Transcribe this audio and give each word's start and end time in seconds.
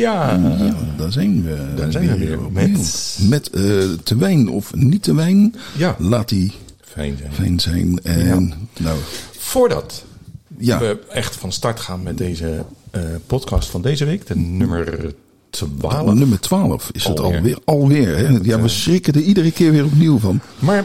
Ja, 0.00 0.34
Ja, 0.58 0.74
daar 0.96 1.12
zijn 1.12 1.42
we. 1.42 1.56
Daar 1.76 1.92
zijn 1.92 2.06
we 2.08 2.18
weer. 2.18 2.38
Met, 2.52 2.70
Met- 2.72 3.18
met 3.28 3.50
eh, 3.50 3.62
te 4.04 4.16
wijn 4.16 4.48
of 4.48 4.74
niet 4.74 5.02
te 5.02 5.14
wijn. 5.14 5.54
Ja. 5.76 5.96
Laat 5.98 6.28
die 6.28 6.52
fijn 6.80 7.16
zijn. 7.18 7.32
fijn 7.32 7.60
zijn. 7.60 8.00
En 8.02 8.52
nou, 8.78 8.98
Voordat 9.38 10.04
ja. 10.58 10.78
we 10.78 10.98
echt 11.10 11.36
van 11.36 11.52
start 11.52 11.80
gaan 11.80 12.02
met 12.02 12.18
deze 12.18 12.64
eh, 12.90 13.02
podcast 13.26 13.68
van 13.70 13.82
deze 13.82 14.04
week, 14.04 14.26
de 14.26 14.36
nummer 14.36 15.14
12. 15.50 16.14
Nummer 16.14 16.40
12 16.40 16.90
is 16.92 17.04
het 17.04 17.20
Alweer. 17.20 17.36
alweer. 17.36 17.58
Alweer, 17.64 18.16
hè? 18.16 18.38
Ja, 18.42 18.60
we 18.60 18.68
schrikken 18.68 19.12
er 19.14 19.20
iedere 19.20 19.50
keer 19.52 19.72
weer 19.72 19.84
opnieuw 19.84 20.18
van. 20.18 20.40
Maar 20.58 20.84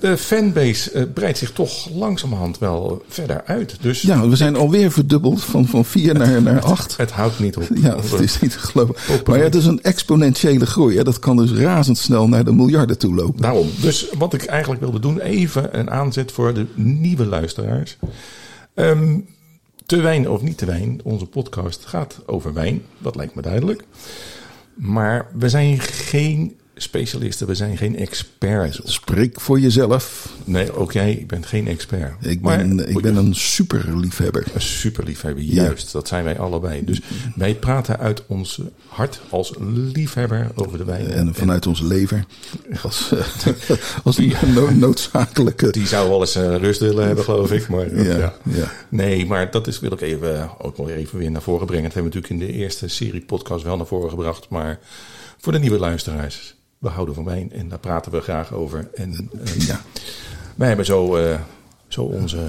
de 0.00 0.16
fanbase 0.16 0.90
eh, 0.90 1.02
breidt 1.14 1.38
zich 1.38 1.52
toch 1.52 1.90
langzamerhand 1.90 2.58
wel 2.58 3.04
verder 3.08 3.42
uit. 3.44 3.76
Dus 3.80 4.02
Ja, 4.02 4.28
we 4.28 4.36
zijn 4.36 4.56
alweer 4.56 4.90
verdubbeld 4.90 5.44
van, 5.44 5.66
van 5.66 5.84
4 5.84 6.14
naar, 6.14 6.42
naar 6.42 6.60
8. 6.60 6.96
het 6.96 7.10
houdt 7.10 7.38
niet 7.38 7.56
op. 7.56 7.68
Ja, 7.74 7.96
het 7.96 8.20
is 8.20 8.40
niet 8.40 8.50
te 8.50 8.58
geloven. 8.58 8.94
Maar 9.26 9.38
ja, 9.38 9.44
het 9.44 9.54
is 9.54 9.66
een 9.66 9.82
exponentiële 9.82 10.66
groei. 10.66 10.96
Hè? 10.96 11.04
Dat 11.04 11.18
kan 11.18 11.36
dus 11.36 11.52
razendsnel 11.52 12.28
naar 12.28 12.44
de 12.44 12.52
miljarden 12.52 12.98
toe 12.98 13.14
lopen. 13.14 13.42
Daarom. 13.42 13.68
Dus 13.80 14.08
wat 14.18 14.34
ik 14.34 14.44
eigenlijk 14.44 14.80
wilde 14.80 15.00
doen, 15.00 15.20
even 15.20 15.78
een 15.78 15.90
aanzet 15.90 16.32
voor 16.32 16.54
de 16.54 16.66
nieuwe 16.74 17.26
luisteraars. 17.26 17.96
Ehm, 18.74 19.18
te 19.86 20.00
wijn 20.00 20.28
of 20.28 20.42
niet 20.42 20.58
te 20.58 20.66
wijn, 20.66 21.00
onze 21.04 21.26
podcast 21.26 21.86
gaat 21.86 22.18
over 22.26 22.52
wijn. 22.52 22.82
Dat 22.98 23.16
lijkt 23.16 23.34
me 23.34 23.42
duidelijk. 23.42 23.84
Maar 24.74 25.26
we 25.38 25.48
zijn 25.48 25.80
geen 25.80 26.59
specialisten, 26.82 27.46
we 27.46 27.54
zijn 27.54 27.76
geen 27.76 27.96
experts. 27.96 28.80
Spreek 28.84 29.40
voor 29.40 29.60
jezelf. 29.60 30.28
Nee, 30.44 30.72
ook 30.72 30.92
jij 30.92 31.24
bent 31.26 31.46
geen 31.46 31.68
expert. 31.68 32.12
Ik 32.26 32.40
Maar- 32.40 32.56
ben, 32.56 32.88
ik 32.88 33.00
ben 33.02 33.16
een 33.16 33.34
super 33.34 33.96
liefhebber. 33.98 34.44
Een 34.54 34.60
superliefhebber, 34.60 35.42
juist. 35.42 35.92
Dat 35.92 36.08
zijn 36.08 36.24
wij 36.24 36.38
allebei. 36.38 36.84
Dus 36.84 37.00
wij 37.36 37.54
praten 37.54 37.98
uit 37.98 38.22
ons 38.26 38.60
hart 38.86 39.20
als 39.30 39.52
liefhebber 39.92 40.50
over 40.54 40.78
de 40.78 40.84
wijn. 40.84 41.10
En 41.10 41.34
vanuit 41.34 41.66
onze 41.66 41.84
lever. 41.86 42.24
Als, 42.82 43.12
eh, 43.12 43.46
als 44.04 44.18
no- 44.54 44.70
noodzakelijke. 44.70 45.70
Die 45.70 45.86
zou 45.86 46.08
wel 46.08 46.20
eens 46.20 46.34
eh, 46.34 46.56
rust 46.56 46.80
willen 46.80 47.06
hebben, 47.06 47.24
geloof 47.24 47.52
ik. 47.52 47.68
Maar, 47.68 47.86
eh, 47.86 48.06
Ja, 48.06 48.16
ja. 48.18 48.34
ja. 48.42 48.70
Nee, 48.88 49.26
maar 49.26 49.50
dat 49.50 49.66
is, 49.66 49.80
wil 49.80 49.92
ik 49.92 50.00
even, 50.00 50.50
ook 50.58 50.76
wel 50.76 50.88
even 50.88 51.18
weer 51.18 51.30
naar 51.30 51.42
voren 51.42 51.66
brengen. 51.66 51.84
Dat 51.84 51.94
hebben 51.94 52.12
we 52.12 52.18
natuurlijk 52.18 52.42
in 52.42 52.52
de 52.52 52.58
eerste 52.62 52.88
serie 52.88 53.20
podcast 53.20 53.64
wel 53.64 53.76
naar 53.76 53.86
voren 53.86 54.10
gebracht. 54.10 54.48
Maar 54.48 54.78
voor 55.38 55.52
de 55.52 55.58
nieuwe 55.58 55.78
luisteraars, 55.78 56.54
we 56.80 56.88
houden 56.88 57.14
van 57.14 57.24
wijn 57.24 57.52
en 57.52 57.68
daar 57.68 57.78
praten 57.78 58.12
we 58.12 58.20
graag 58.20 58.52
over. 58.52 58.90
En 58.94 59.30
eh, 59.44 59.66
Ja. 59.66 59.80
wij 60.56 60.68
hebben 60.68 60.86
zo, 60.86 61.16
eh, 61.16 61.40
zo 61.88 62.02
onze 62.02 62.46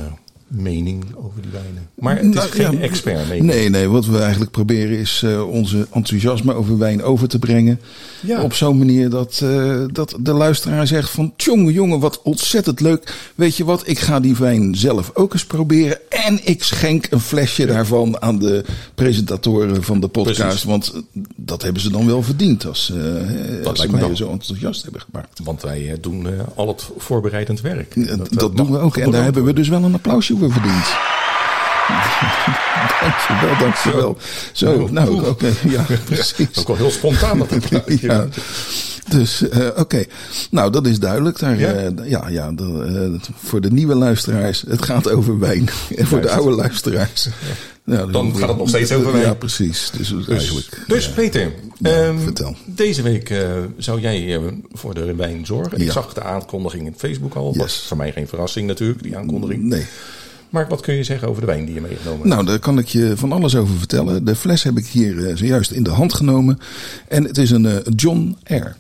mening 0.52 1.04
over 1.16 1.42
die 1.42 1.52
wijnen. 1.52 1.90
Maar 1.96 2.16
het 2.16 2.26
is 2.26 2.34
Nou, 2.34 2.50
geen 2.50 2.72
ja, 2.72 2.80
expert 2.80 3.28
mening. 3.28 3.46
Nee, 3.46 3.70
nee, 3.70 3.88
wat 3.88 4.06
we 4.06 4.20
eigenlijk 4.20 4.52
proberen 4.52 4.98
is 4.98 5.22
eh, 5.24 5.50
onze 5.50 5.88
enthousiasme 5.92 6.54
over 6.54 6.78
wijn 6.78 7.04
over 7.04 7.28
te 7.28 7.40
brengen. 7.40 7.80
Ja. 8.22 8.44
Op 8.44 8.54
zo'n 8.54 8.78
manier 8.78 9.10
dat, 9.10 9.40
eh, 9.44 9.84
dat 9.92 10.16
de 10.20 10.34
luisteraar 10.34 10.88
zegt 10.88 11.10
van... 11.10 11.34
Tjonge 11.36 11.72
jongen, 11.74 12.00
wat 12.00 12.22
ontzettend 12.22 12.80
leuk. 12.80 13.14
Weet 13.36 13.58
je 13.58 13.64
wat, 13.64 13.88
ik 13.88 14.00
ga 14.00 14.20
die 14.20 14.36
wijn 14.36 14.76
zelf 14.76 15.12
ook 15.14 15.34
eens 15.34 15.46
proberen. 15.46 15.98
En 16.10 16.40
ik 16.44 16.64
schenk 16.64 17.08
een 17.10 17.20
flesje 17.20 17.66
daarvan 17.66 18.22
aan 18.22 18.40
de 18.40 18.66
presentatoren 18.96 19.84
van 19.84 20.00
de 20.00 20.08
podcast. 20.08 20.40
Precies. 20.40 20.64
Want 20.64 20.92
eh, 20.94 21.22
dat 21.36 21.62
hebben 21.62 21.82
ze 21.82 21.92
dan 21.92 22.06
wel 22.06 22.24
verdiend 22.24 22.66
als, 22.66 22.92
eh, 22.92 23.66
als 23.66 23.80
ze 23.80 23.92
mij 23.92 24.00
wel. 24.00 24.16
zo 24.16 24.32
enthousiast 24.32 24.84
hebben 24.84 25.02
gemaakt. 25.02 25.40
Want 25.44 25.62
wij 25.62 25.98
doen 26.02 26.28
eh, 26.28 26.34
al 26.56 26.68
het 26.68 26.90
voorbereidend 26.98 27.62
werk. 27.62 28.08
Dat, 28.08 28.30
eh, 28.30 28.38
dat 28.38 28.58
doen 28.58 28.72
we 28.72 28.78
ook. 28.78 28.98
En 28.98 29.12
daar 29.12 29.24
hebben 29.24 29.44
we 29.44 29.54
dus 29.54 29.68
wel 29.68 29.84
een 29.84 29.94
applausje 29.94 30.38
voor 30.42 30.52
verdiend. 30.52 30.86
dankjewel, 33.02 33.58
dankjewel. 33.60 34.18
Zo, 34.52 34.88
nou, 34.92 35.28
oké, 35.28 35.54
ja, 35.70 35.86
precies. 36.06 36.48
Ook 36.60 36.68
wel 36.68 36.78
heel 36.78 36.92
spontaan 36.92 37.38
dat. 37.38 37.50
Ja. 38.00 38.28
Dus, 39.10 39.50
eh, 39.50 39.68
oké. 39.76 40.04
Nou, 40.52 40.72
dat 40.72 40.86
is 40.88 41.00
duidelijk. 41.00 41.40
Daar, 41.40 41.60
Ja? 41.60 41.72
ja, 41.80 41.92
ja, 42.04 42.28
ja 42.30 42.52
de, 42.52 43.20
eh, 43.24 43.30
voor 43.44 43.62
de 43.62 43.72
nieuwe 43.72 43.96
luisteraars, 43.96 44.64
het 44.68 44.86
gaat 44.86 45.10
over 45.12 45.40
wijn. 45.40 45.70
En 45.98 46.08
voor 46.08 46.22
de 46.22 46.32
oude 46.32 46.56
luisteraars. 46.56 47.28
Ja, 47.84 48.06
Dan 48.06 48.36
gaat 48.38 48.48
het 48.50 48.58
nog 48.58 48.70
steeds 48.70 48.92
over 48.92 49.12
wijn. 49.12 49.26
Ja, 49.26 49.34
precies. 49.34 49.92
Dus, 49.98 50.14
eigenlijk. 50.28 50.84
Dus 50.88 51.06
ja. 51.06 51.12
Peter, 51.12 51.52
ehm, 51.82 52.18
vertel. 52.20 52.56
deze 52.66 53.02
week 53.02 53.30
eh, 53.30 53.40
zou 53.78 54.00
jij 54.02 54.36
eh, 54.36 54.42
voor 54.72 54.94
de 54.94 55.16
wijn 55.16 55.46
zorgen. 55.46 55.80
Ik 55.82 55.92
zag 55.92 56.14
de 56.14 56.22
aankondiging 56.24 56.86
in 56.86 56.96
Facebook 56.98 57.36
al. 57.36 57.56
Was 57.58 57.74
Yes. 57.74 57.86
voor 57.88 57.98
mij 57.98 58.12
geen 58.12 58.28
verrassing 58.28 58.68
natuurlijk, 58.68 59.04
die 59.04 59.18
aankondiging. 59.18 59.64
Nee. 59.64 59.86
Maar 60.52 60.68
wat 60.68 60.82
kun 60.82 60.94
je 60.96 61.04
zeggen 61.04 61.28
over 61.28 61.42
de 61.42 61.48
wijn 61.48 61.66
die 61.66 61.74
je 61.74 61.82
meegenomen 61.82 62.20
hebt? 62.22 62.30
Nou, 62.34 62.46
daar 62.46 62.60
kan 62.60 62.78
ik 62.80 62.88
je 62.88 63.14
van 63.18 63.32
alles 63.32 63.56
over 63.56 63.78
vertellen. 63.78 64.26
De 64.26 64.36
fles 64.36 64.64
heb 64.64 64.78
ik 64.78 64.86
hier 64.88 65.28
eh, 65.28 65.36
zojuist 65.36 65.72
in 65.72 65.84
de 65.84 65.90
hand 65.90 66.14
genomen. 66.14 66.60
En 67.08 67.24
het 67.24 67.38
is 67.38 67.52
een 67.52 67.66
eh, 67.66 67.76
John 67.96 68.38
Air. 68.44 68.76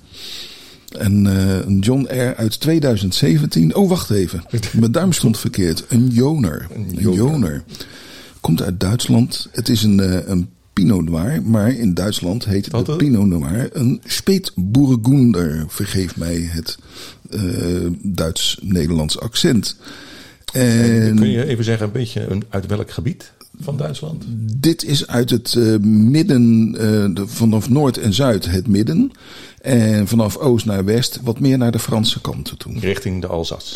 En, 0.97 1.27
eh, 1.27 1.65
een 1.65 1.79
John 1.79 2.07
Air 2.09 2.35
uit 2.35 2.59
2017. 2.59 3.75
Oh, 3.75 3.89
wacht 3.89 4.09
even. 4.09 4.43
Mijn 4.79 4.91
duim 4.91 5.11
stond 5.13 5.37
verkeerd. 5.37 5.85
Een 5.87 6.07
Joner. 6.07 6.67
Een 6.75 7.13
Joner. 7.13 7.63
Komt 8.41 8.61
uit 8.61 8.79
Duitsland. 8.79 9.47
Het 9.51 9.69
is 9.69 9.83
een, 9.83 10.31
een 10.31 10.49
Pinot 10.73 11.09
Noir. 11.09 11.41
Maar 11.43 11.69
in 11.71 11.93
Duitsland 11.93 12.45
heet 12.45 12.71
de 12.71 12.83
een- 12.85 12.97
Pinot 12.97 13.25
Noir 13.25 13.69
een 13.73 14.01
Spätburgunder. 14.05 15.65
Vergeef 15.67 16.17
mij 16.17 16.35
het 16.51 16.77
Duits-Nederlands 18.01 19.19
accent. 19.19 19.75
En 20.51 21.15
Kun 21.15 21.29
je 21.29 21.45
even 21.47 21.63
zeggen 21.63 21.85
een 21.85 21.91
beetje 21.91 22.27
een, 22.29 22.43
uit 22.49 22.65
welk 22.65 22.91
gebied 22.91 23.31
van 23.59 23.77
Duitsland? 23.77 24.23
dit 24.59 24.83
is 24.83 25.07
uit 25.07 25.29
het 25.29 25.55
eh, 25.55 25.77
midden, 26.11 26.75
eh, 26.77 27.15
de- 27.15 27.27
vanaf 27.27 27.69
noord 27.69 27.97
en 27.97 28.13
zuid 28.13 28.45
het 28.51 28.67
midden. 28.67 29.11
En 29.61 30.07
vanaf 30.07 30.37
oost 30.37 30.65
naar 30.65 30.85
west 30.85 31.19
wat 31.23 31.39
meer 31.39 31.57
naar 31.57 31.71
de 31.71 31.79
Franse 31.79 32.21
kant 32.21 32.53
toe. 32.57 32.79
Richting 32.79 33.21
de 33.21 33.27
Alsace. 33.27 33.75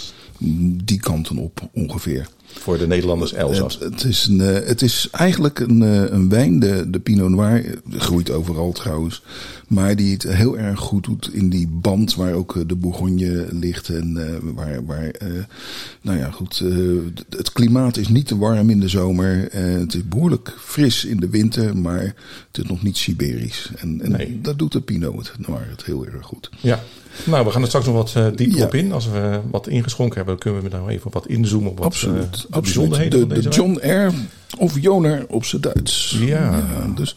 Die 0.84 1.00
kanten 1.00 1.38
op 1.38 1.70
ongeveer. 1.74 2.28
Voor 2.60 2.78
de 2.78 2.88
Nederlanders 2.88 3.34
Elzas. 3.34 3.74
Het, 3.74 3.84
het, 3.84 4.04
is 4.04 4.26
een, 4.28 4.42
eh, 4.42 4.68
het 4.68 4.82
is 4.82 5.08
eigenlijk 5.12 5.60
een, 5.60 5.82
eh, 5.84 6.12
een 6.12 6.30
wijn, 6.30 6.60
de, 6.60 6.90
de 6.90 7.00
Pinot 7.00 7.30
Noir. 7.30 7.66
eh, 7.66 7.72
Groeit 8.00 8.32
overal 8.32 8.72
trouwens. 8.72 9.22
Maar 9.68 9.96
die 9.96 10.14
het 10.14 10.24
heel 10.24 10.58
erg 10.58 10.80
goed 10.80 11.04
doet 11.04 11.30
in 11.34 11.50
die 11.50 11.68
band 11.68 12.16
waar 12.16 12.34
ook 12.34 12.64
de 12.68 12.76
Bourgogne 12.76 13.48
ligt. 13.52 13.90
En 13.90 14.18
waar, 14.56 14.86
waar 14.86 15.12
nou 16.02 16.18
ja, 16.18 16.32
goed. 16.32 16.64
het 17.30 17.52
klimaat 17.54 17.98
is 17.98 18.08
niet 18.08 18.28
te 18.28 18.38
warm 18.38 18.70
in 18.70 18.80
de 18.80 18.88
zomer. 18.88 19.48
Het 19.52 19.94
is 19.94 20.08
behoorlijk 20.08 20.54
fris 20.60 21.06
in 21.06 21.18
de 21.20 21.30
winter, 21.30 21.78
maar 21.78 22.02
het 22.52 22.64
is 22.64 22.64
nog 22.70 22.84
niet 22.84 22.98
Siberisch. 22.98 23.70
En, 23.78 24.02
en 24.02 24.12
Nee. 24.12 24.40
dat 24.42 24.58
doet 24.60 24.72
de 24.72 24.82
Pinot 24.82 25.32
Noir 25.48 25.68
het 25.70 25.86
heel 25.86 26.06
erg 26.06 26.26
goed. 26.26 26.50
Ja. 26.60 26.80
Nou, 27.26 27.46
we 27.46 27.52
gaan 27.52 27.62
er 27.62 27.68
straks 27.68 27.86
nog 27.86 27.96
wat 28.14 28.38
dieper 28.38 28.58
Ja. 28.58 28.66
op 28.66 28.74
in. 28.74 28.92
Als 28.92 29.08
we 29.10 29.40
wat 29.52 29.68
ingeschonken 29.68 30.18
hebben, 30.18 30.38
kunnen 30.38 30.64
we 30.64 30.70
nou 30.70 30.90
even 30.90 31.12
wat 31.12 31.28
inzoomen 31.28 31.70
op 31.72 31.78
wat 31.78 31.86
Absoluut. 31.86 32.45
De 32.50 32.56
absoluut. 32.56 32.90
bijzonderheden 32.90 33.20
De, 33.20 33.36
van 33.36 33.44
de 33.44 33.50
deze. 33.50 33.62
John 33.62 33.80
Air 33.84 34.12
of 34.58 34.80
Joner 34.80 35.26
op 35.28 35.46
zijn 35.46 35.62
Duits. 35.62 36.18
Ja. 36.20 36.64
dus, 36.96 37.16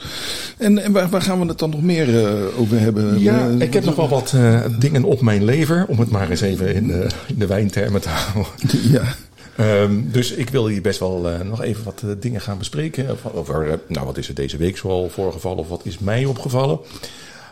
en 0.58 0.78
en 0.78 0.92
waar, 0.92 1.08
waar 1.08 1.22
gaan 1.22 1.40
we 1.40 1.46
het 1.46 1.58
dan 1.58 1.70
nog 1.70 1.82
meer 1.82 2.24
eh, 2.26 2.60
over 2.60 2.80
hebben? 2.80 3.18
Ja, 3.20 3.48
Eh, 3.48 3.60
ik 3.60 3.72
heb 3.72 3.84
nog 3.84 3.96
wel 3.96 4.08
wat 4.08 4.32
eh, 4.32 4.60
dingen 4.78 5.04
op 5.04 5.20
mijn 5.20 5.44
lever, 5.44 5.84
om 5.88 6.00
het 6.00 6.10
maar 6.10 6.30
eens 6.30 6.40
even 6.40 6.74
in 6.74 6.86
de, 6.86 7.06
in 7.26 7.38
de 7.38 7.46
wijntermen 7.46 8.00
te 8.00 8.08
houden. 8.18 8.52
Ja, 8.90 9.14
Ehm, 9.56 10.00
dus 10.04 10.32
ik 10.32 10.50
wil 10.50 10.66
hier 10.68 10.82
best 10.82 10.98
wel 10.98 11.26
nog 11.44 11.62
even 11.62 11.84
wat 11.84 12.02
dingen 12.20 12.40
gaan 12.40 12.58
bespreken. 12.58 13.16
Over, 13.34 13.78
nou, 13.88 14.06
wat 14.06 14.16
is 14.16 14.28
er 14.28 14.34
deze 14.34 14.56
week 14.56 14.76
zoal 14.76 15.08
voorgevallen 15.08 15.58
of 15.58 15.68
wat 15.68 15.80
is 15.84 15.98
mij 15.98 16.24
opgevallen. 16.24 16.78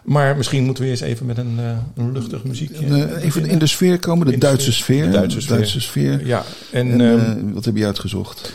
Maar 0.06 0.36
misschien 0.36 0.64
moeten 0.64 0.84
we 0.84 0.90
eerst 0.90 1.02
even 1.02 1.26
met 1.26 1.38
een, 1.38 1.54
eh, 1.58 1.78
een 1.94 2.12
luchtig 2.12 2.44
muziekje. 2.44 3.16
Even 3.20 3.46
in 3.46 3.58
de 3.58 3.66
sfeer 3.66 3.98
komen, 3.98 4.26
de 4.26 4.38
Duitse 4.38 4.72
sfeer. 4.72 5.04
De 5.04 5.10
Duitse 5.10 5.40
sfeer. 5.40 5.80
sfeer. 5.80 6.26
Ja, 6.26 6.44
en, 6.72 6.90
En 6.90 7.00
ehm, 7.00 7.48
eh, 7.48 7.52
wat 7.54 7.64
heb 7.64 7.76
je 7.76 7.86
uitgezocht? 7.86 8.52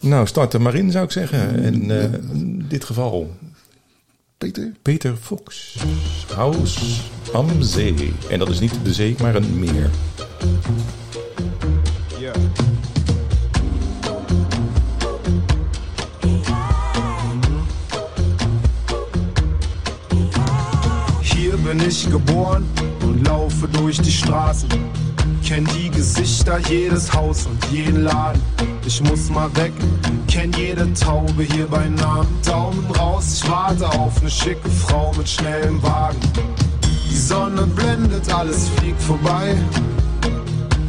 nou, 0.00 0.26
start 0.26 0.52
er 0.52 0.60
maar 0.60 0.74
in 0.74 0.90
zou 0.90 1.04
ik 1.04 1.10
zeggen. 1.10 1.62
En 1.62 1.90
eh, 1.90 2.02
in 2.32 2.64
dit 2.68 2.84
geval 2.84 3.36
Peter? 4.38 4.72
Peter 4.82 5.16
Fox. 5.20 5.76
Haus 6.34 7.00
am 7.32 7.62
Zee. 7.62 8.12
En 8.30 8.38
dat 8.38 8.48
is 8.48 8.60
niet 8.60 8.72
de 8.84 8.92
zee, 8.92 9.14
maar 9.20 9.34
een 9.34 9.58
meer. 9.58 9.90
Ich 22.04 22.10
geboren 22.10 22.64
und 23.02 23.26
laufe 23.26 23.68
durch 23.68 24.00
die 24.00 24.12
Straßen. 24.12 24.68
Kenn 25.44 25.66
die 25.76 25.90
Gesichter, 25.90 26.58
jedes 26.68 27.12
Haus 27.12 27.46
und 27.46 27.58
jeden 27.72 28.04
Laden. 28.04 28.40
Ich 28.86 29.02
muss 29.02 29.28
mal 29.30 29.54
weg, 29.56 29.72
kenn 30.28 30.52
jede 30.52 30.92
Taube 30.94 31.42
hier 31.42 31.66
bei 31.66 31.88
Namen. 31.88 32.28
Daumen 32.46 32.90
raus, 32.98 33.40
ich 33.42 33.50
warte 33.50 33.88
auf 33.98 34.22
ne 34.22 34.30
schicke 34.30 34.68
Frau 34.68 35.12
mit 35.16 35.28
schnellem 35.28 35.82
Wagen. 35.82 36.20
Die 37.10 37.16
Sonne 37.16 37.66
blendet, 37.66 38.32
alles 38.32 38.68
fliegt 38.76 39.02
vorbei. 39.02 39.56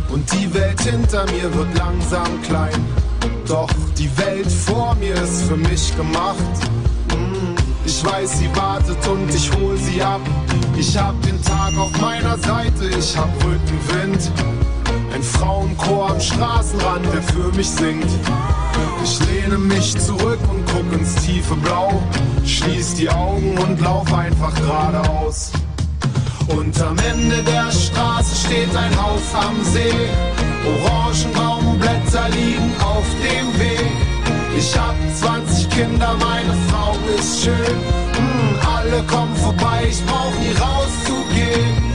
Und 0.09 0.31
die 0.33 0.53
Welt 0.53 0.79
hinter 0.81 1.25
mir 1.31 1.53
wird 1.53 1.77
langsam 1.77 2.41
klein. 2.43 2.85
Doch 3.47 3.69
die 3.97 4.09
Welt 4.17 4.51
vor 4.51 4.95
mir 4.95 5.15
ist 5.15 5.43
für 5.43 5.57
mich 5.57 5.95
gemacht. 5.97 6.80
Ich 7.85 8.05
weiß, 8.05 8.39
sie 8.39 8.55
wartet 8.55 9.07
und 9.07 9.33
ich 9.33 9.51
hol 9.53 9.75
sie 9.77 10.01
ab. 10.01 10.21
Ich 10.77 10.97
hab 10.97 11.19
den 11.23 11.41
Tag 11.43 11.77
auf 11.77 11.91
meiner 11.99 12.37
Seite, 12.37 12.85
ich 12.97 13.17
hab 13.17 13.29
Rückenwind. 13.43 14.31
Ein 15.13 15.23
Frauenchor 15.23 16.11
am 16.11 16.19
Straßenrand, 16.19 17.05
der 17.13 17.21
für 17.21 17.55
mich 17.55 17.69
singt. 17.69 18.07
Ich 19.03 19.19
lehne 19.27 19.57
mich 19.57 19.97
zurück 19.97 20.39
und 20.49 20.63
guck 20.73 20.99
ins 20.99 21.15
tiefe 21.15 21.55
Blau. 21.55 22.01
Schließ 22.45 22.95
die 22.95 23.09
Augen 23.09 23.57
und 23.57 23.81
lauf 23.81 24.11
einfach 24.13 24.53
geradeaus. 24.55 25.51
Und 26.47 26.79
am 26.81 26.97
Ende 26.99 27.43
der 27.43 27.71
Straße 27.71 28.35
steht 28.47 28.75
ein 28.75 29.01
Haus 29.01 29.21
am 29.33 29.63
See. 29.63 29.93
Orangenbaumblätter 30.65 32.29
liegen 32.29 32.71
auf 32.79 33.05
dem 33.23 33.59
Weg. 33.59 34.10
Ich 34.57 34.77
hab 34.77 34.95
20 35.15 35.69
Kinder, 35.69 36.15
meine 36.19 36.53
Frau 36.69 36.95
ist 37.17 37.43
schön. 37.43 37.55
Hm, 37.55 38.59
alle 38.75 39.03
kommen 39.03 39.35
vorbei, 39.35 39.87
ich 39.89 40.03
brauch 40.05 40.33
nie 40.39 40.53
rauszugehen. 40.53 41.91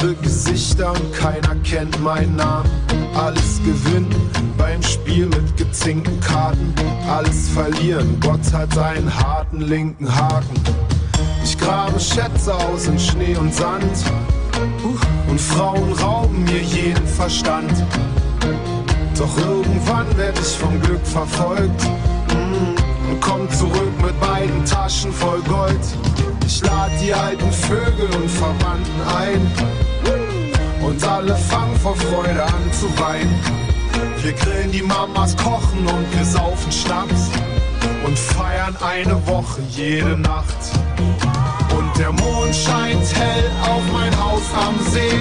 Fremde 0.00 0.14
Gesichter 0.22 0.92
und 0.92 1.12
keiner 1.12 1.54
kennt 1.62 2.02
meinen 2.02 2.36
Namen. 2.36 2.70
Alles 3.14 3.60
gewinnen 3.64 4.14
beim 4.56 4.82
Spiel 4.82 5.26
mit 5.26 5.56
gezinkten 5.56 6.18
Karten, 6.20 6.72
alles 7.08 7.48
verlieren. 7.50 8.18
Gott 8.20 8.40
hat 8.52 8.76
einen 8.78 9.12
harten 9.14 9.60
linken 9.60 10.08
Haken. 10.14 10.60
Ich 11.44 11.58
grabe 11.58 11.98
Schätze 11.98 12.54
aus 12.54 12.86
in 12.86 12.98
Schnee 12.98 13.36
und 13.36 13.54
Sand 13.54 14.04
und 15.28 15.40
Frauen 15.40 15.92
rauben 15.92 16.44
mir 16.44 16.62
jeden 16.62 17.06
Verstand. 17.06 17.72
Doch 19.18 19.36
irgendwann 19.38 20.06
werde 20.16 20.40
ich 20.40 20.56
vom 20.56 20.80
Glück 20.80 21.04
verfolgt 21.04 21.82
und 23.10 23.20
komm 23.20 23.50
zurück 23.50 23.92
mit 24.02 24.18
beiden 24.20 24.64
Taschen 24.64 25.12
voll 25.12 25.40
Gold. 25.42 25.80
Ich 26.46 26.62
lade 26.62 26.92
die 27.02 27.12
alten 27.12 27.52
Vögel 27.52 28.08
und 28.20 28.30
Verwandten 28.30 29.00
ein 29.16 29.89
und 30.82 31.02
alle 31.06 31.36
fangen 31.36 31.76
vor 31.80 31.96
Freude 31.96 32.42
an 32.42 32.72
zu 32.72 32.86
weinen. 32.98 33.40
Wir 34.22 34.32
grillen 34.32 34.70
die 34.72 34.82
Mamas, 34.82 35.36
kochen 35.36 35.86
und 35.86 36.16
wir 36.16 36.24
saufen 36.24 36.72
Schnaps 36.72 37.30
und 38.04 38.18
feiern 38.18 38.76
eine 38.80 39.26
Woche 39.26 39.60
jede 39.70 40.16
Nacht. 40.18 40.56
Und 41.76 41.98
der 41.98 42.12
Mond 42.12 42.54
scheint 42.54 43.14
hell 43.14 43.50
auf 43.62 43.82
mein 43.92 44.12
Haus 44.22 44.42
am 44.54 44.78
See. 44.90 45.18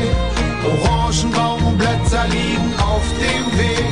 Orangenbaumblätter 0.66 2.28
liegen 2.30 2.74
auf 2.80 3.04
dem 3.20 3.58
Weg. 3.58 3.86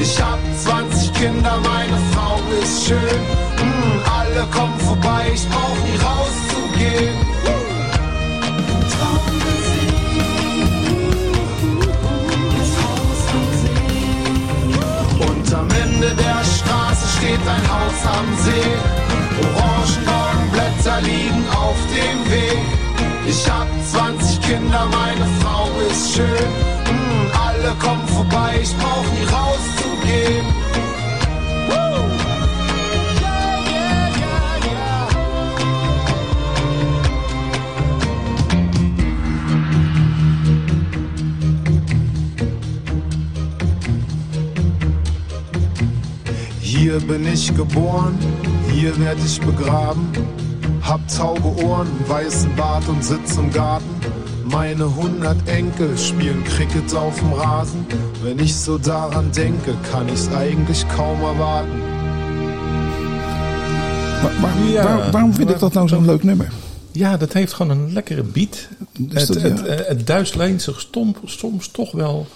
Ich 0.00 0.20
hab 0.20 0.38
20 0.58 1.12
Kinder, 1.14 1.58
meine 1.62 1.98
Frau 2.12 2.38
ist 2.62 2.86
schön. 2.86 3.20
Mm, 3.58 4.00
alle 4.18 4.46
kommen 4.50 4.78
vorbei, 4.80 5.30
ich 5.32 5.48
brauch 5.48 5.76
nie 5.86 5.96
rauszugehen. 5.96 7.63
Und 15.20 15.54
am 15.54 15.68
Ende 15.70 16.10
der 16.14 16.40
Straße 16.44 17.06
steht 17.18 17.40
ein 17.46 17.64
Haus 17.72 18.00
am 18.18 18.28
See. 18.44 18.74
Orangenbaumblätter 19.42 21.00
liegen 21.02 21.44
auf 21.50 21.76
dem 21.94 22.30
Weg. 22.30 22.58
Ich 23.26 23.50
hab 23.50 23.66
20 23.92 24.40
Kinder, 24.42 24.86
meine 24.90 25.26
Frau 25.40 25.68
ist 25.90 26.14
schön. 26.14 26.50
Mm, 26.90 27.26
alle 27.46 27.74
kommen 27.76 28.06
vorbei, 28.08 28.60
ich 28.62 28.74
brauch 28.76 29.06
nie 29.14 29.26
rauszugehen. 29.32 30.46
Hier 46.84 47.00
bin 47.00 47.24
ich 47.26 47.46
geboren, 47.56 48.14
hier 48.70 48.92
werd 48.98 49.16
ich 49.24 49.40
begraben. 49.40 50.06
Hab 50.82 51.00
tauge 51.08 51.64
Ohren, 51.64 51.88
weißen 52.06 52.54
Bart 52.56 52.86
und 52.88 53.02
sitz 53.02 53.38
im 53.38 53.50
Garten. 53.50 53.88
Meine 54.44 54.94
hundert 54.94 55.48
Enkel 55.48 55.96
spielen 55.96 56.44
Cricket 56.44 56.94
auf 56.94 57.18
dem 57.20 57.32
Rasen. 57.32 57.86
Wenn 58.22 58.38
ich 58.38 58.54
so 58.54 58.76
daran 58.76 59.32
denke, 59.32 59.72
kann 59.90 60.08
ich's 60.10 60.28
eigenlijk 60.28 60.86
kaum 60.94 61.22
erwarten. 61.22 61.80
Waar- 64.22 64.40
waar- 64.42 64.68
Ja, 64.72 64.84
waar- 64.84 65.10
waarom 65.10 65.34
vind 65.34 65.50
ik 65.50 65.58
dat 65.58 65.72
nou 65.72 65.88
zo'n 65.88 66.04
leuk 66.04 66.22
nummer? 66.22 66.52
Ja, 66.92 67.16
dat 67.16 67.32
heeft 67.32 67.52
gewoon 67.52 67.78
een 67.78 67.92
lekkere 67.92 68.22
beat. 68.22 68.68
Het, 69.08 69.28
het, 69.28 69.40
ja? 69.40 69.48
het, 69.48 69.86
het 69.88 70.06
Duits 70.06 70.34
leent 70.34 70.62
zich 70.62 70.80
stom- 70.80 71.16
soms 71.24 71.68
toch 71.68 71.92
wel 71.92 72.26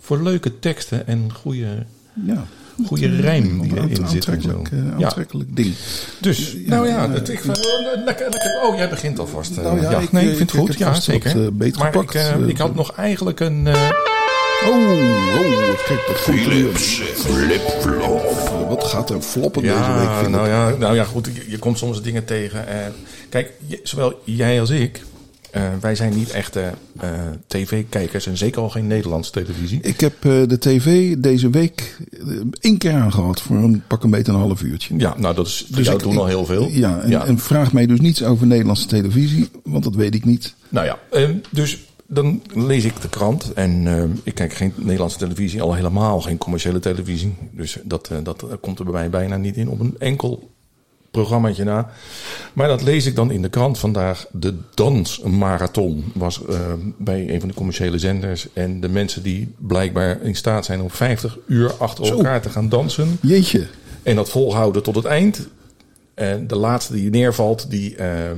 voor 0.00 0.22
leuke 0.22 0.58
teksten 0.58 1.06
en 1.06 1.32
goede, 1.42 1.86
Ja. 2.26 2.44
Goede 2.86 3.20
rijm 3.20 3.60
die 3.62 3.70
Een 3.76 3.90
erin 3.90 4.08
zit. 4.08 4.24
En 4.26 4.42
zo. 4.42 4.48
aantrekkelijk, 4.50 4.70
eh, 4.72 4.98
Ja, 4.98 5.04
aantrekkelijk 5.04 5.56
ding. 5.56 5.74
dus, 6.20 6.56
nou 6.66 6.88
ja, 6.88 7.10
het, 7.10 7.28
ik, 7.28 7.40
vind- 7.40 7.58
lekker, 8.04 8.26
lekker. 8.30 8.60
Oh, 8.62 8.76
jij 8.76 8.88
begint 8.88 9.18
alvast. 9.18 9.56
eh. 9.56 9.64
Nou 9.64 9.80
ja, 9.82 9.90
ja, 9.90 9.98
ik, 9.98 10.12
nee, 10.12 10.24
eh, 10.24 10.30
ik 10.30 10.36
vind 10.36 10.50
ik 10.52 10.56
het 10.58 10.66
goed. 10.68 10.78
Ja, 10.78 10.94
zeker. 10.94 11.34
wat, 11.34 11.42
eh, 11.44 11.48
beter 11.52 11.78
maar 11.82 11.92
gepakt. 11.92 12.14
ik, 12.14 12.20
eh, 12.20 12.30
Eh, 12.32 12.48
ik 12.48 12.58
had 12.58 12.74
nog 12.74 12.92
eigenlijk 12.92 13.40
een... 13.40 13.66
eh, 13.66 13.90
Oh, 14.66 14.72
oh, 14.72 15.84
kijk, 15.86 16.00
dat 16.06 16.26
weer. 16.34 16.74
Flip-flop. 16.74 18.20
Eh, 18.60 18.68
Wat 18.68 18.84
gaat 18.84 19.10
er 19.10 19.20
floppen 19.22 19.62
deze 19.62 19.74
week? 19.74 19.82
Ja, 20.22 20.28
nou 20.28 20.48
ja, 20.48 20.70
nou 20.78 20.94
ja, 20.94 21.04
goed. 21.04 21.26
Je, 21.34 21.44
je 21.50 21.58
komt 21.58 21.78
soms 21.78 22.02
dingen 22.02 22.24
tegen. 22.24 22.66
En 22.68 22.92
kijk, 23.28 23.52
je- 23.66 23.80
zowel 23.82 24.20
jij 24.24 24.60
als 24.60 24.70
ik, 24.70 25.02
eh, 25.56 25.62
wij 25.80 25.94
zijn 25.94 26.14
niet 26.16 26.30
echte 26.30 26.70
eh, 27.00 27.10
tv-kijkers 27.46 28.26
en 28.26 28.36
zeker 28.36 28.60
al 28.62 28.68
geen 28.70 28.86
Nederlandse 28.86 29.30
televisie. 29.30 29.80
Ik 29.82 30.00
heb 30.00 30.12
eh, 30.24 30.30
de 30.46 30.58
tv 30.58 31.16
deze 31.18 31.50
week 31.50 31.96
één 32.60 32.78
keer 32.78 32.92
aangehad 32.92 33.40
voor 33.40 33.56
een 33.56 33.82
pak 33.86 34.02
een 34.02 34.10
beetje 34.10 34.32
een 34.32 34.38
half 34.38 34.62
uurtje. 34.62 34.94
Ja, 34.98 35.14
nou 35.18 35.34
dat 35.34 35.46
is 35.46 35.66
Dus 35.68 35.84
jou 35.84 35.96
ik- 35.96 36.02
toen 36.02 36.12
ik- 36.12 36.18
al 36.18 36.26
heel 36.26 36.44
veel. 36.44 36.68
Ja, 36.70 37.00
en, 37.00 37.12
en 37.26 37.38
vraag 37.38 37.72
mij 37.72 37.86
dus 37.86 38.00
niets 38.00 38.22
over 38.22 38.46
Nederlandse 38.46 38.86
televisie, 38.86 39.48
want 39.64 39.84
dat 39.84 39.94
weet 39.94 40.14
ik 40.14 40.24
niet. 40.24 40.54
Nou 40.68 40.86
ja, 40.86 40.98
eh, 41.10 41.28
dus 41.50 41.78
dan 42.08 42.42
lees 42.54 42.84
ik 42.84 43.00
de 43.00 43.08
krant 43.08 43.52
en 43.52 43.86
ik 44.22 44.34
kijk 44.34 44.52
geen 44.54 44.72
Nederlandse 44.76 45.18
televisie, 45.18 45.62
al 45.62 45.74
helemaal 45.74 46.20
geen 46.20 46.38
commerciële 46.38 46.78
televisie. 46.78 47.34
Dus 47.52 47.78
dat, 47.82 48.10
dat 48.22 48.44
komt 48.60 48.78
er 48.78 48.84
bij 48.84 48.94
mij 48.94 49.10
bijna 49.10 49.36
niet 49.36 49.56
in 49.56 49.68
op 49.68 49.80
een 49.80 49.94
enkel 49.98 50.50
programmaatje 51.20 51.64
na. 51.64 51.90
Maar 52.52 52.68
dat 52.68 52.82
lees 52.82 53.06
ik 53.06 53.14
dan 53.14 53.30
in 53.30 53.42
de 53.42 53.48
krant 53.48 53.78
vandaag. 53.78 54.26
De 54.32 54.54
dansmarathon 54.74 56.04
was 56.14 56.44
eh, 56.44 56.58
bij 56.98 57.28
een 57.32 57.40
van 57.40 57.48
de 57.48 57.54
commerciële 57.54 57.98
zenders. 57.98 58.46
En 58.52 58.80
de 58.80 58.88
mensen 58.88 59.22
die 59.22 59.54
blijkbaar 59.58 60.22
in 60.22 60.34
staat 60.36 60.64
zijn 60.64 60.80
om 60.80 60.90
50 60.90 61.38
uur 61.46 61.74
achter 61.74 62.06
Zo. 62.06 62.16
elkaar 62.16 62.40
te 62.40 62.50
gaan 62.50 62.68
dansen. 62.68 63.18
Jeetje, 63.22 63.66
En 64.02 64.16
dat 64.16 64.28
volhouden 64.30 64.82
tot 64.82 64.94
het 64.94 65.04
eind. 65.04 65.48
En 66.14 66.46
de 66.46 66.56
laatste 66.56 66.92
die 66.92 67.10
neervalt, 67.10 67.70
die, 67.70 67.96
eh, 67.96 68.30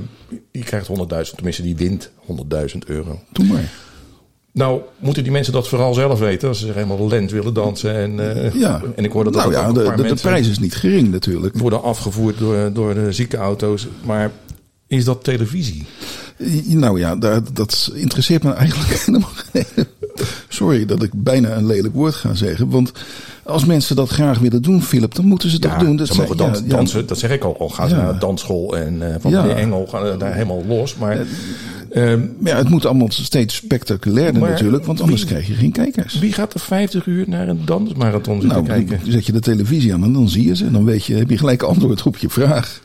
die 0.51 0.63
krijgt 0.63 0.87
100.000. 0.87 1.35
Tenminste, 1.35 1.61
die 1.61 1.75
wint 1.75 2.09
100.000 2.15 2.85
euro. 2.85 3.19
doe 3.31 3.45
maar. 3.45 3.71
Nou, 4.51 4.81
moeten 4.99 5.23
die 5.23 5.31
mensen 5.31 5.53
dat 5.53 5.67
vooral 5.67 5.93
zelf 5.93 6.19
weten. 6.19 6.47
Als 6.47 6.59
ze 6.59 6.65
zich 6.65 6.75
helemaal 6.75 7.07
lent 7.07 7.31
willen 7.31 7.53
dansen. 7.53 7.95
En, 7.95 8.43
eh, 8.43 8.53
Ja, 8.53 8.81
en 8.95 9.03
ik 9.03 9.11
hoor 9.11 9.23
dat 9.23 9.33
nou 9.33 9.45
ook 9.45 9.53
ja, 9.53 9.67
een 9.67 9.73
de, 9.73 9.83
paar 9.83 9.97
de, 9.97 10.03
de 10.03 10.15
prijs 10.15 10.47
is 10.47 10.59
niet 10.59 10.75
gering 10.75 11.11
natuurlijk. 11.11 11.57
worden 11.57 11.83
afgevoerd 11.83 12.37
door, 12.37 12.73
door 12.73 12.93
de 12.93 13.11
ziekenauto's. 13.11 13.87
Maar 14.05 14.31
is 14.87 15.05
dat 15.05 15.23
televisie? 15.23 15.85
Nou 16.65 16.99
ja, 16.99 17.15
daar, 17.15 17.41
dat 17.53 17.91
interesseert 17.93 18.43
me 18.43 18.53
eigenlijk 18.53 18.89
helemaal 19.05 19.29
geen. 19.51 19.85
Sorry 20.47 20.85
dat 20.85 21.03
ik 21.03 21.11
bijna 21.15 21.55
een 21.55 21.65
lelijk 21.65 21.93
woord 21.93 22.13
ga 22.13 22.33
zeggen. 22.33 22.69
Want 22.69 22.91
als 23.43 23.65
mensen 23.65 23.95
dat 23.95 24.09
graag 24.09 24.39
willen 24.39 24.61
doen, 24.61 24.83
Philip, 24.83 25.15
dan 25.15 25.25
moeten 25.25 25.49
ze 25.49 25.55
het 25.55 25.63
toch 25.63 25.77
doen. 25.77 25.95
Dat 25.95 26.07
ze 26.07 26.15
mogen 26.15 26.37
ja, 26.37 26.45
ja. 26.45 26.61
dansen, 26.67 27.07
dat 27.07 27.19
zeg 27.19 27.31
ik 27.31 27.43
al. 27.43 27.59
Al 27.59 27.69
gaan 27.69 27.89
ze 27.89 27.95
naar 27.95 28.13
de 28.13 28.19
dansschool 28.19 28.77
en 28.77 29.13
eh, 29.13 29.15
van 29.19 29.31
meneer 29.31 29.55
Engel 29.55 29.87
gaan 29.87 30.05
ze 30.05 30.17
daar 30.17 30.33
helemaal 30.33 30.63
los. 30.67 30.95
Maar, 30.95 31.25
ehm, 31.91 32.19
Maar 32.39 32.51
ja, 32.51 32.57
het 32.57 32.69
moet 32.69 32.85
allemaal 32.85 33.07
steeds 33.11 33.55
spectaculairder 33.55 34.41
Maar 34.41 34.49
natuurlijk, 34.51 34.85
want 34.85 35.01
anders 35.01 35.21
wie- 35.21 35.29
krijg 35.31 35.47
je 35.47 35.53
geen 35.53 35.71
kijkers. 35.71 36.19
wie 36.19 36.33
gaat 36.33 36.53
er 36.53 36.59
50 36.59 37.05
uur 37.05 37.23
naar 37.27 37.47
een 37.47 37.61
dansmarathon 37.65 38.41
zitten 38.41 38.63
Nou, 38.63 38.69
kijken? 38.69 38.99
dan 39.03 39.11
zet 39.11 39.25
je 39.25 39.31
de 39.31 39.39
televisie 39.39 39.93
aan 39.93 40.03
en 40.03 40.13
dan 40.13 40.29
zie 40.29 40.47
je 40.47 40.55
ze. 40.55 40.65
En 40.65 40.71
dan 40.73 40.85
weet 40.85 41.05
je, 41.05 41.15
heb 41.15 41.29
je 41.29 41.37
gelijk 41.37 41.61
antwoord 41.63 42.03
op 42.03 42.17
je 42.17 42.29
vraag. 42.29 42.81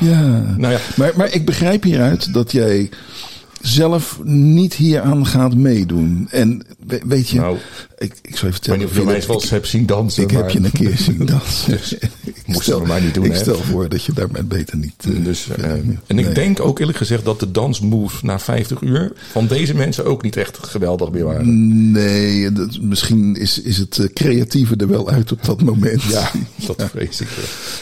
Ja. 0.00 0.42
Nou 0.56 0.72
ja, 0.72 0.78
Maar, 0.96 1.12
maar 1.16 1.32
ik 1.34 1.44
begrijp 1.46 1.82
hieruit 1.82 2.32
dat 2.34 2.52
jij 2.52 2.90
zelf 3.60 4.20
niet 4.24 4.74
hieraan 4.74 5.26
gaat 5.26 5.54
meedoen. 5.54 6.28
En 6.30 6.62
we- 6.86 7.00
weet 7.06 7.28
je, 7.28 7.38
Nou, 7.38 7.56
ik, 7.98 8.12
ik 8.12 8.12
Ik 8.22 8.36
zou 8.36 8.36
even 8.36 8.42
weet 8.44 8.52
vertellen. 8.52 8.78
niet 8.78 8.88
of 8.88 8.94
je 8.96 9.04
wel 9.04 9.14
eens 9.36 9.50
hebt 9.50 9.68
zien 9.68 9.86
dansen. 9.86 10.22
ik 10.22 10.30
heb 10.30 10.50
je 10.50 10.58
een 10.58 10.72
keer 10.72 10.96
zien 10.96 11.26
dansen. 11.36 11.78
ik 12.24 12.42
Moest 12.46 12.66
je 12.66 12.76
maar 12.86 13.00
niet 13.02 13.14
doen, 13.14 13.24
Ik 13.24 13.32
hè? 13.32 13.38
stel 13.38 13.56
voor 13.56 13.88
dat 13.88 14.04
je 14.04 14.12
daar 14.12 14.30
maar 14.30 14.44
beter 14.46 14.76
niet. 14.76 14.94
eh, 14.98 15.24
Dus, 15.24 15.48
eh, 15.48 15.54
verder- 15.54 15.84
en 16.06 16.18
ik 16.18 16.34
denk 16.34 16.60
ook 16.60 16.78
eerlijk 16.78 16.98
gezegd 16.98 17.24
dat 17.24 17.40
de 17.40 17.50
dansmove 17.50 18.24
na 18.26 18.38
50 18.38 18.80
uur 18.80 19.12
van 19.30 19.46
deze 19.46 19.74
mensen 19.74 20.04
ook 20.04 20.22
niet 20.22 20.36
echt 20.36 20.58
geweldig 20.66 21.10
meer 21.10 21.24
waren. 21.24 21.90
Nee, 21.92 22.52
dat, 22.52 22.80
misschien 22.80 23.36
is, 23.36 23.60
is 23.60 23.76
het 23.78 23.98
eh, 23.98 24.06
creatieve 24.12 24.76
er 24.76 24.88
wel 24.88 25.08
uit 25.10 25.32
op 25.32 25.44
dat 25.44 25.62
moment. 25.62 26.02
Ja, 26.02 26.30
dat 26.76 26.82
vrees 26.90 27.20
ik. 27.20 27.28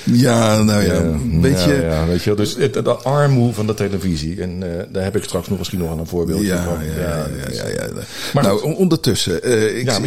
Ja, 0.04 0.62
nou 0.62 0.82
ja, 0.84 0.92
Ja, 0.94 1.16
weet 1.40 1.60
ja, 1.60 1.72
je. 1.72 1.80
ja, 1.82 2.06
weet 2.06 2.22
je. 2.22 2.34
Dus 2.34 2.56
het, 2.56 2.74
de 2.74 2.94
armoe 2.94 3.52
van 3.52 3.66
de 3.66 3.74
televisie. 3.74 4.42
En 4.42 4.62
daar 4.92 5.02
heb 5.04 5.16
ik 5.16 5.24
straks 5.24 5.48
nog 5.48 5.58
misschien 5.58 5.78
nog 5.78 5.90
aan 5.90 5.98
een 5.98 6.06
voorbeeldje 6.06 6.46
Ja, 6.46 6.64
van. 6.64 6.84
ja, 6.84 6.92
ja, 7.00 7.26
ja, 7.52 7.66
ja, 7.68 7.84
ja. 7.84 7.88
Maar 8.34 8.42
nou, 8.42 8.58
goed. 8.60 8.76
On- 8.96 9.00
ondertussen, 9.02 9.42
eh, 9.42 9.78
ik, 9.78 9.84
Ja, 9.86 9.96
ik 9.96 10.00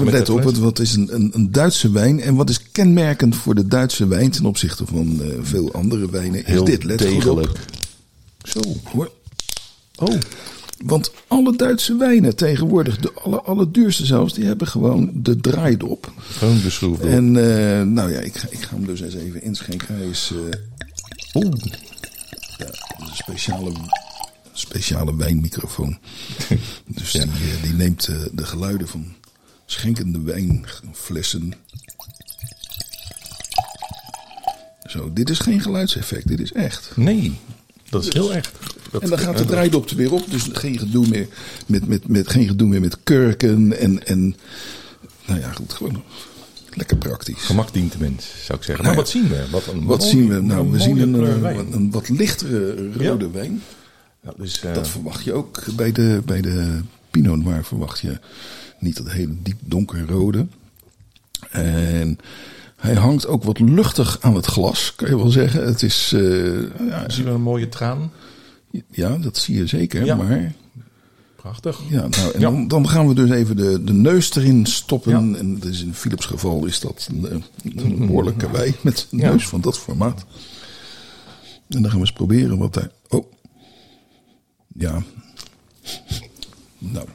met 0.00 0.04
met 0.04 0.12
let 0.12 0.28
op. 0.30 0.44
Het, 0.44 0.58
wat 0.58 0.78
is 0.78 0.94
een, 0.94 1.14
een, 1.14 1.30
een 1.34 1.52
Duitse 1.52 1.90
wijn? 1.90 2.20
En 2.20 2.34
wat 2.34 2.50
is 2.50 2.70
kenmerkend 2.72 3.36
voor 3.36 3.54
de 3.54 3.66
Duitse 3.66 4.06
wijn 4.08 4.30
ten 4.30 4.44
opzichte 4.46 4.86
van 4.86 5.20
eh, 5.22 5.28
veel 5.42 5.72
andere 5.72 6.10
wijnen? 6.10 6.42
Heel 6.44 6.62
is 6.62 6.70
dit, 6.70 6.84
let 6.84 7.00
goed 7.02 7.10
degelijk. 7.10 7.48
op. 7.48 7.58
Zo. 8.42 8.60
Hoor. 8.84 9.10
Oh. 9.96 10.14
Want 10.84 11.10
alle 11.28 11.56
Duitse 11.56 11.96
wijnen 11.96 12.36
tegenwoordig, 12.36 12.98
de 12.98 13.12
alle, 13.12 13.40
allerduurste 13.40 14.06
zelfs, 14.06 14.34
die 14.34 14.44
hebben 14.44 14.66
gewoon 14.66 15.10
de 15.14 15.36
draaidop. 15.40 16.12
Gewoon 16.18 16.60
op. 16.60 17.00
En 17.04 17.36
eh, 17.36 17.82
nou 17.86 18.12
ja, 18.12 18.18
ik, 18.20 18.36
ga- 18.36 18.48
ik 18.50 18.62
ga 18.62 18.74
hem 18.74 18.86
dus 18.86 19.00
eens 19.00 19.14
even 19.14 19.42
inschenken. 19.42 19.96
Hij 19.96 20.06
is 20.06 20.30
eh, 20.32 21.42
Oeh. 21.42 21.52
ja, 22.58 22.66
een 22.98 23.14
speciale, 23.14 23.72
speciale 24.68 25.16
wijnmicrofoon. 25.16 25.98
dus 26.86 27.12
Ja. 27.12 27.24
die, 27.24 27.32
eh, 27.32 27.62
die 27.62 27.72
neemt 27.72 28.08
eh, 28.08 28.16
de 28.32 28.44
geluiden 28.46 28.88
van 28.88 29.06
schenkende 29.66 30.20
wijnflessen. 30.20 31.52
Zo, 34.86 35.12
dit 35.12 35.30
is 35.30 35.38
geen 35.38 35.60
geluidseffect, 35.60 36.28
dit 36.28 36.40
is 36.40 36.52
echt. 36.52 36.92
Nee, 36.96 37.38
dat 37.90 38.06
is 38.06 38.12
heel 38.12 38.34
echt. 38.34 38.52
Dat, 38.90 39.02
En 39.02 39.08
dan 39.08 39.18
gaat 39.18 39.36
de 39.36 39.42
eh, 39.42 39.48
draaidop 39.48 39.90
er 39.90 39.96
weer 39.96 40.12
op. 40.12 40.30
Dus 40.30 40.48
geen 40.52 40.78
gedoe 40.78 41.08
meer 41.08 41.28
met, 41.66 41.86
met, 41.88 42.08
met, 42.08 42.28
geen 42.30 42.46
gedoe 42.48 42.68
meer 42.68 42.80
met 42.80 42.96
kurken. 43.02 43.78
En, 43.78 44.06
en 44.06 44.36
nou 45.26 45.40
ja, 45.40 45.52
goed, 45.52 45.72
gewoon 45.72 46.02
lekker 46.74 46.96
praktisch. 46.96 47.42
Gemak 47.42 47.72
dient 47.72 47.92
de 47.92 47.98
mens, 47.98 48.26
zou 48.44 48.58
ik 48.58 48.64
zeggen. 48.64 48.84
Nou 48.84 48.96
maar 48.96 48.96
ja. 48.96 48.96
wat 48.96 49.08
zien 49.08 49.28
we? 49.28 49.50
Wat, 49.50 49.66
een 49.66 49.84
Wat 49.84 49.98
mooie- 49.98 50.10
zien 50.10 50.28
we? 50.28 50.40
Nou, 50.40 50.70
we 50.70 50.80
zien 50.80 51.10
mooie 51.10 51.28
een, 51.30 51.72
een, 51.72 51.90
wat 51.90 52.08
lichtere 52.08 52.92
rode 52.92 53.24
Ja. 53.24 53.30
wijn. 53.30 53.62
Ja, 54.24 54.32
dus, 54.36 54.60
eh, 54.62 54.74
Dat 54.74 54.88
verwacht 54.88 55.24
je 55.24 55.32
ook 55.32 55.62
bij 55.76 55.92
de, 55.92 56.22
bij 56.24 56.40
de 56.40 56.80
Pinot 57.10 57.44
Noir. 57.44 57.64
Verwacht 57.64 58.00
je 58.00 58.18
niet 58.78 58.96
dat 58.96 59.10
hele 59.10 59.34
diep 59.42 59.58
donkerrode. 59.60 60.46
En 61.50 62.18
hij 62.76 62.94
hangt 62.94 63.26
ook 63.26 63.42
wat 63.44 63.58
luchtig 63.58 64.18
aan 64.20 64.34
het 64.34 64.46
glas, 64.46 64.92
kan 64.96 65.08
je 65.08 65.16
wel 65.16 65.28
zeggen. 65.30 65.66
Het 65.66 65.82
is, 65.82 66.12
eh, 66.14 66.88
ja, 66.88 67.08
zien 67.10 67.24
we 67.24 67.30
een 67.30 67.42
mooie 67.42 67.68
traan. 67.68 68.12
ja, 68.90 69.16
dat 69.18 69.36
zie 69.38 69.56
je 69.56 69.66
zeker. 69.66 70.04
Ja. 70.04 70.14
Maar 70.16 70.52
Prachtig. 71.36 71.80
Ja, 71.90 72.06
nou, 72.08 72.32
en 72.32 72.40
Ja. 72.40 72.50
Dan, 72.50 72.68
dan 72.68 72.88
gaan 72.88 73.08
we 73.08 73.14
dus 73.14 73.30
even 73.30 73.56
de, 73.56 73.84
de 73.84 73.92
neus 73.92 74.34
erin 74.36 74.66
stoppen. 74.66 75.10
Ja. 75.32 75.38
En 75.38 75.58
dus 75.58 75.82
in 75.82 75.94
Philips 75.94 76.26
geval 76.26 76.64
is 76.64 76.80
dat 76.80 77.08
een, 77.12 77.42
een 77.76 77.98
behoorlijke 78.06 78.50
wei 78.50 78.74
met 78.80 79.06
een 79.10 79.18
Ja. 79.18 79.30
neus 79.30 79.48
van 79.48 79.60
dat 79.60 79.78
formaat. 79.78 80.24
En 81.68 81.82
dan 81.82 81.84
gaan 81.84 81.92
we 81.92 81.98
eens 82.06 82.12
proberen 82.12 82.58
wat 82.58 82.74
daar... 82.74 82.90
Ja. 84.74 85.02
Nou. 86.78 87.08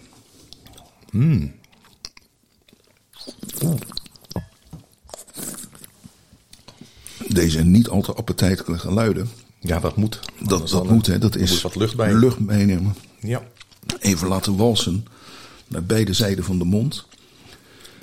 Deze 7.27 7.63
niet 7.63 7.87
al 7.87 8.01
te 8.01 8.13
appetijtelijke 8.13 8.79
geluiden. 8.79 9.29
Ja, 9.59 9.79
dat 9.79 9.95
moet. 9.95 10.19
Dat, 10.39 10.69
dat 10.69 10.89
moet, 10.89 11.07
hè. 11.07 11.17
Dat 11.17 11.35
is 11.35 11.51
moet 11.51 11.61
wat 11.61 11.75
lucht 11.75 11.95
bij. 11.95 12.13
lucht 12.13 12.39
meenemen. 12.39 12.95
Ja. 13.19 13.43
even 13.99 14.27
laten 14.27 14.57
walsen 14.57 15.05
naar 15.67 15.83
beide 15.83 16.13
zijden 16.13 16.43
van 16.43 16.57
de 16.57 16.65
mond. 16.65 17.05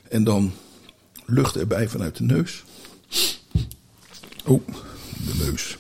En 0.08 0.24
dan 0.24 0.52
lucht 1.26 1.56
erbij 1.56 1.88
vanuit 1.88 2.16
de 2.16 2.24
neus. 2.24 2.64
Oh, 4.44 4.66
de 5.24 5.34
neus. 5.38 5.78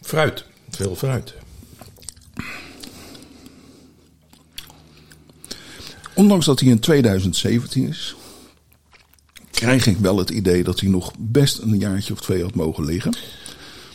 Fruit. 0.00 0.44
Veel 0.76 0.96
fruit. 0.96 1.34
Ondanks 6.14 6.46
dat 6.46 6.60
hij 6.60 6.68
in 6.68 6.78
2017 6.78 7.88
is, 7.88 8.16
krijg 9.50 9.86
ik 9.86 9.96
wel 9.96 10.18
het 10.18 10.30
idee 10.30 10.64
dat 10.64 10.80
hij 10.80 10.88
nog 10.88 11.12
best 11.18 11.58
een 11.58 11.78
jaartje 11.78 12.12
of 12.12 12.20
twee 12.20 12.42
had 12.42 12.54
mogen 12.54 12.84
liggen. 12.84 13.16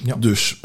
Ja. 0.04 0.16
Dus 0.16 0.60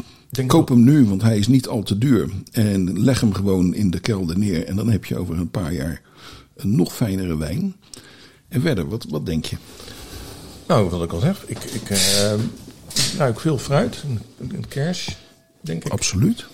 koop 0.47 0.69
hem 0.69 0.83
nu, 0.83 1.05
want 1.05 1.21
hij 1.21 1.37
is 1.37 1.47
niet 1.47 1.67
al 1.67 1.83
te 1.83 1.97
duur. 1.97 2.29
En 2.51 2.99
leg 2.99 3.19
hem 3.19 3.33
gewoon 3.33 3.73
in 3.73 3.91
de 3.91 3.99
kelder 3.99 4.37
neer. 4.37 4.65
En 4.65 4.75
dan 4.75 4.89
heb 4.89 5.05
je 5.05 5.17
over 5.17 5.37
een 5.37 5.51
paar 5.51 5.73
jaar 5.73 6.01
een 6.55 6.75
nog 6.75 6.95
fijnere 6.95 7.37
wijn. 7.37 7.75
En 8.47 8.61
verder, 8.61 8.89
wat, 8.89 9.05
wat 9.09 9.25
denk 9.25 9.45
je? 9.45 9.57
Nou, 10.67 10.89
wat 10.89 11.03
ik 11.03 11.13
al 11.13 11.19
zeg. 11.19 11.43
Ik, 11.47 11.63
ik 11.63 11.89
eh, 11.89 12.33
ruik 13.17 13.39
veel 13.39 13.57
fruit. 13.57 14.03
Een, 14.07 14.19
een 14.55 14.67
kers, 14.67 15.17
denk 15.67 15.85
ik. 15.85 15.91
Absoluut. 15.91 16.45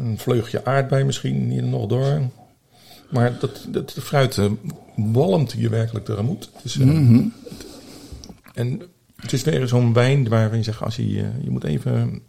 Een 0.00 0.18
vleugje 0.18 0.64
aardbei 0.64 1.04
misschien 1.04 1.50
hier 1.50 1.62
nog 1.62 1.86
door. 1.86 2.20
Maar 3.10 3.38
dat, 3.38 3.64
dat 3.68 3.90
de 3.94 4.00
fruit 4.00 4.38
eh, 4.38 4.50
walmt 4.96 5.52
hier 5.52 5.70
werkelijk 5.70 6.04
tegemoet. 6.04 6.50
Het 6.54 6.64
is, 6.64 6.78
eh, 6.78 6.86
Mhm. 6.86 7.22
En 8.54 8.82
het 9.16 9.32
is 9.32 9.42
weer 9.42 9.68
zo'n 9.68 9.92
wijn 9.92 10.28
waarvan 10.28 10.58
je 10.58 10.64
zegt, 10.64 10.82
als 10.82 10.96
je, 10.96 11.02
eh, 11.02 11.44
je 11.44 11.50
moet 11.50 11.64
even, 11.64 12.20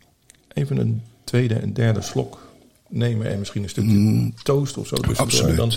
even 0.54 0.78
een 0.78 1.02
tweede 1.24 1.54
en 1.56 1.74
derde 1.74 2.02
slok 2.02 2.50
nemen 2.90 3.28
en 3.32 3.40
misschien 3.40 3.64
een 3.64 3.70
stukje 3.70 4.32
toast 4.44 4.78
of 4.78 4.88
zo. 4.88 4.96
Mhm. 5.02 5.12
Absoluut. 5.16 5.56
Dan 5.58 5.72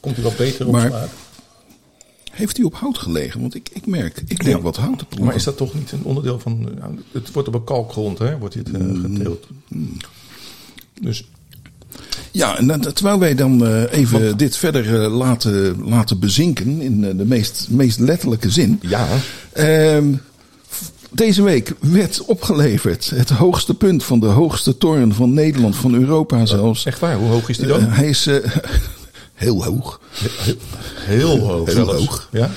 komt 0.00 0.14
hij 0.14 0.24
wat 0.24 0.36
beter 0.36 0.66
op 0.66 0.72
Maar- 0.72 0.86
smaak. 0.88 1.08
Heeft 2.38 2.56
hij 2.56 2.66
op 2.66 2.74
hout 2.74 2.98
gelegen? 2.98 3.40
Want 3.40 3.54
ik, 3.54 3.68
ik 3.72 3.86
merk, 3.86 4.22
ik 4.26 4.44
denk 4.44 4.56
Ja. 4.56 4.62
wat 4.62 4.76
hout 4.76 4.98
te 4.98 5.04
proeven. 5.04 5.26
Maar 5.26 5.34
is 5.34 5.44
dat 5.44 5.56
toch 5.56 5.74
niet 5.74 5.92
een 5.92 6.02
onderdeel 6.02 6.38
van... 6.38 6.60
nou, 6.78 6.98
het 7.12 7.32
wordt 7.32 7.48
op 7.48 7.54
een 7.54 7.64
kalkgrond, 7.64 8.18
hè? 8.18 8.38
Wordt 8.38 8.54
dit 8.54 8.70
eh, 8.70 8.80
Mm. 8.80 9.02
geteeld. 9.16 9.46
Dus 11.02 11.28
Ja, 12.30 12.58
en 12.58 12.66
dan- 12.66 12.80
terwijl 12.80 13.18
wij 13.18 13.34
dan 13.34 13.66
eh, 13.66 13.92
even 13.92 14.36
dit 14.36 14.56
verder 14.56 15.02
eh, 15.02 15.16
laten, 15.16 15.84
laten 15.88 16.18
bezinken 16.18 16.80
in 16.80 17.00
de 17.16 17.24
meest, 17.24 17.66
meest 17.70 17.98
letterlijke 17.98 18.50
zin. 18.50 18.78
ja, 18.82 19.06
Ehm, 19.52 20.12
deze 21.10 21.42
week 21.42 21.74
werd 21.80 22.24
opgeleverd 22.24 23.10
het 23.14 23.30
hoogste 23.30 23.74
punt 23.74 24.04
van 24.04 24.20
de 24.20 24.26
hoogste 24.26 24.78
toren 24.78 25.14
van 25.14 25.32
Nederland, 25.32 25.76
van 25.76 25.94
Europa 25.94 26.46
zelfs. 26.46 26.84
echt 26.84 26.98
waar. 26.98 27.16
Hoe 27.16 27.28
hoog 27.28 27.48
is 27.48 27.56
die 27.58 27.66
dan? 27.66 27.80
Hij 27.84 28.08
is 28.08 28.26
heel 29.38 29.64
hoog. 29.64 30.00
Heel 30.98 31.38
hoog 31.38 31.66
heel 31.66 31.74
zelfs. 31.74 32.06
hoog. 32.06 32.28
Ja? 32.32 32.50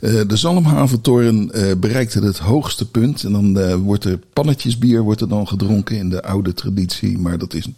Eh, 0.00 0.20
de 0.26 0.36
Zalmhaventoren 0.36 1.52
eh, 1.52 1.76
bereikte 1.76 2.20
het 2.20 2.38
hoogste 2.38 2.90
punt. 2.90 3.24
En 3.24 3.32
dan 3.32 3.58
eh, 3.58 3.74
wordt 3.74 4.04
er 4.04 4.18
pannetjesbier 4.32 5.00
wordt 5.00 5.20
er 5.20 5.28
dan 5.28 5.48
gedronken 5.48 5.96
in 5.96 6.10
de 6.10 6.22
oude 6.22 6.54
traditie. 6.54 7.18
Maar 7.18 7.38
dat 7.38 7.54
is 7.54 7.68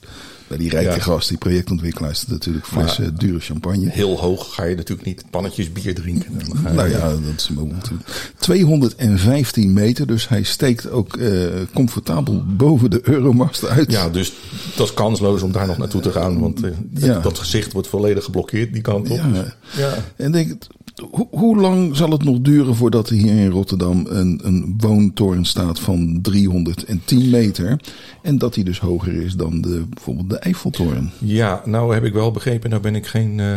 die 0.59 0.71
rijke 0.71 0.90
Ja. 0.95 0.99
gast, 1.00 1.28
die 1.28 1.38
projectontwikkelaar, 1.38 2.11
is 2.11 2.21
het 2.21 2.28
natuurlijk 2.28 2.66
flessen 2.66 3.14
dure 3.16 3.40
champagne. 3.40 3.90
Heel 3.90 4.19
hoog 4.19 4.54
ga 4.54 4.64
je 4.64 4.76
natuurlijk 4.76 5.07
niet 5.09 5.25
pannetjes 5.30 5.73
bier 5.73 5.95
drinken. 5.95 6.33
Dan 6.49 6.57
ga 6.57 6.69
je- 6.69 6.75
Nou 6.75 6.88
ja, 6.90 7.09
dat 7.11 7.21
is 7.37 7.49
natuurlijk 7.54 8.04
215 8.38 9.73
meter, 9.73 10.07
dus 10.07 10.28
hij 10.28 10.42
steekt 10.42 10.90
ook 10.90 11.16
eh, 11.16 11.30
comfortabel 11.75 12.45
boven 12.47 12.90
de 12.90 13.00
Euromast 13.02 13.66
uit. 13.66 13.90
Ja, 13.90 14.09
dus 14.09 14.33
dat 14.76 14.87
is 14.88 14.95
kansloos 14.95 15.42
om 15.42 15.52
daar 15.52 15.66
nog 15.66 15.78
naartoe 15.78 16.00
te 16.00 16.12
gaan. 16.12 16.40
Want 16.40 16.64
eh, 16.64 16.71
Ja. 16.95 17.07
dat, 17.14 17.23
dat 17.23 17.38
gezicht 17.38 17.73
wordt 17.73 17.88
volledig 17.88 18.25
geblokkeerd 18.25 18.73
die 18.73 18.83
kant 18.83 19.11
op. 19.11 19.16
Ja. 19.16 19.28
Dus, 19.28 19.57
ja. 19.76 19.95
En 20.16 20.33
denk, 20.33 20.62
ho- 21.11 21.28
hoe 21.30 21.57
lang 21.61 21.97
zal 21.97 22.11
het 22.11 22.25
nog 22.25 22.38
duren 22.40 22.75
voordat 22.76 23.09
er 23.09 23.14
hier 23.16 23.38
in 23.38 23.50
Rotterdam 23.50 24.07
een, 24.09 24.40
een 24.42 24.75
woontoren 24.78 25.45
staat 25.45 25.80
van 25.80 26.19
310 26.23 27.30
meter? 27.30 27.80
En 28.23 28.38
dat 28.38 28.54
die 28.54 28.64
dus 28.64 28.78
hoger 28.80 29.12
is 29.23 29.35
dan 29.35 29.61
de, 29.61 29.83
bijvoorbeeld 29.95 30.30
de 30.30 30.37
Eiffeltoren. 30.37 31.11
ja, 31.19 31.62
nou 31.64 31.95
heb 31.95 32.04
ik 32.04 32.12
wel 32.12 32.30
begrepen, 32.30 32.71
nou 32.71 32.83
ben 32.83 32.95
ik 32.95 33.07
geen 33.07 33.40
eh, 33.40 33.57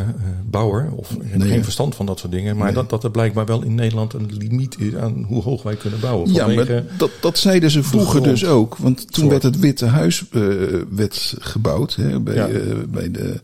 bouwer 0.49 0.91
of 0.95 1.09
heb 1.23 1.37
Nee, 1.37 1.47
geen 1.49 1.63
verstand 1.63 1.95
van 1.95 2.05
dat 2.05 2.19
soort 2.19 2.31
dingen. 2.31 2.57
Maar 2.57 2.73
dat, 2.73 2.89
dat 2.89 3.03
er 3.03 3.11
blijkbaar 3.11 3.45
wel 3.45 3.63
in 3.63 3.75
Nederland 3.75 4.13
een 4.13 4.29
limiet 4.37 4.75
is 4.79 4.95
aan 4.95 5.25
hoe 5.27 5.41
hoog 5.41 5.63
wij 5.63 5.75
kunnen 5.75 5.99
bouwen. 5.99 6.33
Ja, 6.33 6.47
maar 6.47 6.83
dat, 6.97 7.11
dat 7.21 7.37
zeiden 7.37 7.71
ze 7.71 7.83
vroeger 7.83 8.23
dus 8.23 8.45
ook. 8.45 8.75
Want 8.77 8.97
toen 8.97 9.07
Soort. 9.11 9.29
werd 9.29 9.43
het 9.43 9.59
Witte 9.59 9.85
Huis 9.85 10.23
eh, 10.31 10.41
werd 10.89 11.35
gebouwd 11.39 11.95
hè, 11.95 12.19
bij, 12.19 12.35
Ja. 12.35 12.47
eh, 12.47 12.61
bij 12.91 13.11
de, 13.11 13.41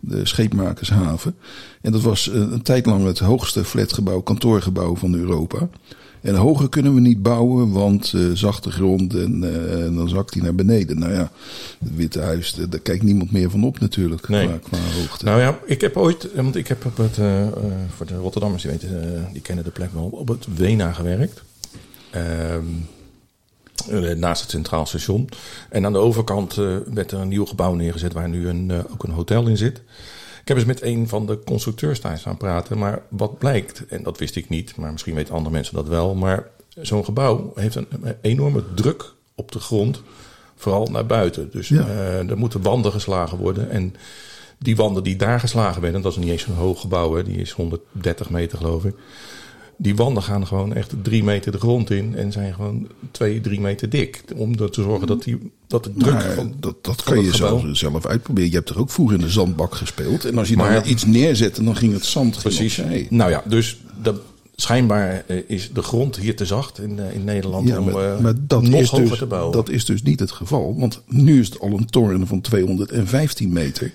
de 0.00 0.26
Scheepmakershaven. 0.26 1.34
En 1.80 1.92
dat 1.92 2.02
was 2.02 2.30
eh, 2.30 2.40
een 2.40 2.62
tijd 2.62 2.86
lang 2.86 3.04
het 3.04 3.18
hoogste 3.18 3.64
flatgebouw, 3.64 4.20
kantoorgebouw 4.20 4.96
van 4.96 5.14
Europa. 5.14 5.68
En 6.20 6.34
hoger 6.34 6.68
kunnen 6.68 6.94
we 6.94 7.00
niet 7.00 7.22
bouwen, 7.22 7.70
want 7.70 8.12
eh, 8.14 8.22
zachte 8.34 8.70
grond 8.70 9.14
en, 9.14 9.44
eh, 9.44 9.84
en 9.84 9.94
dan 9.94 10.08
zakt 10.08 10.34
hij 10.34 10.42
naar 10.42 10.54
beneden. 10.54 10.98
Nou 10.98 11.12
ja, 11.12 11.30
het 11.78 11.96
Witte 11.96 12.20
Huis, 12.20 12.54
daar 12.68 12.80
kijkt 12.80 13.02
niemand 13.02 13.32
meer 13.32 13.50
van 13.50 13.64
op 13.64 13.80
natuurlijk, 13.80 14.28
Nee. 14.28 14.46
qua, 14.46 14.58
qua 14.58 14.78
hoogte. 15.00 15.24
Nou 15.24 15.40
ja, 15.40 15.58
ik 15.66 15.80
heb 15.80 15.96
ooit, 15.96 16.28
want 16.34 16.56
ik 16.56 16.68
heb 16.68 16.84
op 16.84 16.96
het, 16.96 17.18
voor 17.96 18.06
de 18.06 18.16
Rotterdammers, 18.16 18.62
die 18.62 18.70
weten, 18.70 19.28
die 19.32 19.42
kennen 19.42 19.64
de 19.64 19.70
plek 19.70 19.92
wel, 19.92 20.08
op 20.12 20.28
het 20.28 20.46
Wena 20.56 20.92
gewerkt. 20.92 21.42
Ehm, 22.10 22.22
eh, 22.22 22.62
naast 24.16 24.40
het 24.42 24.50
Centraal 24.50 24.86
Station. 24.86 25.28
En 25.68 25.84
aan 25.84 25.92
de 25.92 25.98
overkant 25.98 26.56
eh, 26.58 26.76
werd 26.94 27.12
er 27.12 27.18
een 27.18 27.28
nieuw 27.28 27.46
gebouw 27.46 27.74
neergezet 27.74 28.12
waar 28.12 28.28
nu 28.28 28.48
een, 28.48 28.70
eh, 28.70 28.78
ook 28.92 29.02
een 29.02 29.10
hotel 29.10 29.46
in 29.46 29.56
zit. 29.56 29.82
Ik 30.40 30.48
heb 30.48 30.56
eens 30.56 30.66
met 30.66 30.82
een 30.82 31.08
van 31.08 31.26
de 31.26 31.38
constructeurs 31.44 32.00
daar 32.00 32.18
staan 32.18 32.36
praten. 32.36 32.78
Maar 32.78 33.02
wat 33.08 33.38
blijkt, 33.38 33.86
en 33.86 34.02
dat 34.02 34.18
wist 34.18 34.36
ik 34.36 34.48
niet, 34.48 34.76
maar 34.76 34.92
misschien 34.92 35.14
weten 35.14 35.34
andere 35.34 35.54
mensen 35.54 35.74
dat 35.74 35.88
wel. 35.88 36.14
Maar 36.14 36.46
zo'n 36.80 37.04
gebouw 37.04 37.52
heeft 37.54 37.74
een, 37.74 37.86
enorme 38.20 38.64
druk 38.74 39.12
op 39.34 39.52
de 39.52 39.60
grond, 39.60 40.02
vooral 40.56 40.86
naar 40.86 41.06
buiten. 41.06 41.50
Dus 41.52 41.68
Ja. 41.68 41.86
eh, 41.86 42.30
er 42.30 42.38
moeten 42.38 42.62
wanden 42.62 42.92
geslagen 42.92 43.38
worden. 43.38 43.70
En 43.70 43.94
die 44.58 44.76
wanden 44.76 45.02
die 45.02 45.16
daar 45.16 45.40
geslagen 45.40 45.82
werden, 45.82 46.02
dat 46.02 46.12
is 46.12 46.18
niet 46.18 46.30
eens 46.30 46.42
zo'n 46.42 46.54
hoog 46.54 46.80
gebouw, 46.80 47.14
hè, 47.14 47.22
die 47.22 47.36
is 47.36 47.50
130 47.50 48.30
meter 48.30 48.58
geloof 48.58 48.84
ik. 48.84 48.94
Die 49.82 49.96
wanden 49.96 50.22
gaan 50.22 50.46
gewoon 50.46 50.74
echt 50.74 50.92
drie 51.02 51.24
meter 51.24 51.52
de 51.52 51.58
grond 51.58 51.90
in 51.90 52.14
en 52.16 52.32
zijn 52.32 52.54
gewoon 52.54 52.86
twee, 53.10 53.40
drie 53.40 53.60
meter 53.60 53.90
dik. 53.90 54.24
Om 54.36 54.54
er 54.58 54.70
te 54.70 54.82
zorgen 54.82 55.06
dat, 55.06 55.22
die, 55.22 55.50
dat 55.66 55.84
de 55.84 55.92
druk 55.94 56.12
Maar 56.12 56.32
van, 56.32 56.54
dat, 56.60 56.84
dat 56.84 57.02
van 57.02 57.14
kan 57.14 57.24
je 57.24 57.36
zelf, 57.36 57.64
zelf 57.72 58.06
uitproberen. 58.06 58.50
Je 58.50 58.56
hebt 58.56 58.68
er 58.68 58.78
ook 58.78 58.90
vroeger 58.90 59.16
in 59.16 59.22
de 59.22 59.30
zandbak 59.30 59.74
gespeeld. 59.74 60.24
En 60.24 60.38
als 60.38 60.48
je 60.48 60.56
Maar- 60.56 60.72
dan 60.74 60.90
iets 60.90 61.04
neerzette, 61.04 61.64
dan 61.64 61.76
ging 61.76 61.92
het 61.92 62.04
zand 62.04 62.38
Precies. 62.38 62.80
Nou 63.08 63.30
ja, 63.30 63.42
dus 63.46 63.80
dat, 64.02 64.20
schijnbaar 64.62 65.24
eh, 65.26 65.36
is 65.46 65.70
de 65.72 65.82
grond 65.82 66.16
hier 66.16 66.36
te 66.36 66.44
zacht 66.44 66.78
in, 66.78 66.98
eh, 66.98 67.14
in 67.14 67.24
Nederland 67.24 67.68
Ja, 67.68 67.78
om 67.78 67.84
maar, 67.84 68.14
eh, 68.14 68.20
maar 68.20 68.34
dat, 68.40 68.62
nog 68.62 68.80
is 68.80 68.88
hoger 68.88 69.08
dus, 69.08 69.18
te 69.18 69.26
bouwen. 69.26 69.52
dat 69.52 69.68
is 69.68 69.84
dus 69.84 70.02
niet 70.02 70.20
het 70.20 70.30
geval. 70.30 70.74
Want 70.78 71.00
nu 71.06 71.40
is 71.40 71.46
het 71.46 71.60
al 71.60 71.70
een 71.70 71.86
toren 71.86 72.26
van 72.26 72.40
215 72.40 73.52
meter. 73.52 73.92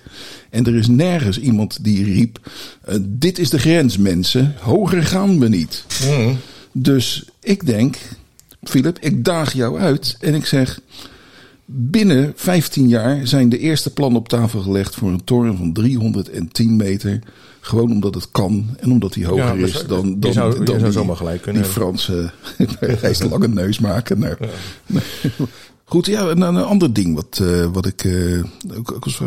En 0.50 0.66
er 0.66 0.74
is 0.74 0.86
nergens 0.86 1.40
iemand 1.40 1.84
die 1.84 2.04
riep... 2.04 2.38
dit 3.00 3.38
is 3.38 3.50
de 3.50 3.58
grens, 3.58 3.96
mensen. 3.96 4.54
Hoger 4.60 5.02
gaan 5.02 5.38
we 5.38 5.48
niet. 5.48 5.84
Mm. 6.06 6.36
Dus 6.72 7.24
ik 7.40 7.66
denk, 7.66 7.98
Philip, 8.62 8.98
ik 9.00 9.24
daag 9.24 9.52
jou 9.52 9.78
uit 9.78 10.16
en 10.20 10.34
ik 10.34 10.46
zeg... 10.46 10.80
Binnen 11.68 12.32
15 12.36 12.88
jaar 12.88 13.26
zijn 13.26 13.48
de 13.48 13.58
eerste 13.58 13.92
plannen 13.92 14.20
op 14.20 14.28
tafel 14.28 14.60
gelegd 14.60 14.94
voor 14.94 15.10
een 15.10 15.24
toren 15.24 15.56
van 15.56 15.72
310 15.72 16.76
meter. 16.76 17.20
Gewoon 17.66 17.90
omdat 17.90 18.14
het 18.14 18.30
kan 18.30 18.76
en 18.80 18.90
omdat 18.90 19.14
hij 19.14 19.24
hoger 19.24 19.44
Ja, 19.58 19.66
is 19.66 19.86
dan, 19.86 20.08
je 20.08 20.18
dan, 20.18 20.32
zou- 20.32 20.64
dan 20.64 20.78
die, 20.90 21.14
gelijk 21.16 21.42
kunnen 21.42 21.62
die. 21.62 21.70
Franse 21.70 22.30
rijstlange 23.00 23.48
neus 23.48 23.78
maken. 23.78 24.18
Nou, 24.18 24.36
Goed, 25.84 26.06
ja, 26.06 26.20
een, 26.22 26.40
een 26.40 26.56
ander 26.56 26.92
ding 26.92 27.14
wat, 27.14 27.38
eh, 27.42 27.66
wat 27.72 27.86
ik 27.86 28.04
eh, 28.04 28.42
ook, 28.76 28.92
ook 28.92 29.06
eens- 29.06 29.20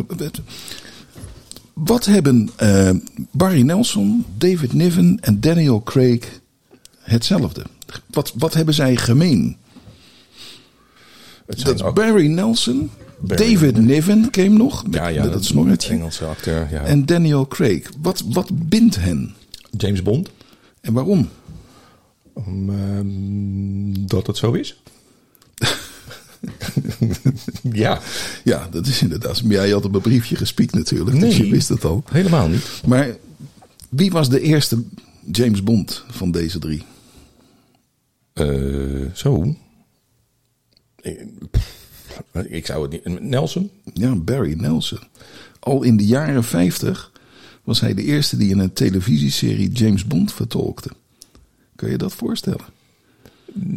Wat 1.73 2.05
hebben 2.05 2.49
eh, 2.55 2.89
Barry 3.31 3.61
Nelson, 3.61 4.25
David 4.37 4.73
Niven 4.73 5.17
en 5.21 5.39
Daniel 5.39 5.83
Craig 5.83 6.39
hetzelfde? 6.99 7.63
Wat, 8.09 8.33
wat 8.35 8.53
hebben 8.53 8.73
zij 8.73 8.95
gemeen? 8.95 9.57
Dat 11.45 11.93
Barry 11.93 12.27
Nelson, 12.27 12.89
David 13.21 13.77
Niven 13.77 14.29
came 14.29 14.49
nog 14.49 14.83
met, 14.83 14.93
ja, 14.93 15.07
ja, 15.07 15.27
dat 15.27 15.45
snorretje. 15.45 15.93
Engelse 15.93 16.25
acteur, 16.25 16.67
ja. 16.71 16.83
En 16.83 17.05
Daniel 17.05 17.47
Craig. 17.47 17.89
Wat, 18.01 18.23
wat 18.25 18.69
bindt 18.69 18.95
hen? 18.95 19.35
James 19.77 20.01
Bond. 20.01 20.29
En 20.81 20.93
waarom? 20.93 21.29
Om, 22.33 22.69
ehm, 22.69 24.07
dat 24.07 24.27
het 24.27 24.37
zo 24.37 24.51
is. 24.51 24.81
ja, 27.73 27.99
Ja, 28.43 28.67
dat 28.71 28.87
is 28.87 29.01
inderdaad. 29.01 29.43
Maar 29.43 29.51
jij 29.53 29.69
had 29.69 29.85
op 29.85 29.95
een 29.95 30.01
briefje 30.01 30.35
gespiekt 30.35 30.73
natuurlijk, 30.73 31.19
dus 31.19 31.37
je 31.37 31.49
wist 31.49 31.69
het 31.69 31.85
al. 31.85 32.03
helemaal 32.11 32.47
niet. 32.47 32.81
Maar 32.85 33.15
wie 33.89 34.11
was 34.11 34.29
de 34.29 34.41
eerste 34.41 34.83
James 35.31 35.63
Bond 35.63 36.03
van 36.09 36.31
deze 36.31 36.59
drie? 36.59 36.83
Eh, 38.33 39.05
zo. 39.13 39.55
Ik, 41.01 41.25
pff, 41.51 41.78
ik 42.47 42.65
zou 42.65 42.81
het 42.81 43.05
niet. 43.05 43.21
Nelson? 43.21 43.71
Ja, 43.93 44.15
Barry 44.15 44.53
Nelson. 44.53 44.99
Al 45.59 45.83
in 45.83 45.97
de 45.97 46.05
jaren 46.05 46.43
50 46.43 47.11
was 47.63 47.79
hij 47.79 47.93
de 47.93 48.03
eerste 48.03 48.37
die 48.37 48.49
in 48.49 48.59
een 48.59 48.73
televisieserie 48.73 49.71
James 49.71 50.05
Bond 50.05 50.33
vertolkte. 50.33 50.89
Kun 51.75 51.89
je 51.89 51.97
dat 51.97 52.13
voorstellen? 52.13 52.65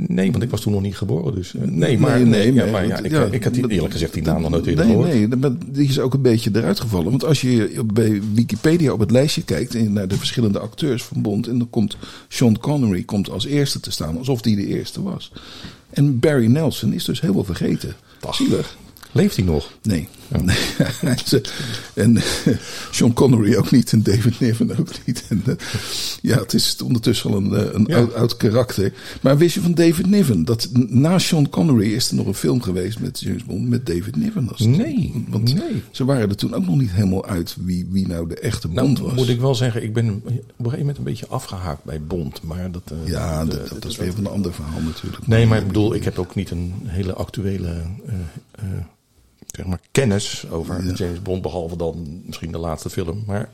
Nee, 0.06 0.30
want 0.32 0.42
ik 0.42 0.50
was 0.50 0.60
toen 0.60 0.72
nog 0.72 0.82
niet 0.82 0.96
geboren. 0.96 1.34
Dus, 1.34 1.54
eh, 1.54 1.62
nee, 1.62 1.98
maar, 1.98 2.16
Nee, 2.16 2.24
nee, 2.24 2.52
nee, 2.52 2.64
ja, 2.64 2.70
maar- 2.70 2.86
ja, 2.86 2.98
ik, 2.98 3.10
ja, 3.10 3.24
ik 3.30 3.44
had 3.44 3.54
die, 3.54 3.68
eerlijk 3.68 3.92
gezegd 3.92 4.12
die 4.14 4.22
naam 4.22 4.40
nog 4.40 4.50
nooit 4.50 4.66
eerder 4.66 4.84
nee, 4.84 4.94
gehoord. 4.94 5.12
Nee, 5.14 5.28
maar 5.28 5.50
die 5.66 5.88
is 5.88 5.98
ook 6.00 6.14
een 6.14 6.22
beetje 6.22 6.50
eruit 6.54 6.80
gevallen. 6.80 7.10
Want 7.10 7.24
als 7.24 7.40
je 7.40 7.74
op- 7.78 7.94
bij 7.94 8.22
Wikipedia 8.34 8.92
op 8.92 9.00
het 9.00 9.10
lijstje 9.10 9.42
kijkt 9.42 9.74
en 9.74 9.92
naar 9.92 10.08
de 10.08 10.16
verschillende 10.18 10.58
acteurs 10.58 11.02
van 11.04 11.22
Bond, 11.22 11.48
en 11.48 11.58
dan 11.58 11.70
komt 11.70 11.96
Sean 12.28 12.58
Connery 12.58 13.02
komt 13.02 13.30
als 13.30 13.46
eerste 13.46 13.80
te 13.80 13.90
staan, 13.90 14.18
alsof 14.18 14.40
die 14.42 14.56
de 14.56 14.66
eerste 14.66 15.02
was. 15.02 15.32
En 15.90 16.18
Barry 16.18 16.46
Nelson 16.46 16.92
is 16.92 17.04
dus 17.04 17.20
heel 17.20 17.32
veel 17.32 17.44
vergeten. 17.44 17.94
Zielig. 18.30 18.76
Leeft 19.12 19.36
hij 19.36 19.44
nog? 19.44 19.72
Nee. 19.82 20.08
En 21.94 22.22
Sean 22.90 23.12
Connery 23.12 23.54
ook 23.56 23.70
niet. 23.70 23.92
En 23.92 24.02
David 24.02 24.40
Niven 24.40 24.78
ook 24.78 24.88
niet. 25.06 25.24
En, 25.28 25.42
eh, 25.46 25.54
ja, 26.22 26.38
het 26.38 26.54
is 26.54 26.76
ondertussen 26.84 27.30
al 27.30 27.36
een, 27.36 27.54
eh, 27.54 27.72
een 27.72 27.84
Ja. 27.88 27.96
oud, 27.96 28.14
oud 28.14 28.36
karakter. 28.36 28.92
Maar 29.20 29.38
wist 29.38 29.54
je 29.54 29.60
van 29.60 29.74
David 29.74 30.06
Niven? 30.06 30.44
Dat 30.44 30.68
na 30.88 31.18
Sean 31.18 31.48
Connery 31.48 31.92
is 31.92 32.08
er 32.08 32.14
nog 32.14 32.26
een 32.26 32.34
film 32.34 32.62
geweest 32.62 33.00
met 33.00 33.20
James 33.20 33.44
Bond. 33.44 33.68
Met 33.68 33.86
David 33.86 34.16
Niven. 34.16 34.48
als- 34.48 34.60
Nee, 34.60 35.24
Want 35.28 35.54
nee. 35.54 35.82
ze 35.90 36.04
waren 36.04 36.28
er 36.28 36.36
toen 36.36 36.54
ook 36.54 36.66
nog 36.66 36.76
niet 36.78 36.90
helemaal 36.90 37.26
uit 37.26 37.56
wie, 37.64 37.86
wie 37.90 38.06
nou 38.06 38.28
de 38.28 38.34
echte 38.38 38.68
Bond 38.68 38.92
Nou, 38.98 39.06
was. 39.08 39.14
moet 39.14 39.28
ik 39.28 39.40
wel 39.40 39.54
zeggen, 39.54 39.82
ik 39.82 39.92
ben 39.92 40.10
op 40.10 40.26
een 40.26 40.40
gegeven 40.56 40.78
moment 40.78 40.98
een 40.98 41.04
beetje 41.04 41.26
afgehaakt 41.26 41.84
bij 41.84 42.00
Bond. 42.02 42.42
Maar 42.42 42.70
dat, 42.70 42.82
eh, 42.84 43.10
ja, 43.10 43.44
de- 43.44 43.50
dat, 43.50 43.68
dat 43.68 43.84
is 43.84 43.96
weer 43.96 44.12
van 44.12 44.24
een 44.24 44.30
ander 44.32 44.52
verhaal 44.54 44.80
natuurlijk. 44.80 45.26
Nee, 45.26 45.46
maar 45.46 45.58
ik 45.60 45.66
bedoel, 45.66 45.94
ik 45.94 46.04
heb 46.04 46.18
ook 46.18 46.34
niet 46.34 46.50
een 46.50 46.72
hele 46.84 47.12
actuele 47.12 47.74
zeg 49.52 49.66
maar 49.66 49.80
kennis 49.90 50.44
over 50.50 50.84
Ja. 50.84 50.92
James 50.92 51.22
Bond, 51.22 51.42
behalve 51.42 51.76
dan 51.76 52.22
misschien 52.26 52.52
de 52.52 52.58
laatste 52.58 52.90
film. 52.90 53.22
Maar 53.26 53.48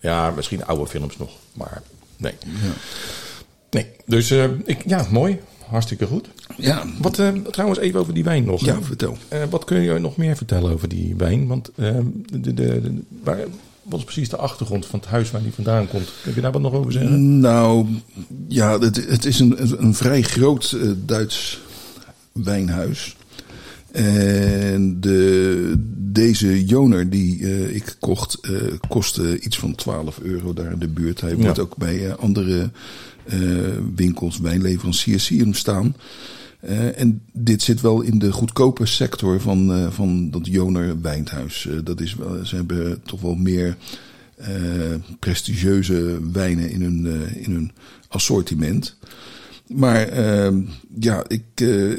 ja, 0.00 0.30
misschien 0.30 0.64
oude 0.66 0.86
films 0.86 1.16
nog. 1.16 1.30
Maar 1.52 1.82
nee. 2.16 2.34
Nee, 3.70 3.86
dus 4.06 4.30
eh, 4.30 4.44
ik, 4.64 4.82
ja, 4.86 5.06
mooi. 5.10 5.40
Hartstikke 5.66 6.06
goed. 6.06 6.28
Ja, 6.56 6.84
Wat 7.00 7.18
eh, 7.18 7.32
trouwens 7.32 7.80
even 7.80 8.00
over 8.00 8.14
die 8.14 8.24
wijn 8.24 8.44
nog. 8.44 8.64
ja 8.64 8.82
vertel. 8.82 9.16
Eh, 9.28 9.42
wat 9.50 9.64
kun 9.64 9.80
je 9.80 9.98
nog 9.98 10.16
meer 10.16 10.36
vertellen 10.36 10.72
over 10.72 10.88
die 10.88 11.14
wijn? 11.16 11.46
Want 11.46 11.70
eh, 11.74 11.96
de, 12.32 12.40
de, 12.40 12.54
de, 12.54 13.00
waar, 13.22 13.38
wat 13.82 13.98
is 13.98 14.04
precies 14.04 14.28
de 14.28 14.36
achtergrond 14.36 14.86
van 14.86 14.98
het 14.98 15.08
huis 15.08 15.30
waar 15.30 15.42
die 15.42 15.52
vandaan 15.52 15.88
komt? 15.88 16.12
Kun 16.22 16.34
je 16.34 16.40
daar 16.40 16.52
wat 16.52 16.60
nog 16.62 16.72
over 16.72 16.92
zeggen? 16.92 17.38
Nou, 17.40 17.86
ja, 18.48 18.78
het, 18.78 18.96
het 19.08 19.24
is 19.24 19.38
een, 19.38 19.82
een 19.82 19.94
vrij 19.94 20.22
groot 20.22 20.76
Duits 21.06 21.60
wijnhuis. 22.32 23.16
En 23.92 25.00
de, 25.00 25.74
deze 26.12 26.64
Joner 26.64 27.10
die 27.10 27.44
eh, 27.44 27.74
ik 27.74 27.96
kocht, 28.00 28.38
eh, 28.40 28.52
kostte 28.88 29.40
iets 29.40 29.58
van 29.58 29.74
12 29.74 30.18
euro 30.22 30.52
daar 30.52 30.72
in 30.72 30.78
de 30.78 30.88
buurt. 30.88 31.20
Hij 31.20 31.30
Ja. 31.30 31.36
wordt 31.36 31.58
ook 31.58 31.76
bij 31.76 32.06
eh, 32.06 32.14
andere 32.16 32.70
winkels, 33.94 34.38
wijnleveranciers 34.38 35.24
zie 35.24 35.40
hem 35.40 35.54
staan. 35.54 35.96
En 36.94 37.20
dit 37.32 37.62
zit 37.62 37.80
wel 37.80 38.00
in 38.00 38.18
de 38.18 38.32
goedkope 38.32 38.86
sector 38.86 39.40
van, 39.40 39.92
van 39.92 40.30
dat 40.30 40.46
Joner 40.46 41.00
wijnhuis. 41.00 41.68
Dat 41.84 42.00
is 42.00 42.14
wel, 42.14 42.44
ze 42.44 42.56
hebben 42.56 43.00
toch 43.02 43.20
wel 43.20 43.34
meer 43.34 43.76
prestigieuze 45.18 46.18
wijnen 46.32 46.70
in 46.70 46.82
hun, 46.82 47.06
in 47.36 47.52
hun 47.52 47.72
assortiment. 48.08 48.96
Maar 49.68 50.08
ehm, 50.08 50.60
ja, 51.00 51.24
ik, 51.26 51.42
eh, 51.54 51.90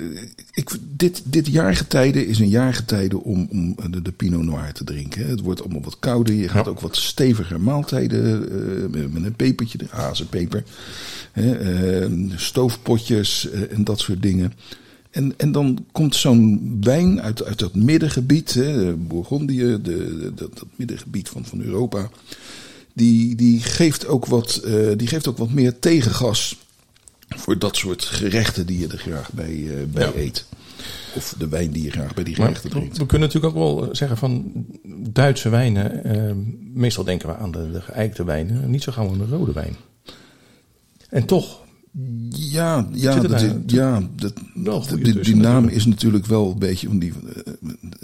ik, 0.53 0.69
dit, 0.95 1.21
dit 1.25 1.47
jaargetijde 1.47 2.25
is 2.27 2.39
een 2.39 2.49
jaargetijde 2.49 3.23
om, 3.23 3.47
om 3.51 3.75
de, 3.91 4.01
de 4.01 4.11
Pinot 4.11 4.43
Noir 4.43 4.73
te 4.73 4.83
drinken. 4.83 5.27
Het 5.27 5.41
wordt 5.41 5.61
allemaal 5.61 5.81
wat 5.81 5.99
kouder. 5.99 6.33
Je 6.33 6.49
gaat 6.49 6.65
Ja. 6.65 6.71
ook 6.71 6.79
wat 6.79 6.95
steviger 6.97 7.61
maaltijden 7.61 8.49
eh, 8.93 9.05
met, 9.11 9.23
een 9.23 9.33
pepertje, 9.35 9.77
de 9.77 9.85
hazenpeper. 9.89 10.63
Hè, 11.31 11.55
eh, 11.57 12.11
stoofpotjes 12.35 13.49
eh, 13.49 13.71
en 13.73 13.83
dat 13.83 13.99
soort 13.99 14.21
dingen. 14.21 14.53
En, 15.11 15.33
en 15.37 15.51
dan 15.51 15.85
komt 15.91 16.15
zo'n 16.15 16.77
wijn 16.81 17.21
uit, 17.21 17.43
uit 17.43 17.59
dat 17.59 17.75
middengebied, 17.75 18.53
hè, 18.53 18.95
Bourgondië, 18.95 19.57
de, 19.57 19.79
de- 19.81 20.31
dat, 20.35 20.57
dat 20.57 20.67
middengebied 20.75 21.29
van, 21.29 21.45
van 21.45 21.61
Europa. 21.61 22.09
Die, 22.93 23.35
die, 23.35 23.59
geeft 23.59 24.07
ook 24.07 24.25
wat, 24.25 24.61
die 24.97 25.07
geeft 25.07 25.27
ook 25.27 25.37
wat 25.37 25.51
meer 25.51 25.79
tegengas 25.79 26.57
voor 27.37 27.57
dat 27.59 27.75
soort 27.77 28.03
gerechten 28.03 28.65
die 28.65 28.79
je 28.79 28.87
er 28.87 28.97
graag 28.97 29.31
bij, 29.33 29.45
eh, 29.79 29.83
bij 29.87 30.03
Ja. 30.05 30.11
eet. 30.15 30.45
Of 31.15 31.35
de 31.37 31.47
wijn 31.47 31.71
die 31.71 31.83
je 31.83 31.91
graag 31.91 32.13
bij 32.13 32.23
die 32.23 32.35
gerechten 32.35 32.69
drinkt. 32.69 32.97
we 32.97 33.05
kunnen 33.05 33.27
natuurlijk 33.27 33.55
ook 33.55 33.77
wel 33.77 33.95
zeggen 33.95 34.17
van 34.17 34.65
Duitse 35.09 35.49
wijnen. 35.49 36.03
eh, 36.03 36.31
meestal 36.73 37.03
denken 37.03 37.27
we 37.29 37.35
aan 37.35 37.51
de, 37.51 37.71
de 37.71 37.81
geëikte 37.81 38.23
wijnen, 38.23 38.69
niet 38.69 38.83
zo 38.83 38.91
gauw 38.91 39.09
aan 39.09 39.17
de 39.17 39.25
rode 39.25 39.53
wijn. 39.53 39.75
En 41.09 41.25
toch 41.25 41.61
Ja, 42.29 42.87
ja, 42.93 43.19
dat, 43.19 43.41
is- 43.41 43.51
ja 43.65 44.01
dat, 44.15 44.33
goede 44.87 45.03
die, 45.03 45.13
tussen 45.13 45.23
die 45.33 45.35
naam 45.43 45.53
natuurlijk. 45.53 45.75
is 45.75 45.85
natuurlijk 45.85 46.25
wel 46.25 46.51
een 46.51 46.59
beetje 46.59 46.87
van 46.87 46.99
die, 46.99 47.13
eh, 47.45 47.53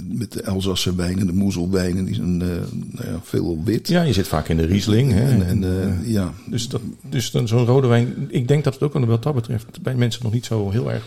met 0.03 0.31
de 0.31 0.41
Elzasse 0.41 0.95
wijn 0.95 1.19
en 1.19 1.25
de 1.27 1.33
moezelwijnen, 1.33 2.05
die 2.05 2.15
zijn 2.15 2.41
eh, 2.41 2.47
nou 2.91 3.09
ja, 3.11 3.19
veel 3.23 3.61
wit. 3.63 3.87
Ja, 3.87 4.01
je 4.01 4.13
zit 4.13 4.27
vaak 4.27 4.49
in 4.49 4.57
de 4.57 4.65
Riesling. 4.65 5.11
Hè, 5.11 5.29
En, 5.29 5.47
en, 5.47 5.63
en, 5.63 5.79
eh, 6.03 6.11
ja, 6.11 6.33
dus 6.49 6.69
dat, 6.69 6.81
dus 7.09 7.31
dan 7.31 7.47
zo'n 7.47 7.65
rode 7.65 7.87
wijn. 7.87 8.13
Ik 8.27 8.47
denk 8.47 8.63
dat 8.63 8.73
het 8.73 8.83
ook 8.83 8.93
wel 8.93 9.05
wat 9.05 9.23
dat 9.23 9.33
betreft 9.35 9.81
bij 9.81 9.95
mensen 9.95 10.23
nog 10.23 10.33
niet 10.33 10.45
zo 10.45 10.69
heel 10.71 10.91
erg 10.91 11.03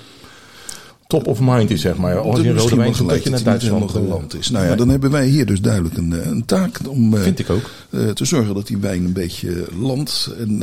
top 1.08 1.26
of 1.26 1.40
mind 1.40 1.70
is, 1.70 1.80
zeg 1.80 1.96
maar. 1.96 2.18
Als 2.18 2.40
je 2.40 2.48
een 2.48 2.58
rode 2.58 2.76
wijn 2.76 2.92
dat 3.06 3.22
je 3.24 3.30
naar 3.30 3.42
Duitsland 3.42 3.62
helemaal 3.62 3.88
eh, 3.88 3.94
geland 3.94 4.38
is. 4.38 4.50
Nou 4.50 4.66
ja, 4.66 4.74
dan 4.74 4.88
hebben 4.88 5.10
wij 5.10 5.26
hier 5.26 5.46
dus 5.46 5.60
duidelijk 5.60 5.96
een, 5.96 6.12
eh, 6.12 6.26
een 6.26 6.44
taak 6.44 6.78
om 6.88 7.14
eh, 7.14 7.22
Vind 7.22 7.38
ik 7.38 7.50
ook. 7.50 7.70
te 8.14 8.24
zorgen 8.24 8.54
dat 8.54 8.66
die 8.66 8.76
wijn 8.76 9.04
een 9.04 9.12
beetje 9.12 9.66
landt. 9.80 10.34
En 10.38 10.62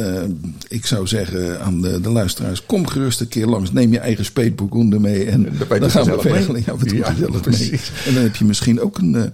ik 0.67 0.85
zou 0.85 1.07
zeggen 1.07 1.61
aan 1.61 1.81
de, 1.81 2.01
de 2.01 2.09
luisteraars, 2.09 2.65
kom 2.65 2.87
gerust 2.87 3.21
een 3.21 3.27
keer 3.27 3.45
langs. 3.45 3.71
Neem 3.71 3.91
je 3.91 3.99
eigen 3.99 4.25
speetbourgonde 4.25 4.99
mee 4.99 5.25
en 5.25 5.43
dan 5.43 5.91
gaan 5.91 6.05
we 6.05 6.19
verder. 6.19 6.61
Ja, 6.65 6.77
we 6.77 6.85
doen 6.85 6.97
Ja, 6.97 7.15
zelf 7.15 7.45
mee. 7.45 7.79
En 8.05 8.13
dan 8.13 8.23
heb 8.23 8.35
je 8.35 8.45
misschien 8.45 8.81
ook 8.81 8.97
een, 8.97 9.33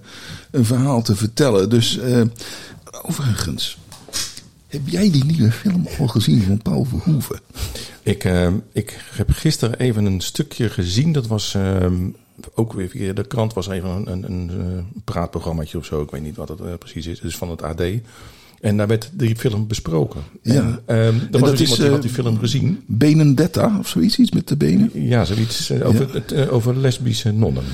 een 0.50 0.64
verhaal 0.64 1.02
te 1.02 1.16
vertellen. 1.16 1.70
Dus 1.70 2.00
overigens, 3.02 3.78
heb 4.72 4.88
jij 4.88 5.10
die 5.10 5.24
nieuwe 5.24 5.50
film 5.50 5.86
al 5.98 6.06
gezien 6.06 6.42
van 6.42 6.62
Paul 6.62 6.84
Verhoeven? 6.84 7.40
Ik, 8.02 8.24
eh, 8.24 8.52
ik 8.72 9.00
heb 9.14 9.30
gisteren 9.30 9.78
even 9.78 10.04
een 10.04 10.20
stukje 10.20 10.68
gezien. 10.68 11.12
Dat 11.12 11.26
was 11.26 11.54
eh, 11.54 11.86
ook 12.54 12.72
weer 12.72 12.88
via 12.88 13.12
de 13.12 13.26
krant. 13.26 13.52
Was 13.54 13.68
even 13.68 13.88
een, 13.90 14.12
een, 14.12 14.32
een 14.32 14.50
eh, 14.50 15.00
praatprogrammaatje 15.04 15.78
of 15.78 15.84
zo. 15.84 16.02
Ik 16.02 16.10
weet 16.10 16.22
niet 16.22 16.36
wat 16.36 16.48
het 16.48 16.60
eh, 16.60 16.72
precies 16.78 17.06
is. 17.06 17.20
Dus 17.20 17.36
van 17.36 17.50
het 17.50 17.62
AD. 17.62 17.82
En 18.60 18.76
daar 18.76 18.86
werd 18.86 19.10
die 19.12 19.36
film 19.36 19.66
besproken. 19.66 20.20
Ja. 20.42 20.52
En, 20.54 20.80
ehm, 20.86 20.98
er 20.98 21.30
dat 21.30 21.40
was 21.40 21.50
dus 21.50 21.60
is, 21.60 21.68
iemand 21.68 21.76
die 21.76 21.86
eh, 21.86 21.92
had 21.92 22.02
die 22.02 22.10
film 22.10 22.38
gezien. 22.38 22.82
Benedetta 22.86 23.76
of 23.78 23.88
zoiets, 23.88 24.18
iets 24.18 24.30
met 24.30 24.48
de 24.48 24.56
benen? 24.56 24.90
Ja, 24.94 25.24
zoiets 25.24 25.70
eh, 25.70 25.86
over, 25.88 26.06
Ja. 26.06 26.12
het, 26.12 26.32
eh, 26.32 26.52
over 26.52 26.76
lesbische 26.76 27.32
nonnen. 27.32 27.64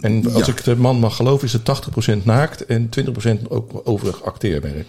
En 0.00 0.32
als 0.32 0.46
ja. 0.46 0.52
ik 0.52 0.64
de 0.64 0.76
man 0.76 0.98
mag 0.98 1.16
geloven, 1.16 1.46
is 1.46 1.52
het 1.52 1.82
80% 2.20 2.24
naakt 2.24 2.66
en 2.66 2.88
20% 3.44 3.48
ook 3.48 3.80
overig 3.84 4.22
acteerwerk. 4.22 4.86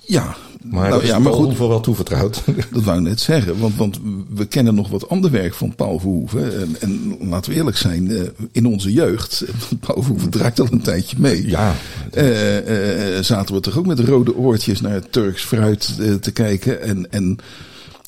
Ja, 0.00 0.36
Maar 0.62 0.80
nou, 0.80 0.92
dat 0.92 1.02
is 1.02 1.08
ja, 1.08 1.18
maar 1.18 1.32
goed, 1.32 1.58
wel 1.58 1.80
toevertrouwd. 1.80 2.42
Dat 2.72 2.82
wou 2.82 2.98
ik 2.98 3.04
net 3.04 3.20
zeggen, 3.20 3.58
want, 3.58 3.76
want 3.76 4.00
we 4.34 4.46
kennen 4.46 4.74
nog 4.74 4.88
wat 4.88 5.08
ander 5.08 5.30
werk 5.30 5.54
van 5.54 5.74
Paul 5.74 5.98
Verhoeven. 5.98 6.60
En, 6.60 6.76
en 6.80 7.16
laten 7.28 7.50
we 7.50 7.56
eerlijk 7.56 7.76
zijn, 7.76 8.10
eh, 8.10 8.22
in 8.52 8.66
onze 8.66 8.92
jeugd, 8.92 9.44
Paul 9.86 10.02
Verhoeven 10.02 10.30
draait 10.30 10.60
al 10.60 10.68
een 10.70 10.82
tijdje 10.82 11.16
mee. 11.18 11.48
ja, 11.48 11.74
Eh, 12.10 13.16
eh, 13.16 13.24
zaten 13.24 13.54
we 13.54 13.60
toch 13.60 13.78
ook 13.78 13.86
met 13.86 13.98
rode 14.00 14.36
oortjes 14.36 14.80
naar 14.80 15.08
Turks 15.10 15.44
fruit 15.44 15.96
te 16.20 16.30
kijken. 16.30 16.82
En, 16.82 17.10
en 17.10 17.38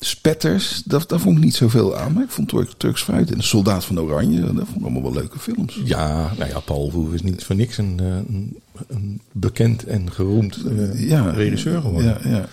Spetters, 0.03 0.81
dat, 0.85 1.09
daar 1.09 1.19
vond 1.19 1.37
ik 1.37 1.43
niet 1.43 1.55
zoveel 1.55 1.97
aan. 1.97 2.13
Maar 2.13 2.23
ik 2.23 2.29
vond 2.29 2.47
Turk, 2.49 2.69
Turks 2.77 3.01
fruit 3.03 3.31
en 3.31 3.37
de 3.37 3.43
Soldaat 3.43 3.85
van 3.85 3.99
Oranje, 3.99 4.39
dat 4.41 4.65
vond 4.65 4.75
ik 4.77 4.81
allemaal 4.81 5.01
wel 5.01 5.13
leuke 5.13 5.39
films. 5.39 5.81
ja, 5.83 6.31
nou 6.37 6.49
ja, 6.49 6.59
Paul 6.59 6.89
Verhoeven 6.89 7.15
is 7.15 7.21
niet 7.21 7.43
voor 7.43 7.55
niks 7.55 7.77
een, 7.77 7.99
eh, 7.99 8.05
een, 8.05 8.57
een 8.87 9.21
bekend 9.31 9.83
en 9.83 10.11
geroemd 10.11 10.57
eh, 10.77 11.09
Ja, 11.09 11.29
regisseur 11.29 11.81
geworden. 11.81 12.17
Ja, 12.23 12.29
ja. 12.29 12.47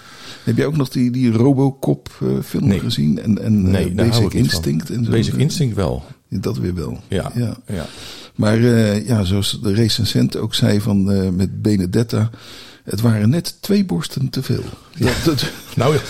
Heb 0.45 0.57
jij 0.57 0.67
ook 0.67 0.77
nog 0.77 0.89
die, 0.89 1.11
die 1.11 1.33
Robocop 1.33 2.09
eh, 2.21 2.29
film 2.45 2.67
Nee. 2.67 2.81
gezien? 2.81 3.23
En, 3.23 3.43
en 3.43 3.65
eh, 3.67 3.71
Nee, 3.71 3.91
Basic. 3.95 4.33
Instinct? 4.35 4.91
En 4.91 5.05
zo. 5.05 5.11
Basic 5.11 5.35
Instinct 5.35 5.75
wel. 5.77 6.05
Dat 6.29 6.59
weer 6.59 6.75
wel. 6.75 7.01
Ja, 7.09 7.33
ja. 7.35 7.57
ja. 7.67 7.87
Maar 8.35 8.57
eh, 8.59 9.07
ja, 9.07 9.25
zoals 9.25 9.59
de 9.63 9.73
recensent 9.73 10.37
ook 10.37 10.55
zei 10.55 10.81
van 10.81 11.13
eh, 11.13 11.29
met 11.31 11.63
Benedetta, 11.63 12.31
het 12.91 13.01
waren 13.01 13.31
net 13.31 13.57
twee 13.61 13.85
borsten 13.85 14.29
te 14.31 14.43
veel. 14.43 14.63
Dat, 14.99 15.13
dat, 15.25 15.51
Nou, 15.77 15.93
je- 15.95 16.01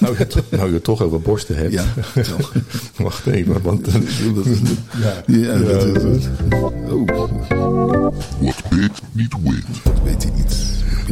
nou, 0.00 0.16
nou 0.50 0.72
je 0.72 0.80
toch 0.82 1.02
over 1.02 1.20
borsten 1.20 1.56
hebt. 1.56 1.72
ja, 1.72 1.84
vertel. 2.00 2.36
Wacht 2.96 3.26
even, 3.26 3.62
want... 3.62 3.86
eh, 3.86 3.94
ja, 5.00 5.22
ja, 5.26 5.58
dat, 5.58 5.94
dat- 5.94 6.02
dat- 6.48 6.72
oh, 6.90 8.12
Wat 8.40 8.62
Peet 8.68 8.90
niet 9.12 9.34
weet. 9.42 9.64
dat 9.84 10.02
weet 10.04 10.22
hij 10.22 10.32
niet. 10.36 10.56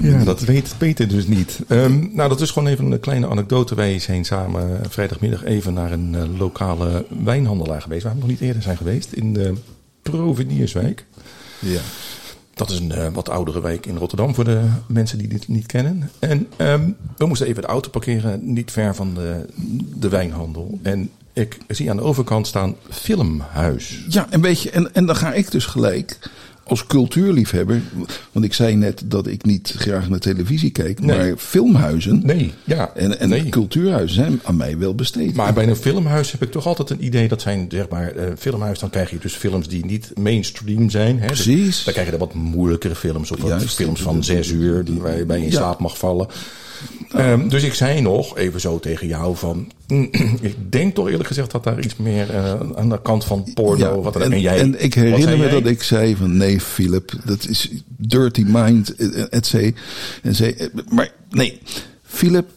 Ja, 0.03 0.25
dat 0.25 0.41
weet 0.41 0.75
Peter 0.79 1.09
dus 1.09 1.27
niet. 1.27 1.59
Ehm, 1.69 2.09
nou, 2.12 2.29
dat 2.29 2.41
is 2.41 2.51
gewoon 2.51 2.69
even 2.69 2.93
een 2.93 3.01
kleine 3.01 3.29
anekdote. 3.29 3.75
Wij 3.75 3.99
zijn 3.99 4.25
samen 4.25 4.81
eh, 4.83 4.87
vrijdagmiddag 4.91 5.45
even 5.45 5.75
naar 5.75 5.93
een 5.93 6.15
eh, 6.15 6.39
lokale 6.39 7.05
wijnhandelaar 7.25 7.83
geweest. 7.83 8.03
Waar 8.05 8.12
we 8.15 8.19
nog 8.21 8.29
niet 8.29 8.41
eerder 8.41 8.62
zijn 8.62 8.77
geweest. 8.77 9.12
In 9.12 9.33
de 9.33 9.55
Provenierswijk. 10.03 11.05
Ja. 11.59 11.81
Dat 12.57 12.71
is 12.71 12.79
een 12.79 12.92
eh, 12.92 13.09
wat 13.12 13.29
oudere 13.29 13.61
wijk 13.61 13.87
in 13.87 13.97
Rotterdam 13.97 14.35
voor 14.35 14.45
de 14.45 14.69
mensen 14.88 15.19
die 15.19 15.29
dit 15.29 15.49
niet 15.49 15.66
kennen. 15.66 16.11
En 16.19 16.49
ehm, 16.57 16.90
we 17.16 17.27
moesten 17.27 17.47
even 17.47 17.62
de 17.62 17.69
auto 17.69 17.90
parkeren, 17.90 18.53
niet 18.53 18.71
ver 18.71 18.95
van 18.95 19.14
de, 19.14 19.47
de 19.95 20.09
wijnhandel. 20.09 20.79
En 20.83 21.11
ik 21.33 21.59
zie 21.69 21.90
aan 21.90 21.97
de 21.97 22.03
overkant 22.03 22.47
staan 22.47 22.75
Filmhuis. 22.90 24.05
ja, 24.09 24.27
en 24.31 24.40
weet 24.40 24.62
je, 24.62 24.71
en, 24.71 24.95
en 24.95 25.07
dan 25.07 25.16
ga 25.16 25.33
ik 25.33 25.51
dus 25.51 25.66
gelijk 25.66 26.19
als 26.68 26.87
cultuurliefhebber, 26.87 27.81
want 28.33 28.44
ik 28.44 28.52
zei 28.52 28.74
net 28.74 29.02
dat 29.05 29.26
ik 29.26 29.44
niet 29.44 29.74
graag 29.79 30.09
naar 30.09 30.18
televisie 30.18 30.70
kijk, 30.70 31.00
Nee. 31.00 31.16
maar 31.16 31.37
filmhuizen 31.37 32.20
Nee, 32.24 32.52
ja. 32.64 32.90
en, 32.94 33.20
en 33.20 33.29
nee. 33.29 33.48
cultuurhuizen 33.48 34.14
zijn 34.14 34.40
aan 34.44 34.57
mij 34.57 34.79
wel 34.79 34.94
besteed. 34.94 35.35
Maar 35.35 35.52
bij 35.52 35.68
een 35.68 35.76
filmhuis 35.76 36.33
heb 36.33 36.42
ik 36.42 36.50
toch 36.50 36.66
altijd 36.66 36.90
een 36.90 37.05
idee. 37.05 37.29
Dat 37.29 37.40
zijn, 37.42 37.66
zeg 37.68 37.88
maar, 37.88 38.09
eh, 38.16 38.24
filmhuis. 38.38 38.79
Dan 38.79 38.90
krijg 38.90 39.11
je 39.11 39.18
dus 39.18 39.35
films 39.35 39.68
die 39.68 39.85
niet 39.87 40.11
mainstream 40.14 40.90
zijn. 40.90 41.20
Hè? 41.20 41.26
Dus 41.26 41.42
Precies. 41.42 41.85
dan 41.85 41.92
krijg 41.92 42.11
je 42.11 42.18
wat 42.18 42.35
moeilijkere 42.35 42.94
films. 42.94 43.31
Of 43.31 43.40
wat 43.40 43.48
Juist. 43.50 43.74
films 43.76 44.00
van 44.02 44.24
zes 44.24 44.50
uur. 44.50 44.85
Die, 44.85 45.00
waar 45.00 45.18
je 45.18 45.24
bij 45.24 45.38
in 45.40 45.44
Ja. 45.44 45.50
slaap 45.50 45.79
mag 45.81 45.98
vallen. 45.98 46.26
Ehm, 47.12 47.49
dus 47.49 47.62
ik 47.62 47.75
zei 47.75 48.01
nog 48.01 48.37
even 48.37 48.61
zo 48.61 48.79
tegen 48.79 49.07
jou 49.07 49.37
van... 49.37 49.72
ik 50.40 50.72
denk 50.72 50.94
toch 50.94 51.09
eerlijk 51.09 51.27
gezegd 51.27 51.51
dat 51.51 51.64
daar 51.64 51.81
iets 51.81 51.96
meer 51.96 52.31
eh, 52.31 52.61
aan 52.75 52.88
de 52.88 53.03
kant 53.03 53.25
van 53.25 53.51
porno... 53.55 54.03
wat 54.03 54.16
ook. 54.16 54.22
en, 54.22 54.33
en, 54.33 54.40
jij, 54.40 54.59
en 54.59 54.83
ik 54.83 54.94
herinner 54.94 55.38
me 55.38 55.44
jij? 55.44 55.51
dat 55.51 55.66
ik 55.66 55.83
zei 55.83 56.16
van 56.16 56.37
nee 56.37 56.61
Philip, 56.61 57.12
dat 57.25 57.49
is 57.49 57.70
dirty 57.96 58.44
mind, 58.46 58.94
eh, 58.94 59.25
et 59.31 59.46
cetera. 59.46 59.81
En 60.22 60.35
zei, 60.35 60.53
eh, 60.53 60.66
maar 60.88 61.12
nee, 61.31 61.59
Philip, 62.03 62.49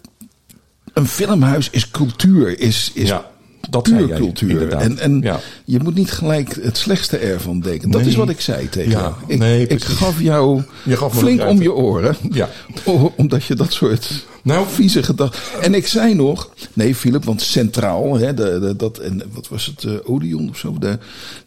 een 0.93 1.07
filmhuis 1.07 1.69
is 1.69 1.91
cultuur, 1.91 2.59
is, 2.59 2.91
is 2.93 3.07
Ja, 3.07 3.31
dat 3.69 3.83
puur 3.83 4.07
jij, 4.07 4.17
cultuur. 4.17 4.49
inderdaad. 4.49 4.81
En, 4.81 4.97
en 4.99 5.21
Ja. 5.21 5.39
je 5.65 5.79
moet 5.79 5.95
niet 5.95 6.11
gelijk 6.11 6.57
het 6.61 6.77
slechtste 6.77 7.17
ervan 7.17 7.59
denken. 7.59 7.91
Dat 7.91 8.01
Nee. 8.01 8.09
is 8.09 8.15
wat 8.15 8.29
ik 8.29 8.41
zei 8.41 8.69
tegen 8.69 8.91
Ja, 8.91 8.99
jou. 8.99 9.13
Ik, 9.27 9.37
nee, 9.39 9.67
ik 9.67 9.83
gaf 9.83 10.21
jou 10.21 10.61
Je 10.83 10.97
gaf 10.97 11.13
me 11.13 11.19
flink 11.19 11.45
om 11.45 11.61
je 11.61 11.73
oren. 11.73 12.15
Ja. 12.31 12.49
Omdat 13.15 13.43
je 13.43 13.55
dat 13.55 13.71
soort 13.73 14.25
Nou- 14.43 14.65
vieze 14.69 15.03
gedachten... 15.03 15.61
En 15.61 15.73
ik 15.73 15.87
zei 15.87 16.13
nog... 16.13 16.49
Nee, 16.73 16.95
Philip, 16.95 17.23
want 17.23 17.41
centraal... 17.41 18.17
Hè, 18.17 18.33
de, 18.33 18.59
de- 18.59 18.75
dat, 18.75 18.97
en 18.97 19.21
wat 19.33 19.47
was 19.47 19.65
het? 19.65 19.83
eh, 19.83 19.93
Odeon 20.11 20.49
of 20.49 20.57
zo? 20.57 20.75
De, 20.79 20.97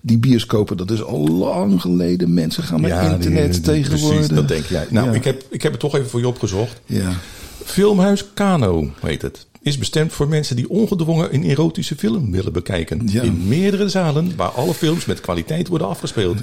die 0.01 0.19
bioscopen, 0.19 0.77
dat 0.77 0.91
is 0.91 1.03
al 1.03 1.29
lang 1.29 1.81
geleden. 1.81 2.35
Mensen 2.35 2.63
gaan 2.63 2.81
naar 2.81 3.03
die- 3.05 3.11
internet 3.11 3.53
die- 3.53 3.61
tegenwoordig. 3.63 4.17
Precies, 4.19 4.35
dat 4.37 4.49
denk 4.49 4.65
jij. 4.67 4.87
Nou, 4.91 5.15
ik, 5.15 5.25
heb, 5.25 5.43
ik 5.51 5.63
heb 5.63 5.73
het 5.73 5.81
toch 5.81 5.95
even 5.97 6.09
voor 6.11 6.21
je 6.21 6.29
opgezocht. 6.29 6.81
Ja. 6.87 7.11
Filmhuis 7.65 8.25
Kano 8.35 8.91
heet 9.01 9.23
het. 9.23 9.47
Is 9.63 9.79
bestemd 9.79 10.13
voor 10.13 10.29
mensen 10.29 10.57
die 10.57 10.71
ongedwongen 10.71 11.35
een 11.35 11.45
erotische 11.45 11.97
film 11.97 12.31
willen 12.31 12.53
bekijken. 12.53 13.01
Ja. 13.07 13.23
In 13.23 13.49
meerdere 13.49 13.89
zalen 13.89 14.33
waar 14.37 14.49
alle 14.49 14.75
films 14.75 15.05
met 15.05 15.21
kwaliteit 15.21 15.69
worden 15.69 15.89
afgespeeld. 15.89 16.43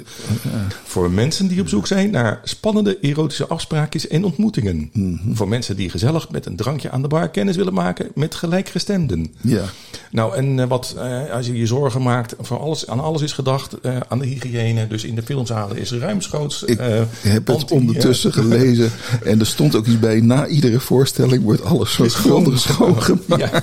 Voor 0.84 1.10
mensen 1.10 1.48
die 1.48 1.60
op 1.60 1.68
zoek 1.68 1.86
zijn 1.86 2.10
naar 2.10 2.40
spannende 2.44 2.98
erotische 3.00 3.46
afspraakjes 3.46 4.08
en 4.08 4.24
ontmoetingen. 4.24 4.90
Mhm. 4.92 5.34
Voor 5.34 5.48
mensen 5.48 5.76
die 5.76 5.90
gezellig 5.90 6.30
met 6.30 6.46
een 6.46 6.56
drankje 6.56 6.90
aan 6.90 7.02
de 7.02 7.08
bar 7.08 7.28
kennis 7.30 7.56
willen 7.56 7.74
maken 7.74 8.08
met 8.14 8.34
gelijkgestemden. 8.34 9.32
Ja. 9.40 9.64
Nou, 10.10 10.36
en 10.36 10.58
eh, 10.60 10.66
wat 10.68 10.94
eh, 10.98 11.30
als 11.32 11.46
je 11.46 11.56
je 11.56 11.66
zorgen 11.66 12.02
maakt, 12.02 12.34
voor 12.40 12.58
alles, 12.58 12.86
aan 12.86 13.00
alles 13.00 13.22
is 13.22 13.32
gedacht, 13.32 13.80
eh, 13.80 13.96
aan 14.08 14.18
de 14.18 14.26
hygiëne. 14.26 14.86
Dus 14.86 15.04
in 15.04 15.14
de 15.14 15.22
filmzalen 15.22 15.76
is 15.76 15.92
ruimschoots. 15.92 16.62
Ik 16.62 16.78
eh, 16.78 17.02
heb 17.20 17.46
het 17.46 17.70
ondertussen 17.70 18.32
gelezen. 18.42 18.90
En 19.24 19.40
er 19.40 19.46
stond 19.46 19.74
ook 19.74 19.86
iets 19.86 19.98
bij. 19.98 20.20
Na 20.20 20.46
iedere 20.46 20.80
voorstelling 20.80 21.42
wordt 21.42 21.64
alles 21.64 21.92
zo 21.92 22.02
Is 22.02 22.12
schoon- 22.22 23.08
Ja. 23.36 23.50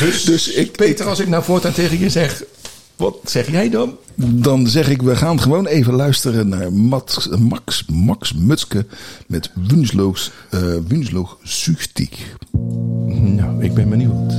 Dus, 0.00 0.24
Dus 0.24 0.52
ik- 0.52 0.72
Peter, 0.72 1.06
als 1.06 1.18
ik 1.20 1.28
nou 1.28 1.42
voortaan 1.44 1.72
tegen 1.72 1.98
je 1.98 2.10
zeg, 2.10 2.42
wat 2.96 3.16
zeg 3.24 3.50
jij 3.50 3.70
dan? 3.70 3.96
Dan 4.14 4.66
zeg 4.66 4.88
ik, 4.88 5.02
we 5.02 5.16
gaan 5.16 5.40
gewoon 5.40 5.66
even 5.66 5.94
luisteren 5.94 6.48
naar 6.48 6.72
Max, 6.72 7.28
Max, 7.38 7.84
Max 7.92 8.32
Mutske 8.34 8.86
met 9.26 9.50
Wunschloos, 9.68 10.30
eh 10.50 10.60
Wunschloos 10.88 11.36
Süchtig. 11.42 12.10
Nou, 13.10 13.62
ik 13.64 13.74
ben 13.74 13.88
benieuwd. 13.88 14.32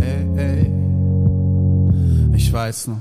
Hey, 0.00 0.26
hey. 0.36 0.72
Ich 2.36 2.52
weiß 2.52 2.88
noch, 2.88 2.98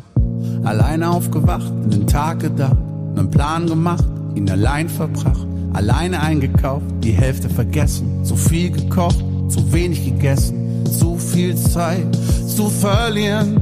alleine 0.64 1.10
aufgewacht, 1.10 1.72
in 1.84 1.90
den 1.90 2.08
Tag 2.08 2.40
gedacht, 2.40 2.78
einen 3.16 3.30
Plan 3.30 3.68
gemacht, 3.68 4.06
ihn 4.36 4.50
allein 4.50 4.90
verbracht, 4.90 5.46
alleine 5.74 6.22
eingekauft, 6.22 6.86
die 7.04 7.12
Hälfte 7.12 7.50
vergessen, 7.50 8.24
zu 8.24 8.36
viel 8.36 8.72
gekocht, 8.72 9.24
zu 9.50 9.74
wenig 9.74 10.06
gegessen, 10.06 10.86
zu 10.86 11.18
viel 11.18 11.56
Zeit 11.56 12.08
zu 12.48 12.70
verlieren, 12.70 13.62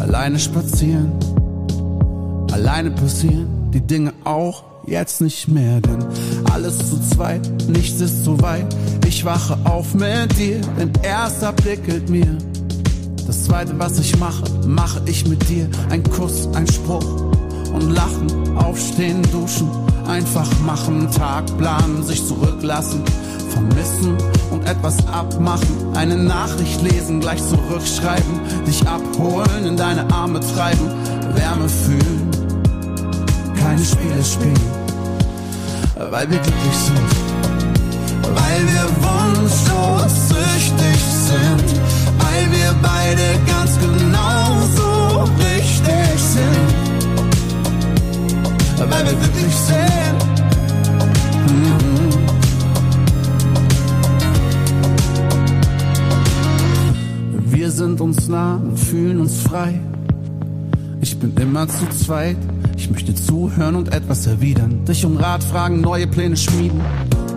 alleine 0.00 0.38
spazieren, 0.38 1.12
alleine 2.52 2.90
passieren 2.90 3.70
die 3.72 3.80
Dinge 3.80 4.12
auch, 4.24 4.64
jetzt 4.86 5.20
nicht 5.20 5.48
mehr, 5.48 5.80
denn 5.80 6.04
alles 6.52 6.78
zu 6.78 6.98
zweit, 7.00 7.48
nichts 7.68 8.00
ist 8.00 8.24
zu 8.24 8.40
weit. 8.40 8.66
Ich 9.06 9.24
wache 9.24 9.58
auf 9.64 9.94
mit 9.94 10.38
dir, 10.38 10.60
denn 10.78 10.90
erster 11.02 11.52
prickelt 11.52 12.08
mir. 12.08 12.38
Das 13.26 13.44
zweite, 13.44 13.78
was 13.78 13.98
ich 13.98 14.18
mache, 14.18 14.44
mache 14.66 15.02
ich 15.04 15.28
mit 15.28 15.46
dir. 15.50 15.68
Ein 15.90 16.02
Kuss, 16.02 16.48
ein 16.54 16.66
Spruch 16.66 17.27
und 17.72 17.90
lachen, 17.90 18.56
aufstehen, 18.56 19.22
duschen, 19.30 19.68
einfach 20.06 20.48
machen, 20.60 21.08
Tag 21.10 21.44
planen, 21.58 22.02
sich 22.02 22.26
zurücklassen, 22.26 23.02
vermissen 23.50 24.16
und 24.50 24.66
etwas 24.66 24.96
abmachen. 25.08 25.94
Eine 25.94 26.16
Nachricht 26.16 26.82
lesen, 26.82 27.20
gleich 27.20 27.40
zurückschreiben, 27.46 28.40
dich 28.66 28.86
abholen, 28.86 29.66
in 29.66 29.76
deine 29.76 30.10
Arme 30.12 30.40
treiben, 30.40 30.90
Wärme 31.34 31.68
fühlen, 31.68 32.30
keine 33.60 33.84
Spiele 33.84 34.24
spielen, 34.24 34.60
weil 36.10 36.30
wir 36.30 36.38
glücklich 36.38 36.78
sind, 36.86 36.98
weil 38.22 38.62
wir 38.66 38.86
wunschlos 39.02 40.28
süchtig 40.28 41.00
sind, 41.26 41.80
weil 42.18 42.50
wir 42.50 42.74
beide 42.82 43.38
ganz 43.46 43.78
genauso 43.78 44.87
weil 48.80 49.04
wir 49.04 49.14
glücklich 49.14 49.54
sind. 49.54 50.18
Mhm. 51.46 52.08
Wir 57.50 57.70
sind 57.70 58.00
uns 58.00 58.28
nah 58.28 58.56
und 58.56 58.78
fühlen 58.78 59.20
uns 59.20 59.40
frei. 59.40 59.80
Ich 61.00 61.18
bin 61.18 61.36
immer 61.36 61.68
zu 61.68 61.86
zweit. 61.90 62.36
Ich 62.76 62.90
möchte 62.90 63.14
zuhören 63.14 63.74
und 63.74 63.92
etwas 63.92 64.26
erwidern. 64.26 64.84
Dich 64.84 65.04
um 65.04 65.16
Rat 65.16 65.42
fragen, 65.42 65.80
neue 65.80 66.06
Pläne 66.06 66.36
schmieden. 66.36 66.80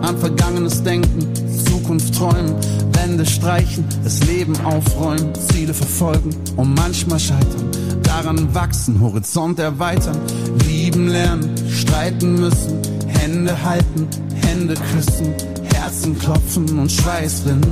An 0.00 0.16
Vergangenes 0.18 0.82
denken, 0.82 1.28
Zukunft 1.66 2.14
träumen. 2.14 2.54
Wände 2.92 3.26
streichen, 3.26 3.84
das 4.04 4.24
Leben 4.26 4.54
aufräumen. 4.64 5.34
Ziele 5.34 5.74
verfolgen 5.74 6.30
und 6.56 6.74
manchmal 6.74 7.18
scheitern. 7.18 7.81
Daran 8.14 8.54
wachsen, 8.54 9.00
Horizont 9.00 9.58
erweitern. 9.58 10.18
Lieben 10.66 11.08
lernen, 11.08 11.50
streiten 11.70 12.34
müssen. 12.34 12.78
Hände 13.08 13.56
halten, 13.64 14.06
Hände 14.44 14.74
küssen. 14.74 15.32
Herzen 15.74 16.18
klopfen 16.18 16.78
und 16.78 16.92
Schweiß 16.92 17.44
rinnt. 17.46 17.66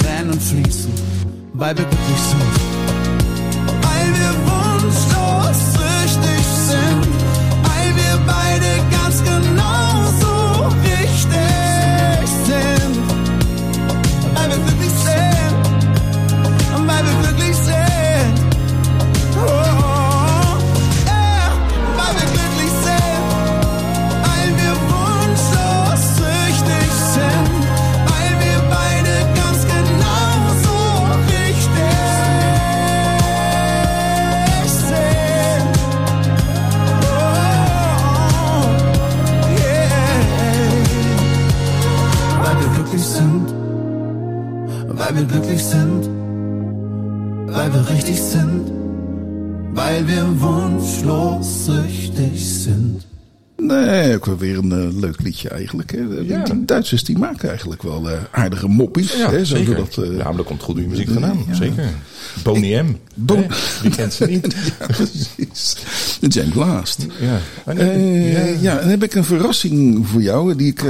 Tränen 0.00 0.40
fließen, 0.40 0.90
weil 1.52 1.78
wir 1.78 1.84
glücklich 1.84 2.22
sind. 2.30 2.42
Weil 3.86 4.08
wir 4.18 4.32
wunschlos 4.50 5.58
süchtig 5.74 6.46
sind. 6.66 7.25
Wir 45.16 45.24
glücklich 45.24 45.64
sind. 45.64 46.08
Weil 47.48 47.72
wir 47.72 47.88
richtig 47.88 48.20
sind. 48.20 48.70
Weil 49.72 50.06
wir 50.06 50.24
wunschlos 50.40 51.66
süchtig 51.66 52.62
sind. 52.62 53.06
Nee, 53.56 54.14
ook 54.14 54.26
wel 54.26 54.38
weer 54.38 54.58
een 54.58 54.72
eh, 54.72 54.98
leuk 55.00 55.22
liedje 55.22 55.48
eigenlijk. 55.48 55.90
Hè. 55.92 56.08
Die- 56.08 56.28
Ja. 56.28 56.42
Die 56.44 56.64
Duitsers 56.64 57.04
die 57.04 57.18
maken 57.18 57.48
eigenlijk 57.48 57.82
wel 57.82 58.10
eh, 58.10 58.18
aardige 58.30 58.68
moppies. 58.68 59.12
Ja, 59.16 59.30
hè, 59.30 59.44
zeker. 59.44 59.76
dat, 59.76 59.96
eh, 60.04 60.16
ja, 60.16 60.24
maar 60.30 60.38
er 60.38 60.44
komt 60.44 60.62
goede 60.62 60.80
muziek 60.82 61.08
vandaan. 61.10 61.38
Ja. 61.48 61.54
Zeker. 61.54 61.84
Boney 62.42 62.82
M. 62.82 62.96
Bon-? 63.14 63.46
Wie 63.82 63.90
kent 63.90 64.12
ze 64.12 64.24
niet? 64.26 64.56
ja, 64.78 64.86
precies. 64.86 65.76
James 66.20 66.54
Last. 66.54 67.06
Ja. 67.20 67.38
Ja. 68.60 68.78
dan 68.80 68.88
heb 68.88 69.02
ik 69.02 69.14
een 69.14 69.24
verrassing 69.24 70.06
voor 70.08 70.22
jou. 70.22 70.54
Die 70.56 70.66
ik, 70.66 70.82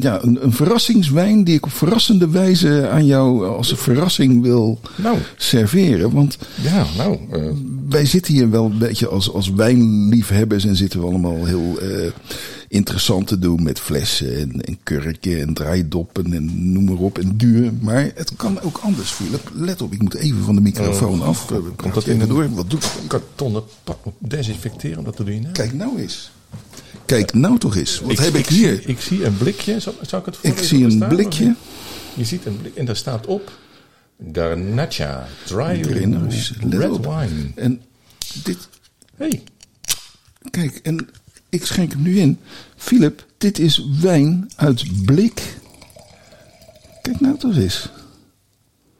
ja, 0.00 0.22
een, 0.22 0.38
een 0.44 0.52
verrassingswijn 0.52 1.44
die 1.44 1.54
ik 1.54 1.64
op 1.66 1.72
verrassende 1.72 2.28
wijze 2.28 2.88
aan 2.88 3.06
jou 3.06 3.46
als 3.46 3.70
een 3.70 3.76
verrassing 3.76 4.42
wil 4.42 4.80
Nou, 4.96 5.16
serveren. 5.36 6.12
Want 6.12 6.38
ja, 6.62 6.86
nou. 6.96 7.18
wij 7.88 8.04
zitten 8.06 8.34
hier 8.34 8.50
wel 8.50 8.64
een 8.64 8.78
beetje 8.78 9.08
als, 9.08 9.32
als 9.32 9.50
wijnliefhebbers 9.50 10.64
en 10.64 10.76
zitten 10.76 11.00
we 11.00 11.06
allemaal 11.06 11.44
heel 11.44 11.78
interessant 12.68 13.26
te 13.26 13.38
doen 13.38 13.62
met 13.62 13.80
flessen 13.80 14.36
en, 14.36 14.60
en 14.60 14.78
kurken 14.82 15.40
en 15.40 15.54
draaidoppen 15.54 16.32
en 16.32 16.72
noem 16.72 16.84
maar 16.84 16.96
op 16.96 17.18
en 17.18 17.36
duur. 17.36 17.72
Maar 17.80 18.10
het 18.14 18.32
kan 18.36 18.60
ook 18.60 18.78
anders, 18.82 19.10
Philip. 19.10 19.50
Let 19.54 19.82
op, 19.82 19.92
ik 19.92 20.02
moet 20.02 20.14
even 20.14 20.44
van 20.44 20.54
de 20.54 20.60
microfoon 20.60 21.22
af. 21.22 21.50
Eh, 21.50 21.58
komt 21.76 21.94
dat 21.94 22.06
even 22.06 22.28
door? 22.28 22.54
Wat 22.54 22.70
doet 22.70 22.82
dat? 22.82 22.98
kartonnen 23.06 23.62
pak 23.84 23.98
desinfecteren, 24.18 25.04
dat 25.04 25.16
doe 25.16 25.34
je 25.34 25.40
nou. 25.40 25.52
Kijk 25.52 25.72
nou 25.72 26.00
eens. 26.00 26.32
Kijk 27.06 27.34
nou 27.34 27.58
toch 27.58 27.76
eens. 27.76 28.00
Wat 28.00 28.18
heb 28.18 28.34
ik 28.34 28.46
hier? 28.46 28.88
ik 28.88 29.00
zie 29.00 29.24
een 29.24 29.36
blikje. 29.36 29.80
Zal 29.80 29.94
ik 30.00 30.08
het 30.10 30.38
Ik 30.40 30.40
voorlezen 30.40 30.66
zie 30.66 30.84
een 30.84 31.08
blikje. 31.08 31.54
Je 32.14 32.24
ziet 32.24 32.46
een 32.46 32.56
blik 32.56 32.74
en 32.74 32.84
daar 32.84 32.96
staat 32.96 33.26
op 33.26 33.52
Garnacha 34.32 35.28
Dry 35.44 35.82
Red. 35.82 36.96
Wine. 37.00 37.50
En 37.54 37.82
dit, 38.44 38.68
Hey, 39.16 39.42
kijk, 40.50 40.80
en 40.82 41.08
ik 41.52 41.66
schenk 41.66 41.92
hem 41.92 42.02
nu 42.02 42.18
in. 42.18 42.38
Philip, 42.76 43.26
dit 43.38 43.58
is 43.58 43.86
wijn 44.00 44.50
uit 44.56 45.04
blik. 45.04 45.56
Kijk 47.02 47.20
nou 47.20 47.38
toch 47.38 47.56
eens. 47.56 47.88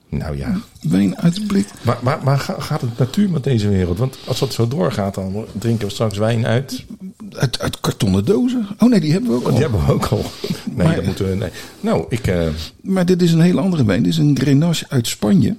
nou 0.08 0.36
ja. 0.36 0.60
Wijn 0.80 1.16
uit 1.18 1.46
blik. 1.46 1.66
Maar, 1.82 1.98
maar, 2.02 2.20
maar 2.24 2.38
ga- 2.38 2.60
gaat 2.60 2.80
het 2.80 2.98
natuur 2.98 3.30
met 3.30 3.44
deze 3.44 3.68
wereld? 3.68 3.98
Want 3.98 4.16
als 4.26 4.38
dat 4.38 4.52
zo 4.52 4.68
doorgaat, 4.68 5.14
dan 5.14 5.44
drinken 5.58 5.86
we 5.86 5.92
straks 5.92 6.18
wijn 6.18 6.46
uit. 6.46 6.84
Uit, 7.32 7.58
uit 7.60 7.80
kartonnen 7.80 8.24
dozen. 8.24 8.66
Oh 8.78 8.88
nee, 8.90 9.00
die 9.00 9.12
hebben 9.12 9.30
we 9.30 9.36
ook 9.36 9.44
al. 9.44 9.50
Die 9.52 9.60
hebben 9.60 9.86
we 9.86 9.92
ook 9.92 10.04
al. 10.06 10.24
Nee, 10.64 10.86
Maar- 10.86 10.94
dat 10.96 11.04
moeten 11.04 11.28
we. 11.28 11.34
Nee. 11.34 11.50
Nou, 11.80 12.06
ik. 12.08 12.26
eh, 12.26 12.48
Maar 12.80 13.06
dit 13.06 13.22
is 13.22 13.32
een 13.32 13.40
hele 13.40 13.60
andere 13.60 13.84
wijn. 13.84 14.02
Dit 14.02 14.12
is 14.12 14.18
een 14.18 14.38
Grenache 14.40 14.86
uit 14.88 15.06
Spanje. 15.06 15.56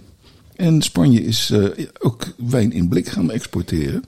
En 0.55 0.81
Spanje 0.81 1.23
is 1.23 1.49
eh, 1.51 1.85
ook 1.99 2.25
wijn 2.37 2.71
in 2.71 2.87
blik 2.87 3.07
gaan 3.07 3.31
exporteren. 3.31 4.03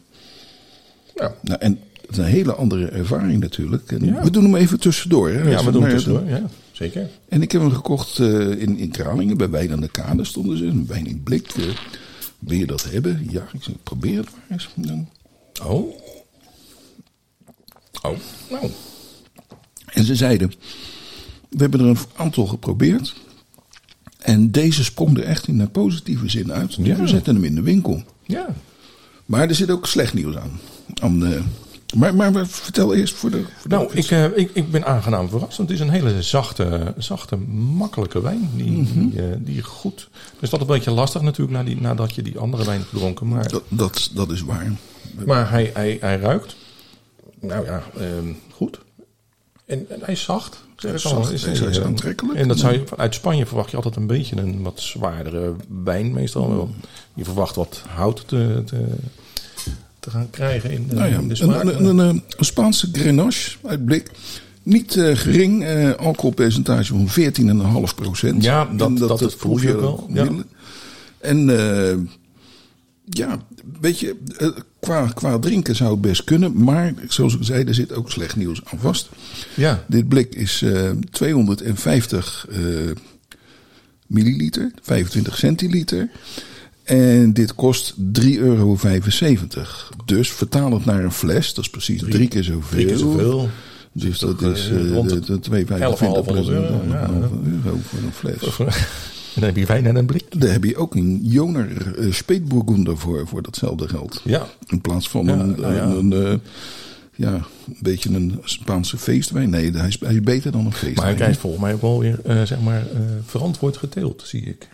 ja, 1.15 1.33
Nou, 1.41 1.59
en 1.59 1.79
is 2.09 2.17
een 2.17 2.23
hele 2.23 2.53
andere 2.55 2.85
ervaring 2.87 3.39
natuurlijk. 3.39 3.91
En 3.91 4.05
Ja. 4.05 4.23
We 4.23 4.29
doen 4.29 4.43
hem 4.43 4.55
even 4.55 4.79
tussendoor. 4.79 5.29
Hè? 5.29 5.49
ja, 5.49 5.63
we 5.65 5.71
doen 5.71 5.81
het 5.83 5.91
tussendoor. 5.91 6.29
Ja, 6.29 6.49
zeker. 6.71 7.09
En 7.29 7.41
ik 7.41 7.51
heb 7.51 7.61
hem 7.61 7.71
gekocht 7.71 8.19
eh, 8.19 8.49
in, 8.61 8.77
in 8.77 8.91
Kralingen. 8.91 9.37
Bij 9.37 9.49
Wijn 9.49 9.71
aan 9.71 9.79
de 9.81 9.89
Kade 9.89 10.23
stonden 10.23 10.57
ze. 10.57 10.65
Een 10.65 10.87
wijn 10.87 11.05
in 11.07 11.23
blik. 11.23 11.47
Eh, 11.51 11.63
wil 12.39 12.57
je 12.57 12.65
dat 12.65 12.83
hebben? 12.91 13.27
Ja, 13.31 13.47
ik 13.53 13.63
zeg, 13.63 13.73
probeer 13.83 14.17
het 14.17 14.29
maar 14.31 14.43
eens. 14.49 14.69
Dan- 14.75 15.07
Oh. 15.63 15.93
Oh, 18.01 18.17
nou. 18.49 18.69
En 19.85 20.03
ze 20.03 20.15
zeiden, 20.15 20.49
we 21.49 21.57
hebben 21.61 21.79
er 21.79 21.85
een 21.85 21.97
aantal 22.15 22.45
geprobeerd. 22.45 23.15
En 24.19 24.51
deze 24.51 24.83
sprong 24.83 25.17
er 25.17 25.23
echt 25.23 25.47
in 25.47 25.59
een 25.59 25.71
positieve 25.71 26.29
zin 26.29 26.51
uit. 26.53 26.73
Ja. 26.75 26.95
We 26.95 27.07
zetten 27.07 27.35
hem 27.35 27.43
in 27.43 27.55
de 27.55 27.61
winkel. 27.61 28.03
Ja. 28.23 28.47
Maar 29.25 29.47
er 29.49 29.55
zit 29.55 29.71
ook 29.71 29.87
slecht 29.87 30.13
nieuws 30.13 30.35
aan. 30.35 30.59
aan 31.01 31.25
eh, 31.25 31.41
maar, 31.95 32.15
maar 32.15 32.47
vertel 32.47 32.93
eerst 32.95 33.13
voor 33.15 33.29
de... 33.31 33.41
Voor 33.57 33.69
de 33.69 33.75
Nou, 33.75 33.89
ik, 33.93 34.11
eh, 34.11 34.37
ik, 34.37 34.49
ik 34.53 34.71
ben 34.71 34.85
aangenaam 34.85 35.29
verrast. 35.29 35.57
Want 35.57 35.69
het 35.69 35.79
is 35.79 35.85
een 35.85 35.91
hele 35.93 36.21
zachte, 36.21 36.93
zachte 36.97 37.35
makkelijke 37.77 38.21
wijn. 38.21 38.49
Die, 38.55 38.71
Mhm. 38.71 39.09
die, 39.09 39.21
eh, 39.21 39.35
die 39.39 39.61
goed. 39.63 40.09
Dus 40.39 40.49
dat 40.49 40.59
is 40.61 40.67
een 40.67 40.73
beetje 40.73 40.91
lastig 40.91 41.21
natuurlijk 41.21 41.57
na 41.57 41.63
die, 41.63 41.81
nadat 41.81 42.15
je 42.15 42.21
die 42.21 42.37
andere 42.39 42.65
wijn 42.65 42.77
hebt 42.79 42.89
gedronken. 42.89 43.27
Maar, 43.27 43.47
dat, 43.49 43.63
dat, 43.69 44.09
dat 44.13 44.31
is 44.31 44.41
waar. 44.41 44.71
maar 45.25 45.49
hij, 45.49 45.71
hij, 45.73 45.97
hij 46.01 46.17
ruikt. 46.19 46.55
Nou 47.39 47.65
ja, 47.65 47.83
ehm, 47.97 48.33
goed. 48.51 48.79
En, 49.65 49.85
en 49.89 49.99
hij 50.01 50.13
is 50.13 50.21
zacht. 50.23 50.63
Zeg 50.77 50.91
ik 50.93 50.99
Zacht, 50.99 51.15
al. 51.15 51.29
is- 51.31 51.79
aantrekkelijk. 51.81 52.37
En 52.39 52.47
dat 52.47 52.59
zou 52.59 52.73
je, 52.73 52.83
uit 52.97 53.13
Spanje 53.15 53.45
verwacht 53.45 53.69
je 53.69 53.75
altijd 53.75 53.95
een 53.95 54.07
beetje 54.07 54.35
een 54.37 54.61
wat 54.63 54.79
zwaardere 54.79 55.53
wijn 55.83 56.13
meestal. 56.13 56.43
Mm. 56.47 56.55
wel. 56.55 56.69
Je 57.13 57.23
verwacht 57.23 57.55
wat 57.55 57.83
hout 57.87 58.23
te, 58.27 58.61
te, 58.65 58.85
te 60.05 60.09
gaan 60.11 60.29
krijgen 60.29 60.71
in 60.71 60.87
de, 60.87 60.95
Nou 60.95 61.09
ja, 61.09 61.17
in 61.17 61.23
de 61.23 61.29
een, 61.29 61.35
smaak. 61.35 61.63
een, 61.63 61.85
een, 61.85 61.97
een, 61.97 62.23
een 62.37 62.45
Spaanse 62.45 62.89
Grenache 62.91 63.57
uit 63.63 63.85
blik. 63.85 64.11
Niet 64.63 64.95
eh, 64.95 65.15
gering, 65.17 65.63
eh, 65.63 65.91
alcoholpercentage 65.91 66.93
van 66.93 67.09
14,5 67.89 67.95
procent. 67.95 68.43
Ja, 68.43 68.65
dat- 68.65 68.97
dat 68.97 69.21
eh, 69.21 69.27
voel 69.37 69.59
je 69.61 69.73
ook 69.75 69.79
wel, 69.81 70.09
ja. 70.13 70.27
En 71.19 71.49
eh, 71.89 71.97
Ja, 73.09 73.39
weet 73.81 73.99
je, 73.99 74.15
eh, 74.37 74.47
qua, 74.79 75.07
qua 75.13 75.39
drinken 75.39 75.75
zou 75.75 75.91
het 75.91 76.01
best 76.01 76.23
kunnen. 76.23 76.63
Maar 76.63 76.93
zoals 77.07 77.35
ik 77.35 77.43
zei, 77.43 77.63
er 77.63 77.73
zit 77.73 77.93
ook 77.93 78.11
slecht 78.11 78.35
nieuws 78.35 78.61
aan 78.65 78.79
vast. 78.79 79.09
Ja. 79.55 79.83
Dit 79.87 80.07
blik 80.07 80.35
is 80.35 80.61
eh 80.61 80.89
250 81.11 82.45
eh, 82.49 82.59
milliliter, 84.07 84.71
25 84.81 85.37
centiliter. 85.37 86.09
En 86.85 87.33
dit 87.33 87.55
kost 87.55 87.93
3,75 88.21 88.37
euro. 88.37 88.77
Dus 90.05 90.31
vertaal 90.31 90.71
het 90.71 90.85
naar 90.85 91.03
een 91.03 91.11
fles, 91.11 91.53
dat 91.53 91.63
is 91.63 91.69
precies 91.69 92.01
drie, 92.01 92.27
keer 92.27 92.43
zoveel. 92.43 92.69
Drie 92.69 92.85
keer 92.85 92.97
zoveel. 92.97 93.49
Dus 93.91 94.19
dat 94.19 94.39
toch, 94.39 94.51
is 94.51 94.69
eh, 94.69 94.79
eh, 94.79 94.91
rond 94.91 95.09
de, 95.09 95.19
de 95.19 95.39
de 95.39 95.65
2,25 95.65 95.67
11,5 95.67 96.25
plus 96.25 96.47
een 96.47 96.53
euro, 96.53 96.81
ja. 96.87 97.09
euro 97.63 97.77
voor 97.81 97.99
een 97.99 98.13
fles. 98.13 98.57
En 98.59 98.65
dan 99.41 99.43
heb 99.43 99.55
je 99.57 99.65
wijn 99.65 99.85
en 99.85 99.95
een 99.95 100.05
blik. 100.05 100.41
Daar 100.41 100.51
heb 100.51 100.63
je 100.63 100.77
ook 100.77 100.95
een 100.95 101.19
Joner 101.23 101.97
uh, 101.99 102.13
Speetburgunder 102.13 102.97
voor, 102.97 103.27
voor 103.27 103.41
datzelfde 103.41 103.87
geld. 103.87 104.21
Ja. 104.23 104.47
In 104.67 104.81
plaats 104.81 105.09
van 105.09 105.25
Ja, 105.25 105.33
een, 105.33 105.55
nou 105.59 105.73
ja. 105.73 105.83
een, 105.83 106.11
een, 106.11 106.25
eh, 106.25 106.39
ja, 107.15 107.33
een 107.33 107.77
beetje 107.79 108.09
een 108.09 108.39
Spaanse 108.43 108.97
feestwijn. 108.97 109.49
Nee, 109.49 109.71
hij 109.71 109.87
is, 109.87 109.99
hij 109.99 110.13
is 110.13 110.21
beter 110.21 110.51
dan 110.51 110.59
een 110.59 110.65
Maar 110.65 110.75
feestwijn. 110.75 111.17
hij 111.17 111.29
is 111.29 111.37
volgens 111.37 111.61
mij 111.61 111.73
ook 111.73 111.81
wel 111.81 111.99
weer, 111.99 112.19
eh, 112.23 112.41
zeg 112.43 112.59
maar, 112.59 112.81
eh, 112.81 112.99
verantwoord 113.25 113.77
geteeld, 113.77 114.23
zie 114.25 114.43
ik. 114.43 114.67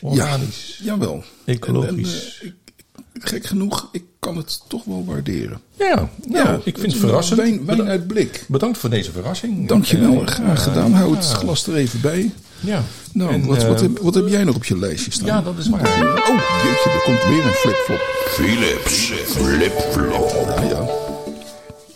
Organisch. 0.00 0.80
Jawel. 0.82 1.24
Ecologisch. 1.44 2.38
En, 2.42 2.46
en, 2.48 2.54
eh, 2.72 3.02
ik- 3.12 3.28
gek 3.28 3.46
genoeg, 3.46 3.88
ik 3.92 4.04
kan 4.18 4.36
het 4.36 4.60
toch 4.68 4.84
wel 4.84 5.04
waarderen. 5.06 5.60
Ja, 5.78 6.08
nou, 6.26 6.60
ik 6.64 6.78
vind 6.78 6.92
het 6.92 7.00
verrassend. 7.00 7.40
Wijn, 7.66 7.82
uit 7.88 8.06
blik. 8.06 8.44
Bedankt 8.48 8.78
voor 8.78 8.90
deze 8.90 9.12
verrassing. 9.12 9.68
Dankjewel, 9.68 10.20
Eh, 10.20 10.26
graag 10.26 10.56
ja, 10.58 10.62
gedaan. 10.62 10.92
Hou 10.92 11.14
het 11.16 11.28
ja. 11.28 11.34
glas 11.34 11.66
er 11.66 11.74
even 11.74 12.00
bij. 12.00 12.32
Ja. 12.60 12.82
Nou, 13.12 13.32
En, 13.32 13.46
wat, 13.46 13.62
wat, 13.64 13.76
eh, 13.76 13.82
heb, 13.82 13.98
wat 13.98 14.14
heb 14.14 14.28
jij 14.28 14.44
nog 14.44 14.54
op 14.56 14.64
je 14.64 14.78
lijstje 14.78 15.10
staan? 15.10 15.26
Ja, 15.26 15.42
dat 15.42 15.58
is 15.58 15.68
waar. 15.68 15.80
Oh, 15.80 16.40
jeetje, 16.64 16.90
er 16.90 17.02
komt 17.04 17.24
weer 17.24 17.44
een 17.44 17.52
flipflop. 17.52 18.00
Philips 18.26 19.12
Flip-Flop. 19.26 20.30
Ja, 20.46 20.62
ja. 20.62 20.86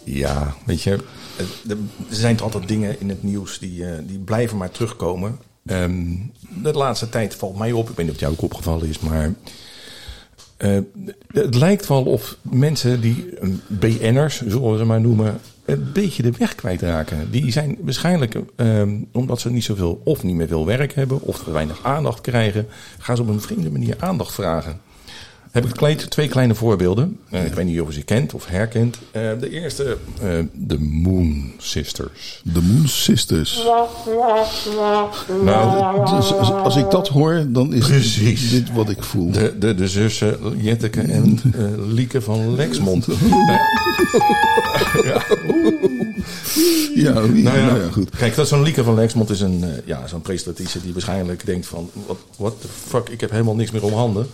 Ja, 0.05 0.55
weet 0.66 0.83
je, 0.83 0.98
er 1.68 1.77
zijn 2.09 2.37
toch 2.37 2.44
altijd 2.46 2.68
dingen 2.68 3.01
in 3.01 3.09
het 3.09 3.22
nieuws 3.22 3.59
die, 3.59 3.85
eh, 3.85 3.92
die 4.03 4.18
blijven 4.18 4.57
maar 4.57 4.70
terugkomen. 4.70 5.38
Ehm, 5.68 6.04
de 6.62 6.72
laatste 6.72 7.09
tijd 7.09 7.35
valt 7.35 7.59
mij 7.59 7.72
op, 7.72 7.90
ik 7.90 7.96
weet 7.96 8.07
niet 8.07 8.14
of 8.14 8.20
het 8.20 8.20
jou 8.20 8.33
ook 8.33 8.42
opgevallen 8.42 8.88
is, 8.88 8.98
maar 8.98 9.33
eh, 10.57 10.78
het 11.28 11.54
lijkt 11.54 11.87
wel 11.87 12.02
of 12.02 12.37
mensen 12.42 13.00
die 13.00 13.28
BN'ers, 13.66 14.42
zullen 14.46 14.72
we 14.72 14.78
ze 14.78 14.85
maar 14.85 15.00
noemen, 15.00 15.40
een 15.64 15.90
beetje 15.92 16.22
de 16.22 16.33
weg 16.38 16.54
kwijtraken. 16.54 17.31
Die 17.31 17.52
zijn 17.52 17.76
waarschijnlijk, 17.81 18.38
ehm, 18.57 18.96
omdat 19.12 19.40
ze 19.40 19.50
niet 19.50 19.64
zoveel 19.64 20.00
of 20.04 20.22
niet 20.22 20.35
meer 20.35 20.48
veel 20.48 20.66
werk 20.66 20.94
hebben, 20.94 21.20
of 21.20 21.42
te 21.42 21.50
weinig 21.50 21.85
aandacht 21.85 22.20
krijgen, 22.20 22.66
gaan 22.98 23.16
ze 23.16 23.22
op 23.22 23.28
een 23.28 23.40
vreemde 23.40 23.70
manier 23.70 23.96
aandacht 23.98 24.35
vragen. 24.35 24.81
Heb 25.50 25.64
ik 25.64 25.70
klein- 25.70 25.96
twee 26.08 26.28
kleine 26.28 26.54
voorbeelden. 26.54 27.18
Eh, 27.30 27.44
Ik 27.44 27.52
weet 27.52 27.64
niet 27.66 27.80
of 27.80 27.88
je 27.88 27.92
ze 27.94 28.02
kent 28.02 28.34
of 28.34 28.46
herkent. 28.46 28.96
Eh, 29.11 29.22
de 29.40 29.50
eerste, 29.50 29.96
eh, 30.20 30.28
de 30.52 30.78
Moon 30.78 31.52
Sisters. 31.58 32.40
De 32.44 32.61
Moon 32.62 32.88
Sisters. 32.88 33.62
Nou, 35.44 36.06
Dus 36.16 36.32
als, 36.32 36.50
als 36.52 36.76
ik 36.76 36.90
dat 36.90 37.08
hoor, 37.08 37.44
dan 37.48 37.72
is 37.74 37.87
Precies. 37.87 38.50
dit 38.50 38.72
wat 38.72 38.88
ik 38.90 39.02
voel. 39.02 39.30
de, 39.30 39.58
de, 39.58 39.74
de 39.74 39.88
zussen 39.88 40.38
Jetteke 40.56 41.00
en 41.00 41.40
eh, 41.58 41.62
Lieke 41.92 42.20
van 42.22 42.54
Lexmond. 42.54 43.06
Ja, 46.94 47.12
Nou 47.14 47.37
ja, 47.37 47.64
nou 47.66 47.80
ja, 47.80 47.88
goed. 47.92 48.11
Kijk, 48.16 48.34
dat 48.34 48.44
is 48.44 48.50
zo'n 48.50 48.62
Lieke 48.62 48.84
van 48.84 48.94
Lexmond 48.94 49.30
is 49.30 49.40
een, 49.40 49.64
ja, 49.84 50.06
zo'n 50.06 50.22
presentatrice 50.22 50.80
die 50.82 50.92
waarschijnlijk 50.92 51.46
denkt 51.46 51.66
van... 51.66 51.90
Wat 52.06 52.18
what 52.37 52.61
the 52.61 52.68
fuck, 52.88 53.08
ik 53.08 53.20
heb 53.20 53.30
helemaal 53.30 53.54
niks 53.54 53.70
meer 53.70 53.84
om 53.84 53.92
handen. 53.92 54.26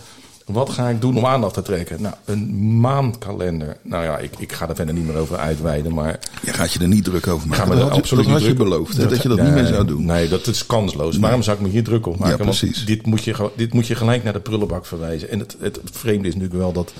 Wat 0.45 0.69
ga 0.69 0.89
ik 0.89 1.01
doen 1.01 1.17
om 1.17 1.25
aandacht 1.25 1.53
te 1.53 1.61
trekken? 1.61 2.01
Nou, 2.01 2.15
een 2.25 2.79
maandkalender. 2.79 3.77
Nou 3.81 4.03
ja, 4.03 4.17
ik, 4.17 4.31
ik 4.37 4.51
ga 4.53 4.69
er 4.69 4.75
verder 4.75 4.93
niet 4.95 5.05
meer 5.05 5.15
over 5.17 5.37
uitweiden, 5.37 5.93
maar... 5.93 6.19
Je 6.41 6.53
gaat 6.53 6.73
je 6.73 6.79
er 6.79 6.87
niet 6.87 7.03
druk 7.03 7.27
over 7.27 7.47
maken. 7.47 7.77
Dat 7.77 7.89
absoluut 7.91 8.23
dat 8.23 8.33
had 8.33 8.41
niet 8.41 8.49
je 8.49 8.55
druk- 8.55 8.69
beloofd, 8.69 9.09
dat 9.09 9.21
je 9.21 9.27
dat 9.29 9.41
niet 9.41 9.53
meer 9.53 9.65
zou 9.65 9.85
doen. 9.85 10.05
Nee, 10.05 10.27
dat 10.29 10.47
is 10.47 10.65
kansloos. 10.65 11.17
Waarom 11.17 11.43
zou 11.43 11.57
ik 11.57 11.63
me 11.63 11.69
hier 11.69 11.83
druk 11.83 12.05
op 12.05 12.17
maken? 12.19 12.37
Ja, 12.37 12.43
precies. 12.43 12.85
dit 12.85 13.05
moet, 13.05 13.23
je, 13.23 13.49
dit 13.55 13.73
moet 13.73 13.87
je 13.87 13.95
gelijk 13.95 14.23
naar 14.23 14.33
de 14.33 14.39
prullenbak 14.39 14.85
verwijzen. 14.85 15.29
En 15.29 15.39
het, 15.39 15.55
het, 15.59 15.79
vreemde 15.91 16.27
is 16.27 16.33
natuurlijk 16.35 16.61
wel 16.61 16.71
dat 16.73 16.93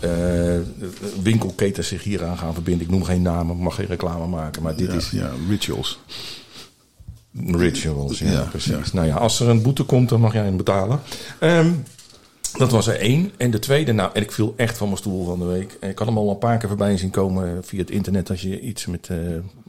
eh, 0.00 0.10
winkelketens 1.22 1.88
zich 1.88 2.02
hieraan 2.02 2.38
gaan 2.38 2.54
verbinden. 2.54 2.86
Ik 2.86 2.92
noem 2.92 3.04
geen 3.04 3.22
namen, 3.22 3.56
mag 3.56 3.74
geen 3.74 3.86
reclame 3.86 4.26
maken. 4.26 4.62
Maar 4.62 4.76
dit 4.76 4.90
Ja, 4.90 4.96
is 4.96 5.10
ja, 5.10 5.30
rituals. 5.48 5.98
rituals. 7.46 8.18
Ja, 8.18 8.30
Ja, 8.30 8.40
precies. 8.40 8.70
ja. 8.70 8.80
Nou 8.92 9.06
ja, 9.06 9.14
als 9.14 9.40
er 9.40 9.48
een 9.48 9.62
boete 9.62 9.82
komt, 9.82 10.08
dan 10.08 10.20
mag 10.20 10.32
jij 10.32 10.44
hem 10.44 10.56
betalen. 10.56 11.00
Ehm, 11.38 11.70
dat 12.58 12.70
was 12.70 12.86
er 12.86 13.00
één. 13.00 13.32
En 13.36 13.50
de 13.50 13.58
tweede, 13.58 13.92
nou, 13.92 14.10
en 14.12 14.22
ik 14.22 14.32
viel 14.32 14.54
echt 14.56 14.78
van 14.78 14.86
mijn 14.86 14.98
stoel 14.98 15.24
van 15.24 15.38
de 15.38 15.44
week. 15.44 15.76
Ik 15.80 15.98
had 15.98 16.06
hem 16.06 16.18
al 16.18 16.30
een 16.30 16.38
paar 16.38 16.58
keer 16.58 16.68
voorbij 16.68 16.96
zien 16.96 17.10
komen 17.10 17.64
via 17.64 17.78
het 17.78 17.90
internet. 17.90 18.30
Als 18.30 18.42
je 18.42 18.60
iets 18.60 18.86
met, 18.86 19.08
eh 19.10 19.16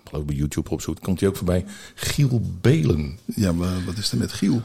geloof 0.09 0.25
bij 0.25 0.35
YouTube 0.35 0.69
opzoekt, 0.69 0.99
komt 0.99 1.19
hij 1.19 1.29
ook 1.29 1.35
voorbij. 1.35 1.65
Giel 1.95 2.41
Belen. 2.61 3.17
Ja, 3.25 3.51
maar 3.51 3.85
wat 3.85 3.97
is 3.97 4.11
er 4.11 4.17
met 4.17 4.31
Giel? 4.31 4.61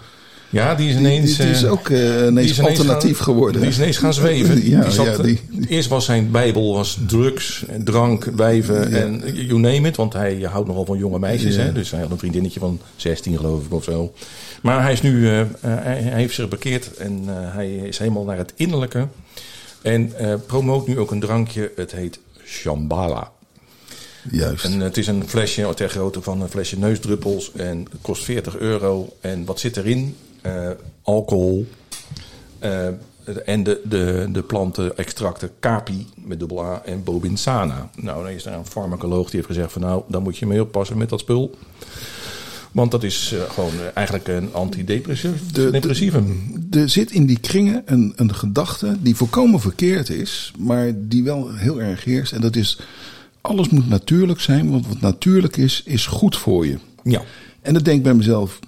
Ja, 0.51 0.75
die 0.75 0.89
is 0.89 0.97
ineens... 0.97 1.37
die 1.37 1.51
is 1.51 1.63
eh, 1.63 1.73
ook 1.73 1.89
eh, 1.89 2.27
ineens 2.27 2.51
is 2.51 2.59
ineens 2.59 2.79
alternatief 2.79 3.17
gaan- 3.17 3.25
geworden. 3.25 3.61
Die 3.61 3.71
is 3.71 3.77
ineens 3.77 3.97
gaan 3.97 4.15
zweven. 4.15 4.63
Ja, 4.71 4.83
die 4.83 4.91
zat, 4.93 5.07
ja, 5.07 5.23
die- 5.23 5.41
Eerst 5.69 5.89
was 5.89 6.05
zijn 6.05 6.31
bijbel 6.31 6.75
was 6.75 6.99
drugs, 7.07 7.65
en 7.69 7.85
drank, 7.85 8.25
wijven 8.25 8.93
en 8.93 9.35
you 9.47 9.61
name 9.61 9.89
it. 9.89 9.97
Want 9.97 10.13
hij 10.13 10.41
houdt 10.51 10.69
nogal 10.69 10.85
van 10.85 10.99
jonge 10.99 11.19
meisjes. 11.19 11.57
Hè? 11.57 11.73
Dus 11.73 11.91
hij 11.91 12.01
had 12.01 12.11
een 12.11 12.19
vriendinnetje 12.19 12.61
van 12.61 12.81
16 12.97 13.37
geloof 13.37 13.65
ik 13.65 13.73
of 13.73 13.85
zo. 13.85 14.13
Maar 14.63 14.83
hij 14.83 14.93
is 14.93 15.03
nu, 15.03 15.29
eh, 15.29 15.41
hij, 15.61 16.01
hij 16.03 16.21
heeft 16.21 16.35
zich 16.35 16.49
bekeerd 16.49 16.95
en 16.97 17.23
hij 17.29 17.75
is 17.75 17.99
helemaal 17.99 18.25
naar 18.25 18.37
het 18.39 18.53
innerlijke. 18.57 19.07
En 19.83 20.13
promoot 20.47 20.87
nu 20.87 20.99
ook 20.99 21.11
een 21.11 21.21
drankje. 21.21 21.73
Het 21.77 21.93
heet 21.93 22.19
Shambhala. 22.47 23.33
Juist. 24.31 24.65
En 24.65 24.81
het 24.81 24.97
is 24.97 25.07
een 25.07 25.23
flesje 25.27 25.73
ter 25.75 25.89
grootte 25.89 26.23
van 26.23 26.41
een 26.43 26.49
flesje 26.49 26.79
neusdruppels. 26.79 27.53
En 27.53 27.79
het 27.91 28.01
kost 28.01 28.25
40 28.25 28.59
euro. 28.59 29.13
En 29.21 29.45
wat 29.45 29.61
zit 29.61 29.77
erin? 29.77 30.17
Eh, 30.45 30.71
alcohol. 31.03 31.67
eh, 32.59 32.87
en 33.45 33.63
de, 33.63 33.81
de, 33.85 34.29
de 34.33 34.43
plantenextracten 34.43 35.51
Capi 35.61 36.07
met 36.15 36.39
dubbel 36.39 36.65
A 36.65 36.83
en 36.85 37.05
Bobinsana. 37.05 37.91
Nou, 37.97 38.23
dan 38.25 38.33
is 38.33 38.47
er 38.47 38.53
een 38.53 38.67
farmacoloog 38.67 39.25
die 39.25 39.35
heeft 39.35 39.47
gezegd 39.47 39.73
van 39.73 39.81
nou, 39.83 40.03
daar 40.09 40.23
moet 40.23 40.37
je 40.39 40.47
mee 40.47 40.61
oppassen 40.63 40.99
met 40.99 41.09
dat 41.09 41.21
spul. 41.21 41.55
Want 42.73 42.91
dat 42.91 43.03
is 43.03 43.33
eh, 43.35 43.51
gewoon 43.51 43.71
eigenlijk 43.95 44.29
een 44.29 44.49
antidepressief- 44.53 45.53
De- 45.53 45.71
de-. 45.71 46.79
Er 46.81 46.89
zit 46.89 47.11
in 47.11 47.27
die 47.27 47.39
kringen 47.41 47.83
een, 47.87 48.13
een 48.17 48.35
gedachte 48.35 48.97
die 49.01 49.17
volkomen 49.17 49.61
verkeerd 49.61 50.09
is, 50.09 50.53
maar 50.59 50.93
die 50.97 51.23
wel 51.25 51.55
heel 51.55 51.81
erg 51.81 52.05
heerst. 52.05 52.33
En 52.33 52.41
dat 52.41 52.57
is, 52.57 52.79
alles 53.41 53.69
moet 53.69 53.89
natuurlijk 53.89 54.41
zijn, 54.41 54.71
want 54.71 54.87
wat 54.87 55.01
natuurlijk 55.01 55.57
is, 55.57 55.83
is 55.85 56.07
goed 56.07 56.37
voor 56.37 56.67
je. 56.67 56.79
Ja. 57.03 57.23
En 57.63 57.75
dan 57.75 57.83
denk 57.83 57.97
ik 57.97 58.03
bij 58.03 58.15
mezelf, 58.15 58.59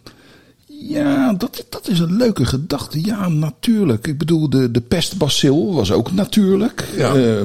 ja, 0.80 1.32
dat, 1.32 1.64
dat 1.68 1.88
is 1.88 1.98
een 1.98 2.16
leuke 2.16 2.44
gedachte. 2.46 3.04
Ja, 3.04 3.28
natuurlijk. 3.28 4.06
Ik 4.06 4.18
bedoel, 4.18 4.50
de, 4.50 4.70
de 4.70 4.80
pestbacil 4.80 5.74
was 5.74 5.92
ook 5.92 6.12
natuurlijk. 6.12 6.84
Ja. 6.96 7.14
Eh, 7.14 7.40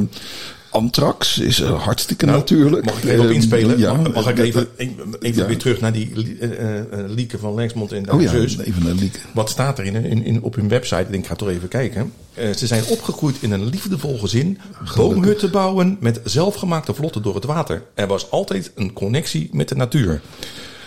Anthrax 0.69 1.37
is 1.37 1.59
eh, 1.61 1.83
hartstikke 1.83 2.25
Nou, 2.25 2.37
natuurlijk. 2.37 2.85
Mag 2.85 2.97
ik 2.97 3.03
even 3.09 3.19
op 3.23 3.29
Eh, 3.29 3.35
inspelen? 3.35 3.77
ja. 3.79 3.93
mag, 3.93 4.13
mag 4.13 4.29
ik 4.29 4.37
Eh, 4.39 4.45
even, 4.45 4.67
even 4.77 5.41
ja. 5.41 5.45
weer 5.47 5.57
terug 5.57 5.79
naar 5.81 5.91
die 5.93 6.11
li- 6.13 6.37
eh, 6.39 6.77
eh, 6.79 6.85
Lieke 7.07 7.37
van 7.37 7.53
Lexmond 7.55 7.91
en 7.91 8.11
Oh 8.11 8.21
ja, 8.21 8.29
zus? 8.31 8.57
even 8.57 8.83
naar 8.83 8.93
Lieke. 8.93 9.19
Wat 9.33 9.49
staat 9.49 9.79
er 9.79 9.85
in, 9.85 9.95
in, 10.05 10.23
in, 10.23 10.41
op 10.41 10.55
hun 10.55 10.67
website? 10.67 11.01
Ik 11.01 11.09
denk, 11.11 11.23
ik 11.23 11.29
ga 11.29 11.35
toch 11.35 11.49
even 11.49 11.67
kijken. 11.67 12.13
Eh, 12.33 12.53
ze 12.53 12.67
zijn 12.67 12.83
opgegroeid 12.87 13.35
in 13.39 13.51
een 13.51 13.65
liefdevol 13.69 14.17
gezin. 14.19 14.57
Boomhutten 14.95 15.51
bouwen 15.51 15.97
met 15.99 16.21
zelfgemaakte 16.23 16.93
vlotten 16.93 17.21
door 17.21 17.35
het 17.35 17.45
water. 17.45 17.83
Er 17.93 18.07
was 18.07 18.31
altijd 18.31 18.71
een 18.75 18.93
connectie 18.93 19.49
met 19.51 19.69
de 19.69 19.75
natuur. 19.75 20.21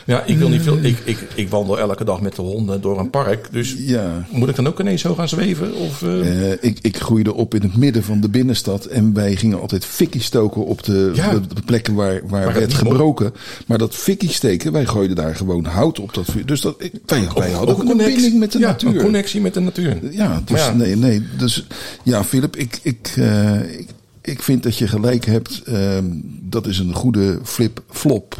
Ja, 0.06 0.22
ik 0.24 0.38
wil 0.38 0.48
niet 0.48 0.62
veel. 0.62 0.78
Ik, 0.82 0.98
ik, 1.04 1.18
ik 1.34 1.48
wandel 1.48 1.78
elke 1.78 2.04
dag 2.04 2.20
met 2.20 2.36
de 2.36 2.42
honden 2.42 2.80
door 2.80 2.98
een 2.98 3.10
park. 3.10 3.48
Dus 3.52 3.74
Ja. 3.78 4.26
moet 4.30 4.48
ik 4.48 4.56
dan 4.56 4.66
ook 4.66 4.80
ineens 4.80 5.00
zo 5.00 5.14
gaan 5.14 5.28
zweven? 5.28 5.74
Of, 5.74 6.02
eh, 6.02 6.50
Eh, 6.52 6.58
ik, 6.60 6.78
ik 6.80 6.96
groeide 6.96 7.34
op 7.34 7.54
in 7.54 7.62
het 7.62 7.76
midden 7.76 8.02
van 8.04 8.20
de 8.20 8.28
binnenstad. 8.28 8.84
En 8.84 9.14
wij 9.14 9.36
gingen 9.36 9.60
altijd 9.60 9.84
fikkie 9.84 10.20
stoken 10.20 10.64
op 10.64 10.82
de, 10.82 11.10
Ja. 11.14 11.30
de, 11.30 11.40
de 11.54 11.62
plekken 11.64 11.94
waar, 11.94 12.20
waar, 12.28 12.42
het 12.44 12.52
werd 12.54 12.68
mocht. 12.72 12.76
gebroken. 12.86 13.32
Maar 13.66 13.78
dat 13.78 13.94
fikkie 13.94 14.30
steken, 14.30 14.72
wij 14.72 14.86
gooiden 14.86 15.16
daar 15.16 15.36
gewoon 15.36 15.64
hout 15.64 15.98
op 16.00 16.14
dat 16.14 16.24
vuur. 16.30 16.46
Dus 16.46 16.60
dat, 16.60 16.74
ik, 16.78 16.92
wij, 17.06 17.28
wij 17.34 17.50
hadden 17.50 17.74
ook 17.74 17.80
een 17.80 17.86
connect- 17.86 18.08
verbinding 18.10 18.38
met 18.40 18.52
de 18.52 18.58
ja, 18.58 18.66
natuur. 18.66 18.94
Een 18.94 19.02
connectie 19.02 19.40
met 19.40 19.54
de 19.54 19.60
natuur. 19.60 19.98
Ja, 20.10 20.42
dus 20.44 20.70
nee, 20.74 20.96
nee. 20.96 21.22
Dus 21.38 21.66
ja, 22.02 22.24
Philip, 22.24 22.56
ik, 22.56 22.78
ik, 22.82 23.12
eh, 23.16 23.78
ik, 23.78 23.88
ik 24.24 24.42
vind 24.42 24.62
dat 24.62 24.78
je 24.78 24.88
gelijk 24.88 25.24
hebt. 25.24 25.62
Ehm, 25.64 26.04
dat 26.40 26.66
is 26.66 26.78
een 26.78 26.94
goede 26.94 27.38
flip-flop. 27.44 28.36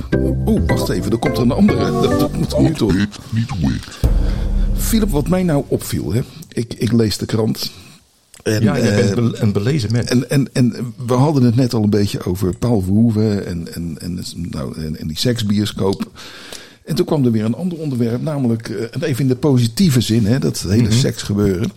Oeh, 0.46 0.62
wacht 0.66 0.88
even, 0.88 1.10
er 1.12 1.18
komt 1.18 1.36
er 1.36 1.42
een 1.42 1.50
andere. 1.50 1.90
Dat, 2.08 2.20
dat 2.20 2.32
moet 2.32 2.58
nu 2.58 2.72
toch. 2.74 2.92
Dit 2.92 3.08
niet 3.30 3.50
wit. 3.60 3.98
Philip, 4.76 5.10
wat 5.10 5.28
mij 5.28 5.42
nou 5.42 5.64
opviel, 5.68 6.12
hè? 6.12 6.20
Ik, 6.48 6.74
ik 6.74 6.92
lees 6.92 7.16
de 7.18 7.26
krant. 7.26 7.70
En, 8.42 8.62
Ja, 8.62 8.76
je 8.76 8.82
eh, 8.82 9.14
bent 9.14 9.30
be- 9.30 9.38
een 9.40 9.52
belezen 9.52 9.92
mens. 9.92 10.08
en, 10.10 10.30
en, 10.30 10.48
en 10.52 10.94
we 11.06 11.14
hadden 11.14 11.42
het 11.42 11.56
net 11.56 11.74
al 11.74 11.82
een 11.82 11.90
beetje 11.90 12.24
over 12.24 12.56
Paul 12.56 12.80
Verhoeven 12.80 13.46
en, 13.46 13.74
en, 13.74 13.96
en, 14.00 14.24
nou, 14.50 14.76
en, 14.82 14.98
en 14.98 15.06
die 15.06 15.18
seksbioscoop. 15.18 16.10
En 16.84 16.94
toen 16.94 17.06
kwam 17.06 17.24
er 17.24 17.30
weer 17.30 17.44
een 17.44 17.54
ander 17.54 17.78
onderwerp, 17.78 18.22
namelijk 18.22 18.68
eh, 18.68 19.08
even 19.08 19.22
in 19.22 19.28
de 19.28 19.36
positieve 19.36 20.00
zin, 20.00 20.26
hè, 20.26 20.38
dat 20.38 20.64
hele 20.68 20.90
seksgebeuren. 20.92 21.70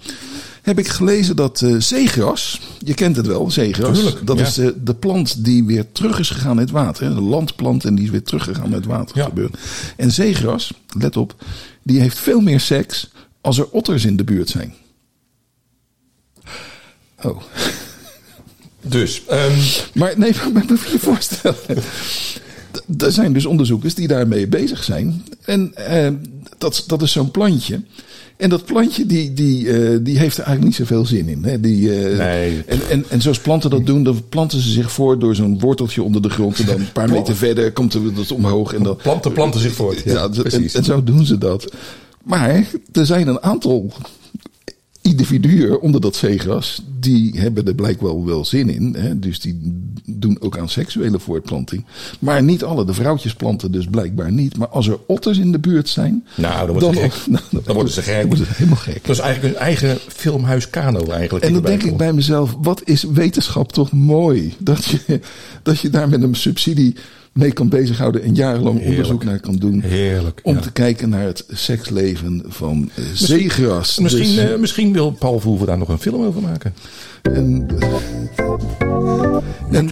Heb 0.67 0.79
ik 0.79 0.87
gelezen 0.87 1.35
dat 1.35 1.61
eh 1.61 1.75
zeegras, 1.77 2.61
je 2.79 2.93
kent 2.93 3.15
het 3.15 3.27
wel, 3.27 3.51
zeegras. 3.51 3.97
Tuurlijk, 3.97 4.27
dat 4.27 4.37
ja. 4.39 4.45
is 4.45 4.53
de, 4.53 4.83
de 4.83 4.95
plant 4.95 5.43
die 5.45 5.63
weer 5.63 5.85
terug 5.91 6.19
is 6.19 6.29
gegaan 6.29 6.51
in 6.51 6.57
het 6.57 6.71
water. 6.71 7.03
Hè? 7.07 7.13
De 7.13 7.21
landplant 7.21 7.85
en 7.85 7.95
die 7.95 8.05
is 8.05 8.11
weer 8.11 8.23
teruggegaan 8.23 8.65
in 8.65 8.71
het 8.71 8.85
water 8.85 9.17
Ja. 9.17 9.25
gebeurd. 9.25 9.57
En 9.95 10.11
zeegras, 10.11 10.73
let 10.99 11.17
op, 11.17 11.35
die 11.83 11.99
heeft 11.99 12.19
veel 12.19 12.39
meer 12.39 12.59
seks 12.59 13.09
als 13.41 13.57
er 13.57 13.69
otters 13.69 14.05
in 14.05 14.15
de 14.15 14.23
buurt 14.23 14.49
zijn. 14.49 14.73
Oh. 17.23 17.41
Dus, 18.81 19.25
ehm, 19.25 19.59
Maar 19.93 20.13
nee, 20.17 20.31
maar, 20.35 20.51
maar 20.51 20.65
moet 20.67 20.81
je 20.81 20.91
je 20.91 20.99
voorstellen. 20.99 21.55
Er 22.97 23.11
zijn 23.11 23.33
dus 23.33 23.45
onderzoekers 23.45 23.95
die 23.95 24.07
daarmee 24.07 24.47
bezig 24.47 24.83
zijn. 24.83 25.23
En 25.45 25.75
eh, 25.75 26.13
dat, 26.57 26.83
dat 26.87 27.01
is 27.01 27.11
zo'n 27.11 27.31
plantje. 27.31 27.81
En 28.37 28.49
dat 28.49 28.65
plantje 28.65 29.05
die, 29.05 29.33
die, 29.33 29.69
eh, 29.71 29.97
die 30.01 30.17
heeft 30.17 30.37
er 30.37 30.43
eigenlijk 30.43 30.63
niet 30.63 30.75
zoveel 30.87 31.05
zin 31.05 31.27
in. 31.27 31.43
Hè? 31.43 31.59
Die, 31.59 31.93
eh, 32.03 32.17
Nee. 32.17 32.63
en, 32.65 32.79
en, 32.89 33.05
en 33.09 33.21
zoals 33.21 33.39
planten 33.39 33.69
dat 33.69 33.85
doen, 33.85 34.03
dan 34.03 34.21
planten 34.29 34.61
ze 34.61 34.69
zich 34.71 34.91
voor 34.91 35.19
door 35.19 35.35
zo'n 35.35 35.59
worteltje 35.59 36.03
onder 36.03 36.21
de 36.21 36.29
grond. 36.29 36.59
En 36.59 36.65
dan 36.65 36.75
een 36.79 36.91
paar 36.91 37.09
meter 37.09 37.35
verder 37.35 37.71
komt 37.71 37.93
er 37.93 38.13
dat 38.13 38.31
omhoog. 38.31 38.73
En 38.73 38.83
dan, 38.83 38.95
planten 38.95 39.31
planten 39.31 39.61
zich 39.61 39.73
voort. 39.73 40.01
Ja, 40.05 40.13
ja, 40.13 40.23
en, 40.23 40.31
precies. 40.31 40.73
en 40.73 40.83
zo 40.83 41.03
doen 41.03 41.25
ze 41.25 41.37
dat. 41.37 41.73
Maar 42.23 42.65
er 42.91 43.05
zijn 43.05 43.27
een 43.27 43.41
aantal 43.41 43.91
individuen 45.07 45.81
onder 45.81 46.01
dat 46.01 46.15
zeegras, 46.15 46.81
die 46.99 47.39
hebben 47.39 47.67
er 47.67 47.75
blijkbaar 47.75 48.25
wel 48.25 48.45
zin 48.45 48.69
in. 48.69 48.95
Hè? 48.97 49.19
Dus 49.19 49.39
die 49.39 49.59
doen 50.05 50.37
ook 50.41 50.57
aan 50.57 50.69
seksuele 50.69 51.19
voortplanting. 51.19 51.85
Maar 52.19 52.43
niet 52.43 52.63
alle. 52.63 52.85
De 52.85 52.93
vrouwtjes 52.93 53.33
planten 53.33 53.71
dus 53.71 53.85
blijkbaar 53.85 54.31
niet. 54.31 54.57
Maar 54.57 54.67
als 54.67 54.87
er 54.87 54.99
otters 55.07 55.37
in 55.37 55.51
de 55.51 55.59
buurt 55.59 55.89
zijn... 55.89 56.25
Nou, 56.35 56.65
dan 56.65 56.79
worden 56.79 56.93
ze 56.93 57.09
gek. 57.09 57.27
nou, 57.51 57.63
Dan 57.63 57.75
worden 57.75 57.93
ze 57.93 58.01
gek. 58.01 58.19
Dan 58.19 58.27
worden 58.27 58.45
ze 58.45 58.53
helemaal 58.55 58.77
gek. 58.77 59.05
Dat 59.05 59.15
is 59.15 59.21
eigenlijk 59.21 59.55
een 59.55 59.61
eigen 59.61 59.97
filmhuis 60.07 60.69
Kano 60.69 61.05
eigenlijk. 61.09 61.45
En 61.45 61.53
dan 61.53 61.61
denk 61.61 61.83
ik 61.83 61.97
bij 61.97 62.13
mezelf, 62.13 62.55
wat 62.61 62.81
is 62.85 63.03
wetenschap 63.03 63.73
toch 63.73 63.91
mooi? 63.91 64.53
Dat 64.57 64.85
je, 64.85 65.19
dat 65.63 65.79
je 65.79 65.89
daar 65.89 66.09
met 66.09 66.23
een 66.23 66.35
subsidie 66.35 66.95
mee 67.37 67.51
kan 67.51 67.69
bezighouden 67.69 68.23
en 68.23 68.35
jarenlang 68.35 68.75
Heerlijk. 68.79 68.97
onderzoek 68.97 69.23
naar 69.23 69.39
kan 69.39 69.55
doen. 69.55 69.81
Heerlijk, 69.81 70.39
Om 70.43 70.55
ja. 70.55 70.61
te 70.61 70.71
kijken 70.71 71.09
naar 71.09 71.23
het 71.23 71.43
seksleven 71.49 72.43
van 72.47 72.89
eh, 72.95 73.03
zeegras. 73.13 73.99
Misschien, 73.99 74.35
Dus, 74.35 74.51
eh, 74.51 74.57
misschien 74.59 74.93
wil 74.93 75.11
Paul 75.11 75.39
Verhoeven 75.39 75.67
daar 75.67 75.77
nog 75.77 75.89
een 75.89 75.99
film 75.99 76.25
over 76.25 76.41
maken. 76.41 76.73
en, 77.21 77.67
en 79.71 79.91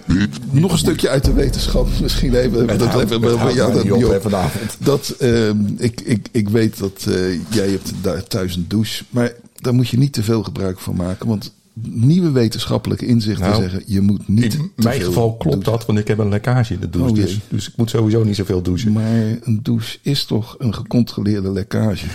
nog 0.51 0.71
een 0.71 0.77
stukje 0.77 1.09
uit 1.09 1.25
de 1.25 1.33
wetenschap. 1.33 1.87
Misschien 2.01 2.33
even. 2.35 2.67
Dat 2.67 2.81
houdt- 2.81 3.11
even 3.11 3.37
houdt 3.37 3.55
ja, 3.55 3.69
dat 3.69 4.21
vanavond. 4.21 4.77
Dat, 4.79 5.15
ehm, 5.19 5.57
ik, 5.77 6.01
ik, 6.01 6.27
ik 6.31 6.49
weet 6.49 6.79
dat 6.79 7.05
eh, 7.07 7.15
jij 7.49 7.69
hebt 7.69 7.91
daar 8.01 8.23
thuis 8.23 8.55
een 8.55 8.65
douche. 8.67 9.03
Maar 9.09 9.31
daar 9.61 9.73
moet 9.73 9.87
je 9.87 9.97
niet 9.97 10.13
te 10.13 10.23
veel 10.23 10.43
gebruik 10.43 10.79
van 10.79 10.95
maken. 10.95 11.27
Want 11.27 11.53
nieuwe 11.83 12.31
wetenschappelijke 12.31 13.05
inzichten 13.05 13.49
Nou, 13.49 13.61
zeggen... 13.61 13.83
je 13.85 14.01
moet 14.01 14.27
niet 14.27 14.53
In 14.53 14.71
mijn 14.75 15.01
geval 15.01 15.35
klopt 15.37 15.55
douchen. 15.55 15.71
dat, 15.71 15.85
want 15.85 15.99
ik 15.99 16.07
heb 16.07 16.17
een 16.17 16.29
lekkage 16.29 16.73
in 16.73 16.79
de 16.79 16.89
douche. 16.89 17.09
Oh, 17.09 17.15
dus, 17.15 17.39
dus 17.47 17.67
ik 17.67 17.73
moet 17.75 17.89
sowieso 17.89 18.23
niet 18.23 18.35
zoveel 18.35 18.61
douchen. 18.61 18.91
Maar 18.91 19.37
een 19.41 19.59
douche 19.63 19.97
is 20.01 20.25
toch 20.25 20.55
een 20.57 20.73
gecontroleerde 20.73 21.51
lekkage? 21.51 22.05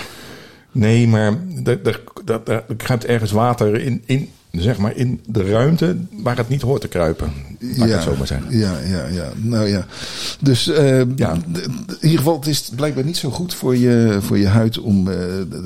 Nee, 0.72 1.08
maar 1.08 1.38
er, 1.64 1.86
er, 1.86 2.02
er, 2.24 2.64
er 2.68 2.76
kruipt 2.76 3.04
ergens 3.04 3.30
water 3.30 3.80
in, 3.80 4.02
in, 4.06 4.28
zeg 4.50 4.78
maar, 4.78 4.96
in 4.96 5.20
de 5.26 5.42
ruimte 5.50 5.96
waar 6.10 6.36
het 6.36 6.48
niet 6.48 6.62
hoort 6.62 6.80
te 6.80 6.88
kruipen. 6.88 7.32
Laat 7.76 7.86
ik 7.88 7.92
het 7.94 8.02
zo 8.02 8.14
maar 8.18 8.26
zeggen. 8.26 8.58
Ja, 8.58 8.72
ja, 8.88 9.06
ja. 9.06 9.32
Nou 9.36 9.68
ja. 9.68 9.86
Dus 10.40 10.68
eh, 10.68 10.98
Ja. 11.16 11.32
in 11.34 11.72
ieder 12.00 12.18
geval, 12.18 12.36
het 12.38 12.46
is 12.46 12.70
blijkbaar 12.76 13.04
niet 13.04 13.16
zo 13.16 13.30
goed 13.30 13.54
voor 13.54 13.76
je, 13.76 14.18
voor 14.20 14.38
je 14.38 14.46
huid 14.46 14.78
om 14.78 15.08
eh, 15.08 15.16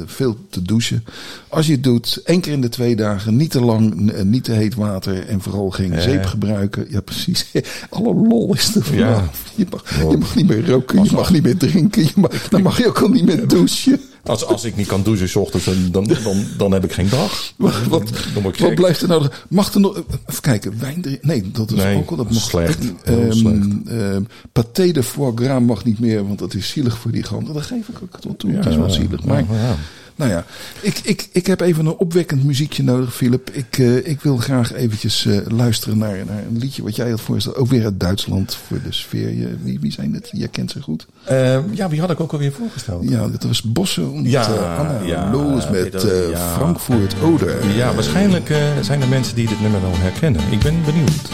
veel 0.07 0.37
te 0.51 0.62
douchen. 0.62 1.05
Als 1.49 1.66
je 1.66 1.72
het 1.72 1.82
doet, 1.82 2.20
één 2.24 2.41
keer 2.41 2.53
in 2.53 2.61
de 2.61 2.68
twee 2.68 2.97
dagen, 2.97 3.37
niet 3.37 3.51
te 3.51 3.61
lang, 3.61 4.11
eh, 4.12 4.22
niet 4.22 4.45
te 4.45 4.53
heet 4.53 4.74
water 4.74 5.26
en 5.28 5.41
vooral 5.41 5.70
geen 5.70 5.93
Eh. 5.93 6.01
zeep 6.03 6.24
gebruiken. 6.24 6.87
Ja, 6.89 7.01
precies. 7.01 7.47
Alle 7.91 8.14
lol 8.14 8.55
is 8.55 8.74
er 8.74 8.82
vanaf. 8.85 8.99
Ja. 8.99 9.30
Je, 9.55 9.66
mag, 9.70 10.11
je 10.11 10.16
mag 10.16 10.35
niet 10.37 10.49
meer 10.49 10.68
roken, 10.68 11.05
je 11.05 11.11
mag 11.12 11.32
niet 11.32 11.43
meer 11.43 11.57
drinken, 11.57 12.03
je 12.03 12.12
mag, 12.16 12.49
dan 12.49 12.62
mag 12.62 12.78
je 12.78 12.87
ook 12.87 12.99
al 13.03 13.09
niet 13.09 13.24
meer 13.24 13.49
douchen. 13.49 14.01
Als, 14.25 14.45
als 14.45 14.64
ik 14.64 14.77
niet 14.77 14.87
kan 14.87 15.03
douchen 15.03 15.29
's 15.29 15.37
ochtends, 15.37 15.64
dan, 15.64 16.07
dan, 16.07 16.47
dan, 16.57 16.72
heb 16.72 16.85
ik 16.85 16.93
geen 16.93 17.09
dag. 17.09 17.53
Wat, 17.89 18.75
blijft 18.75 19.03
er 19.03 19.09
nou? 19.09 19.29
Mag 19.49 19.75
er 19.75 19.81
nog. 19.81 19.97
Even 20.27 20.43
kijken, 20.43 20.81
wijn? 20.81 21.18
Nee, 21.20 21.51
dat 21.51 21.70
is 21.70 21.77
Nee, 21.77 21.97
alcohol. 21.97 22.16
Dat 22.16 22.33
mag 22.33 22.43
slecht. 22.43 22.79
Ehm, 23.05 24.22
paté 24.53 24.93
de 24.93 25.03
foie 25.03 25.33
gras 25.35 25.62
mag 25.62 25.85
niet 25.85 25.99
meer, 25.99 26.27
want 26.27 26.39
dat 26.39 26.55
is 26.55 26.68
zielig 26.68 26.99
voor 26.99 27.11
die 27.11 27.22
gans. 27.22 27.53
Dat 27.53 27.62
geef 27.62 27.89
ik 27.89 27.97
ook 28.03 28.39
toe. 28.39 28.53
het 28.53 28.66
is 28.66 28.77
wel 28.77 28.91
zielig. 28.91 29.25
Maar, 29.25 29.45
ja. 29.51 29.77
Nou 30.17 30.31
ja, 30.31 30.45
ik, 30.81 30.99
ik, 31.03 31.29
ik 31.33 31.47
heb 31.47 31.61
even 31.61 31.87
een 31.87 31.97
opwekkend 31.97 32.45
muziekje 32.45 32.83
nodig, 32.83 33.15
Philip. 33.15 33.51
Ik, 33.51 33.79
eh, 33.79 33.97
ik 34.07 34.21
wil 34.21 34.37
graag 34.37 34.73
eventjes 34.73 35.27
eh, 35.27 35.37
luisteren 35.49 35.99
naar, 35.99 36.17
naar 36.27 36.43
een 36.51 36.59
liedje 36.59 36.83
wat 36.83 36.97
jij 36.97 37.11
had 37.11 37.21
voorgesteld. 37.21 37.57
Ook 37.57 37.69
weer 37.69 37.85
uit 37.85 38.01
Duitsland 38.01 38.57
voor 38.67 38.79
de 38.83 38.93
sfeer. 38.93 39.31
Je- 39.35 39.57
Wie, 39.62 39.81
wie 39.81 39.93
zijn 39.93 40.15
het? 40.15 40.29
Jij 40.33 40.49
kent 40.49 40.71
ze 40.71 40.83
goed. 40.83 41.07
Eh, 41.25 41.59
ja, 41.73 41.89
wie 41.89 42.01
had 42.01 42.11
ik 42.11 42.21
ook 42.21 42.33
alweer 42.33 42.53
voorgesteld? 42.53 43.09
Ja, 43.09 43.29
dat 43.29 43.43
was 43.43 43.62
Bossen 43.62 44.11
und 44.12 44.27
Ja, 44.27 44.43
eh, 44.49 44.79
Anna 44.79 45.01
ja, 45.03 45.31
Loos 45.33 45.69
met 45.71 46.05
eh, 46.05 46.31
ja. 46.31 46.55
Frankfurt 46.55 47.15
Oder. 47.23 47.75
Ja, 47.77 47.95
waarschijnlijk 47.95 48.51
eh, 48.51 48.59
zijn 48.83 49.03
er 49.03 49.09
mensen 49.09 49.35
die 49.35 49.49
dit 49.49 49.61
nummer 49.61 49.81
wel 49.81 49.97
herkennen. 49.97 50.41
Ik 50.51 50.59
ben 50.59 50.75
benieuwd. 50.85 51.29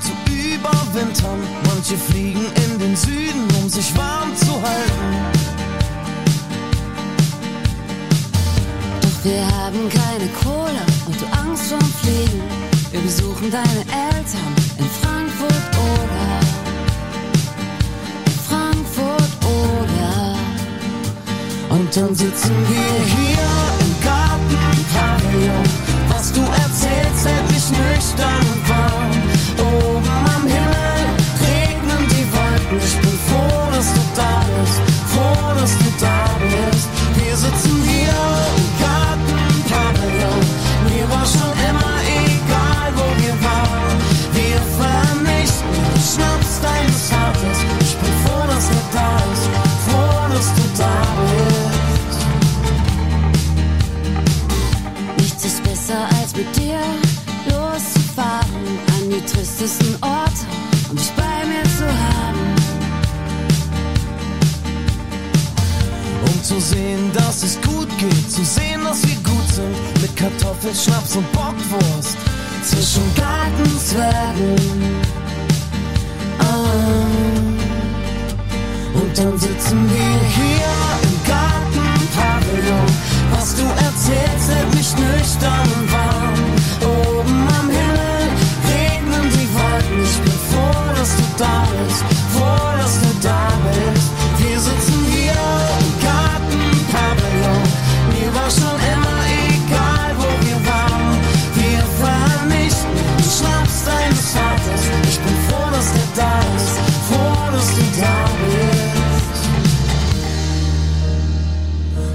überwintern. 0.63 1.39
Manche 1.65 1.97
fliegen 1.97 2.45
in 2.63 2.79
den 2.79 2.95
Süden, 2.95 3.47
um 3.61 3.69
sich 3.69 3.95
warm 3.97 4.35
zu 4.35 4.53
halten. 4.53 5.09
Doch 9.01 9.23
wir 9.23 9.45
haben 9.57 9.89
keine 9.89 10.27
Kohle 10.43 10.83
und 11.05 11.19
du 11.19 11.25
Angst 11.37 11.65
vorm 11.69 11.93
Fliegen. 12.01 12.41
Wir 12.91 13.01
besuchen 13.01 13.51
deine 13.51 13.83
Eltern 13.89 14.53
in 14.77 14.85
Frankfurt 15.01 15.65
oder 15.91 16.25
in 18.25 18.39
Frankfurt 18.47 19.33
oder 19.41 20.37
Und 21.69 21.95
dann 21.95 22.15
sitzen 22.15 22.55
wir 22.69 22.93
hier 23.15 23.47
im 23.79 23.91
Gartenpavillon. 24.03 25.63
Was 26.09 26.31
du 26.31 26.41
erzählst, 26.41 27.25
hält 27.25 27.51
mich 27.51 27.69
nüchtern 27.69 28.45
und 28.53 28.69
warm. 28.69 29.32
Dass 35.63 35.77
du 35.77 35.85
da 35.97 36.25
bist. 36.41 36.89
Wir 37.15 37.37
sitzen 37.37 37.81
hier 37.87 38.19
im 38.57 38.65
Gartenpavillon. 38.83 40.43
Mir 40.91 41.05
war 41.09 41.25
schon 41.25 41.53
immer 41.69 41.95
egal, 42.03 42.89
wo 42.99 43.05
wir 43.21 43.35
waren. 43.47 43.97
Wir 44.39 44.59
vernichten 44.79 45.73
den 45.87 46.03
Schnaps 46.11 46.53
deines 46.67 47.01
Vaters. 47.09 47.59
Ich 47.79 47.95
bin 47.95 48.13
froh, 48.23 48.45
dass 48.51 48.65
er 48.77 48.85
da 48.97 49.11
ist. 49.31 49.47
Froh, 49.85 50.23
dass 50.33 50.47
du 50.57 50.63
da 50.81 50.97
bist. 51.23 52.19
nichts 55.17 55.45
ist 55.45 55.63
besser 55.63 56.01
als 56.19 56.35
mit 56.35 56.53
dir 56.57 56.81
loszufahren 57.47 58.65
an 58.95 59.03
die 59.09 59.23
tristesten 59.31 59.95
Orte 60.01 60.43
und 60.89 60.99
dich 60.99 61.11
bei 61.15 61.47
mir 61.47 61.63
zu 61.77 61.85
haben. 61.87 62.62
Zu 66.43 66.59
sehen, 66.59 67.09
dass 67.13 67.41
es 67.41 67.59
gut 67.61 67.87
geht, 67.97 68.29
zu 68.29 68.43
sehen, 68.43 68.83
dass 68.83 69.07
wir 69.07 69.15
gut 69.23 69.47
sind, 69.53 70.01
mit 70.01 70.13
Kartoffelschnaps 70.17 71.15
und 71.15 71.31
Bockwurst 71.31 72.17
zwischen 72.63 73.03
Gartenzwergen. 73.15 74.55
Ah. 76.39 76.43
Und 78.93 79.17
dann 79.17 79.37
sitzen 79.39 79.89
wir 79.89 80.19
hier 80.37 80.73
im 81.03 81.15
Gartenpavillon. 81.31 82.91
Was 83.31 83.55
du 83.55 83.63
erzählst, 83.63 84.51
hält 84.51 84.75
mich 84.75 84.93
nüchtern 84.97 85.67
und 85.77 85.91
warm. 85.93 86.33
Oben 86.81 87.47
am 87.57 87.69
Himmel 87.69 88.27
regnen 88.67 89.29
die 89.29 89.47
Wolken. 89.55 90.03
Ich 90.03 90.19
bin 90.19 90.39
froh, 90.51 90.93
dass 90.93 91.15
du 91.15 91.23
da 91.37 91.67
bist. 91.87 92.22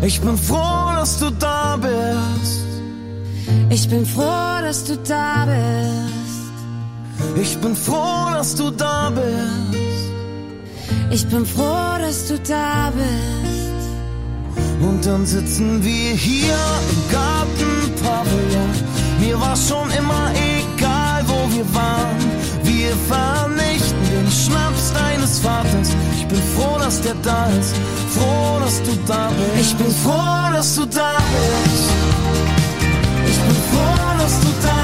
Ich 0.09 0.23
bin 0.23 0.39
froh, 0.39 0.95
dass 0.95 1.19
du 1.19 1.29
da 1.29 1.77
bist. 1.77 2.65
Ich 3.69 3.87
bin 3.91 4.07
froh, 4.07 4.59
dass 4.63 4.83
du 4.85 4.97
da 4.97 5.47
bist. 5.51 7.43
Ich 7.43 7.59
bin 7.59 7.77
froh, 7.77 8.31
dass 8.33 8.55
du 8.55 8.71
da 8.71 9.11
bist. 9.11 10.09
Ich 11.11 11.27
bin 11.27 11.45
froh, 11.45 11.99
dass 12.01 12.27
du 12.27 12.39
da 12.39 12.91
bist. 12.97 13.85
Und 14.81 15.05
dann 15.05 15.27
sitzen 15.27 15.85
wir 15.85 16.11
hier 16.29 16.59
im 16.93 17.01
Gartenpavillon. 17.13 18.73
Mir 19.21 19.39
war 19.39 19.57
schon 19.57 19.91
immer 19.91 20.31
egal, 20.55 21.23
wo 21.27 21.39
wir 21.55 21.67
waren. 21.75 22.38
Wir 22.79 22.95
vernichten 23.09 24.05
den 24.09 24.31
Schnaps 24.31 24.93
deines 24.93 25.41
Vaters. 25.41 25.97
Ich 26.17 26.29
bin 26.29 26.41
froh, 26.55 26.79
dass 26.79 27.01
der 27.01 27.15
da 27.25 27.47
ist. 27.59 27.75
Froh, 28.15 28.61
dass 28.61 28.81
du 28.85 28.93
da 29.05 29.31
bist. 29.31 29.73
Ich 29.73 29.77
bin 29.77 29.91
froh, 29.91 30.53
dass 30.53 30.77
du 30.77 30.87
da 30.87 31.17
bist. 31.33 31.91
Ich 33.27 33.37
bin 33.37 33.57
froh, 33.73 34.19
dass 34.21 34.41
du 34.41 34.47
da 34.63 34.69
bist. 34.69 34.78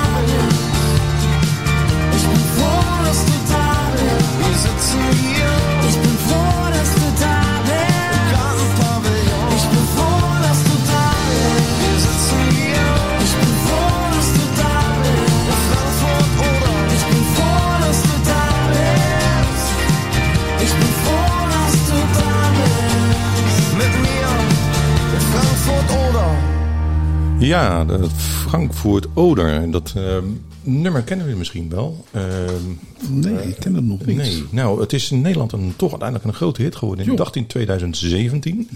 Ja, 27.54 27.84
de 27.84 28.08
Frankfurt 28.16 29.06
Oder. 29.14 29.70
Dat 29.70 29.92
ehm, 29.96 30.24
nummer 30.62 31.02
kennen 31.02 31.26
we 31.26 31.34
misschien 31.34 31.68
wel. 31.68 32.04
Ehm, 32.10 32.62
Nee, 33.08 33.48
ik 33.48 33.56
ken 33.58 33.74
het 33.74 33.84
nog 33.84 34.06
niet. 34.06 34.16
nee, 34.16 34.44
nou, 34.50 34.80
het 34.80 34.92
is 34.92 35.10
in 35.10 35.20
Nederland 35.20 35.52
een, 35.52 35.72
toch 35.76 35.90
uiteindelijk 35.90 36.28
een 36.28 36.34
grote 36.36 36.62
hit 36.62 36.76
geworden. 36.76 37.04
In, 37.04 37.10
Jo. 37.10 37.16
dacht 37.16 37.36
in 37.36 37.46
2017. 37.46 38.68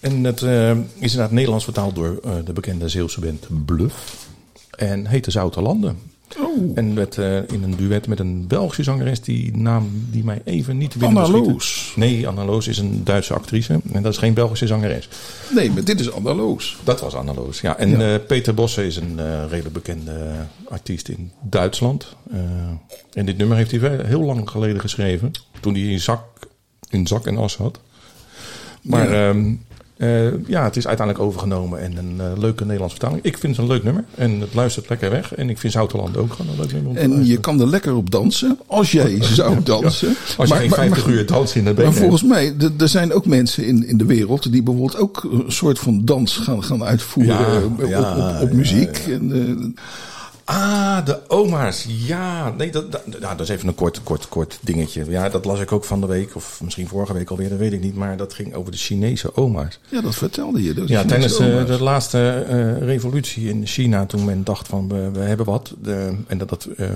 En 0.00 0.24
het 0.24 0.42
eh, 0.42 0.70
is 0.70 0.78
inderdaad 0.98 1.30
Nederlands 1.30 1.64
vertaald 1.64 1.94
door 1.94 2.18
eh, 2.24 2.32
de 2.44 2.52
bekende 2.52 2.88
Zeeuwse 2.88 3.20
band 3.20 3.46
Bluff. 3.64 4.26
En 4.70 5.06
heette 5.06 5.30
Zouterlanden. 5.30 5.98
Oh. 6.38 6.72
En 6.74 6.94
werd 6.94 7.18
eh, 7.18 7.36
in 7.36 7.62
een 7.62 7.76
duet 7.76 8.06
met 8.06 8.18
een 8.20 8.46
Belgische 8.46 8.82
zangeres, 8.82 9.20
die 9.20 9.56
naam 9.56 10.06
die 10.10 10.24
mij 10.24 10.40
even 10.44 10.76
niet 10.78 10.96
binnen 10.96 11.08
Anna 11.08 11.20
wil 11.20 11.28
schieten. 11.34 11.52
Loos. 11.52 11.92
Nee, 11.96 12.28
Anna 12.28 12.44
Loos 12.44 12.66
is 12.68 12.78
een 12.78 13.04
Duitse 13.04 13.34
actrice. 13.34 13.80
En 13.92 14.02
dat 14.02 14.12
is 14.12 14.18
geen 14.18 14.34
Belgische 14.34 14.66
zangeres. 14.66 15.08
Nee, 15.54 15.70
maar 15.70 15.84
dit 15.84 16.00
is 16.00 16.12
andaloos. 16.12 16.76
Dat 16.84 17.00
was 17.00 17.14
Anna 17.14 17.34
Loos, 17.34 17.60
ja. 17.60 17.76
En 17.78 17.88
Ja. 17.90 18.14
eh, 18.14 18.20
Peter 18.26 18.54
Bosse 18.54 18.86
is 18.86 18.96
een 18.96 19.18
eh, 19.18 19.42
redelijk 19.48 19.72
bekende 19.74 20.34
artiest 20.68 21.08
in 21.08 21.30
Duitsland. 21.42 22.16
En 23.12 23.26
dit 23.26 23.36
nummer 23.36 23.56
heeft 23.56 23.70
hij 23.70 24.00
heel 24.04 24.22
lang 24.22 24.50
geleden 24.50 24.80
geschreven. 24.80 25.30
Toen 25.60 25.74
hij 25.74 25.82
in 25.82 26.00
zak, 26.00 26.22
in 26.90 27.06
zak 27.06 27.26
en 27.26 27.36
as 27.36 27.56
had. 27.56 27.80
Maar 28.82 29.12
Ja. 29.12 29.34
Ja, 29.96 30.30
ja 30.46 30.64
het 30.64 30.76
is 30.76 30.86
uiteindelijk 30.86 31.26
overgenomen 31.26 31.80
en 31.80 31.96
een 31.96 32.14
eh, 32.20 32.38
leuke 32.38 32.62
Nederlandse 32.64 32.96
vertaling. 32.96 33.24
Ik 33.24 33.38
vind 33.38 33.56
het 33.56 33.64
een 33.66 33.72
leuk 33.72 33.84
nummer 33.84 34.04
en 34.14 34.40
het 34.40 34.54
luistert 34.54 34.88
lekker 34.88 35.10
weg. 35.10 35.34
En 35.34 35.50
ik 35.50 35.58
vind 35.58 35.72
Zouterland 35.72 36.16
ook 36.16 36.32
gewoon 36.32 36.52
een 36.52 36.60
leuk 36.60 36.72
nummer. 36.72 36.96
En 36.96 37.26
je 37.26 37.40
kan 37.40 37.60
er 37.60 37.66
lekker 37.68 37.94
op 37.94 38.10
dansen. 38.10 38.58
Als 38.66 38.92
jij 38.92 39.18
zou 39.34 39.62
dansen. 39.62 40.08
Als 40.36 40.48
je 40.48 40.54
Maar- 40.54 40.58
geen 40.58 40.68
maar- 40.68 40.78
50 40.78 41.04
maar- 41.06 41.14
uur 41.14 41.26
dansen 41.26 41.58
in 41.58 41.64
de 41.64 41.72
Maar 41.74 41.84
benen 41.84 41.98
volgens 41.98 42.22
mij, 42.22 42.54
er 42.78 42.88
zijn 42.88 43.12
ook 43.12 43.26
mensen 43.26 43.66
in, 43.66 43.86
in 43.86 43.96
de 43.96 44.04
wereld 44.04 44.52
die 44.52 44.62
bijvoorbeeld 44.62 44.96
ook 45.02 45.28
een 45.32 45.44
soort 45.52 45.78
van 45.78 46.04
dans 46.04 46.36
gaan, 46.36 46.64
gaan 46.64 46.84
uitvoeren 46.84 47.34
Ja, 47.34 47.56
eh, 47.58 47.64
op, 47.64 47.88
ja, 47.88 48.36
op, 48.36 48.42
op 48.42 48.52
muziek. 48.52 48.96
En, 49.08 49.32
eh, 49.32 49.82
Ah, 50.48 51.04
de 51.06 51.18
oma's. 51.28 51.86
Ja, 51.88 52.50
nee, 52.56 52.70
dat, 52.70 52.92
dat, 52.92 53.06
nou, 53.06 53.36
dat 53.36 53.40
is 53.40 53.48
even 53.48 53.68
een 53.68 53.74
kort, 53.74 54.00
kort, 54.02 54.28
kort 54.28 54.58
dingetje. 54.60 55.04
Ja, 55.08 55.28
dat 55.28 55.44
las 55.44 55.60
ik 55.60 55.72
ook 55.72 55.84
van 55.84 56.00
de 56.00 56.06
week, 56.06 56.34
of 56.36 56.60
misschien 56.64 56.88
vorige 56.88 57.12
week 57.12 57.30
alweer, 57.30 57.48
dat 57.48 57.58
weet 57.58 57.72
ik 57.72 57.80
niet. 57.80 57.94
Maar 57.94 58.16
dat 58.16 58.32
ging 58.34 58.54
over 58.54 58.72
de 58.72 58.78
Chinese 58.78 59.36
oma's. 59.36 59.78
ja, 59.88 60.00
dat 60.00 60.14
vertelde 60.14 60.62
je. 60.62 60.74
Dat 60.74 60.88
Ja, 60.88 61.04
tijdens 61.04 61.38
eh, 61.38 61.66
de 61.66 61.82
laatste 61.82 62.44
eh, 62.48 62.78
revolutie 62.86 63.48
in 63.48 63.66
China, 63.66 64.06
toen 64.06 64.24
men 64.24 64.44
dacht 64.44 64.68
van 64.68 64.88
we, 64.88 65.10
we 65.12 65.18
hebben 65.20 65.46
wat. 65.46 65.74
De, 65.82 66.14
en 66.26 66.38
dat 66.38 66.48
dat 66.48 66.68
eh, 66.76 66.86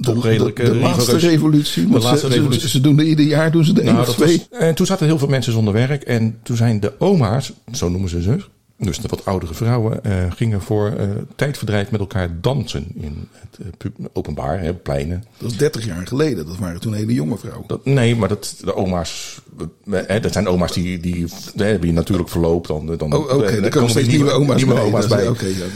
toch 0.00 0.24
redelijk... 0.24 0.56
de, 0.56 0.62
de 0.62 0.74
laatste 0.74 1.16
revolutie. 1.18 1.86
De 1.86 1.98
laatste 1.98 2.28
ze, 2.30 2.34
revolutie. 2.34 2.68
Ze, 2.68 2.80
doen 2.80 2.98
er 2.98 3.04
ieder 3.04 3.24
jaar 3.24 3.50
doen 3.50 3.64
ze 3.64 3.72
de 3.72 3.80
één 3.80 3.94
Nou, 3.94 4.08
of 4.08 4.14
twee. 4.14 4.46
was- 4.50 4.60
en 4.60 4.74
toen 4.74 4.86
zaten 4.86 5.06
heel 5.06 5.18
veel 5.18 5.28
mensen 5.28 5.52
zonder 5.52 5.72
werk. 5.74 6.02
En 6.02 6.38
toen 6.42 6.56
zijn 6.56 6.80
de 6.80 6.92
oma's, 6.98 7.52
zo 7.72 7.88
noemen 7.88 8.10
ze 8.10 8.22
ze, 8.22 8.36
dus 8.80 8.98
de 8.98 9.08
wat 9.08 9.24
oudere 9.24 9.54
vrouwen, 9.54 10.04
eh, 10.04 10.12
gingen 10.36 10.60
voor 10.60 10.92
eh, 10.98 11.06
tijdverdrijf 11.36 11.90
met 11.90 12.00
elkaar 12.00 12.28
dansen 12.40 12.86
in 12.94 13.28
het 13.32 13.58
eh, 13.78 13.90
openbaar, 14.12 14.60
hè, 14.60 14.74
pleinen. 14.74 15.24
Dat 15.38 15.50
is 15.50 15.56
30 15.56 15.84
jaar 15.84 16.06
geleden. 16.06 16.46
Dat 16.46 16.56
waren 16.58 16.80
toen 16.80 16.94
hele 16.94 17.14
jonge 17.14 17.38
vrouwen. 17.38 17.64
Dat, 17.66 17.84
nee, 17.84 18.16
maar 18.16 18.28
dat, 18.28 18.54
de 18.64 18.74
oma's, 18.76 19.40
hè, 19.90 20.20
dat 20.20 20.32
zijn 20.32 20.48
oma's 20.48 20.72
die, 20.72 21.00
die 21.00 21.26
hebben 21.56 21.88
je 21.88 21.94
natuurlijk 21.94 22.28
verloop. 22.28 22.66
Dan, 22.66 22.96
dan, 22.96 23.12
Oh, 23.14 23.32
oké, 23.34 23.60
dan 23.60 23.70
komen 23.70 23.90
steeds 23.90 24.08
nieuwe 24.08 24.30
oma's 24.30 24.56
nieuwe 24.56 24.74
bij. 24.74 24.82
oma's 24.82 25.06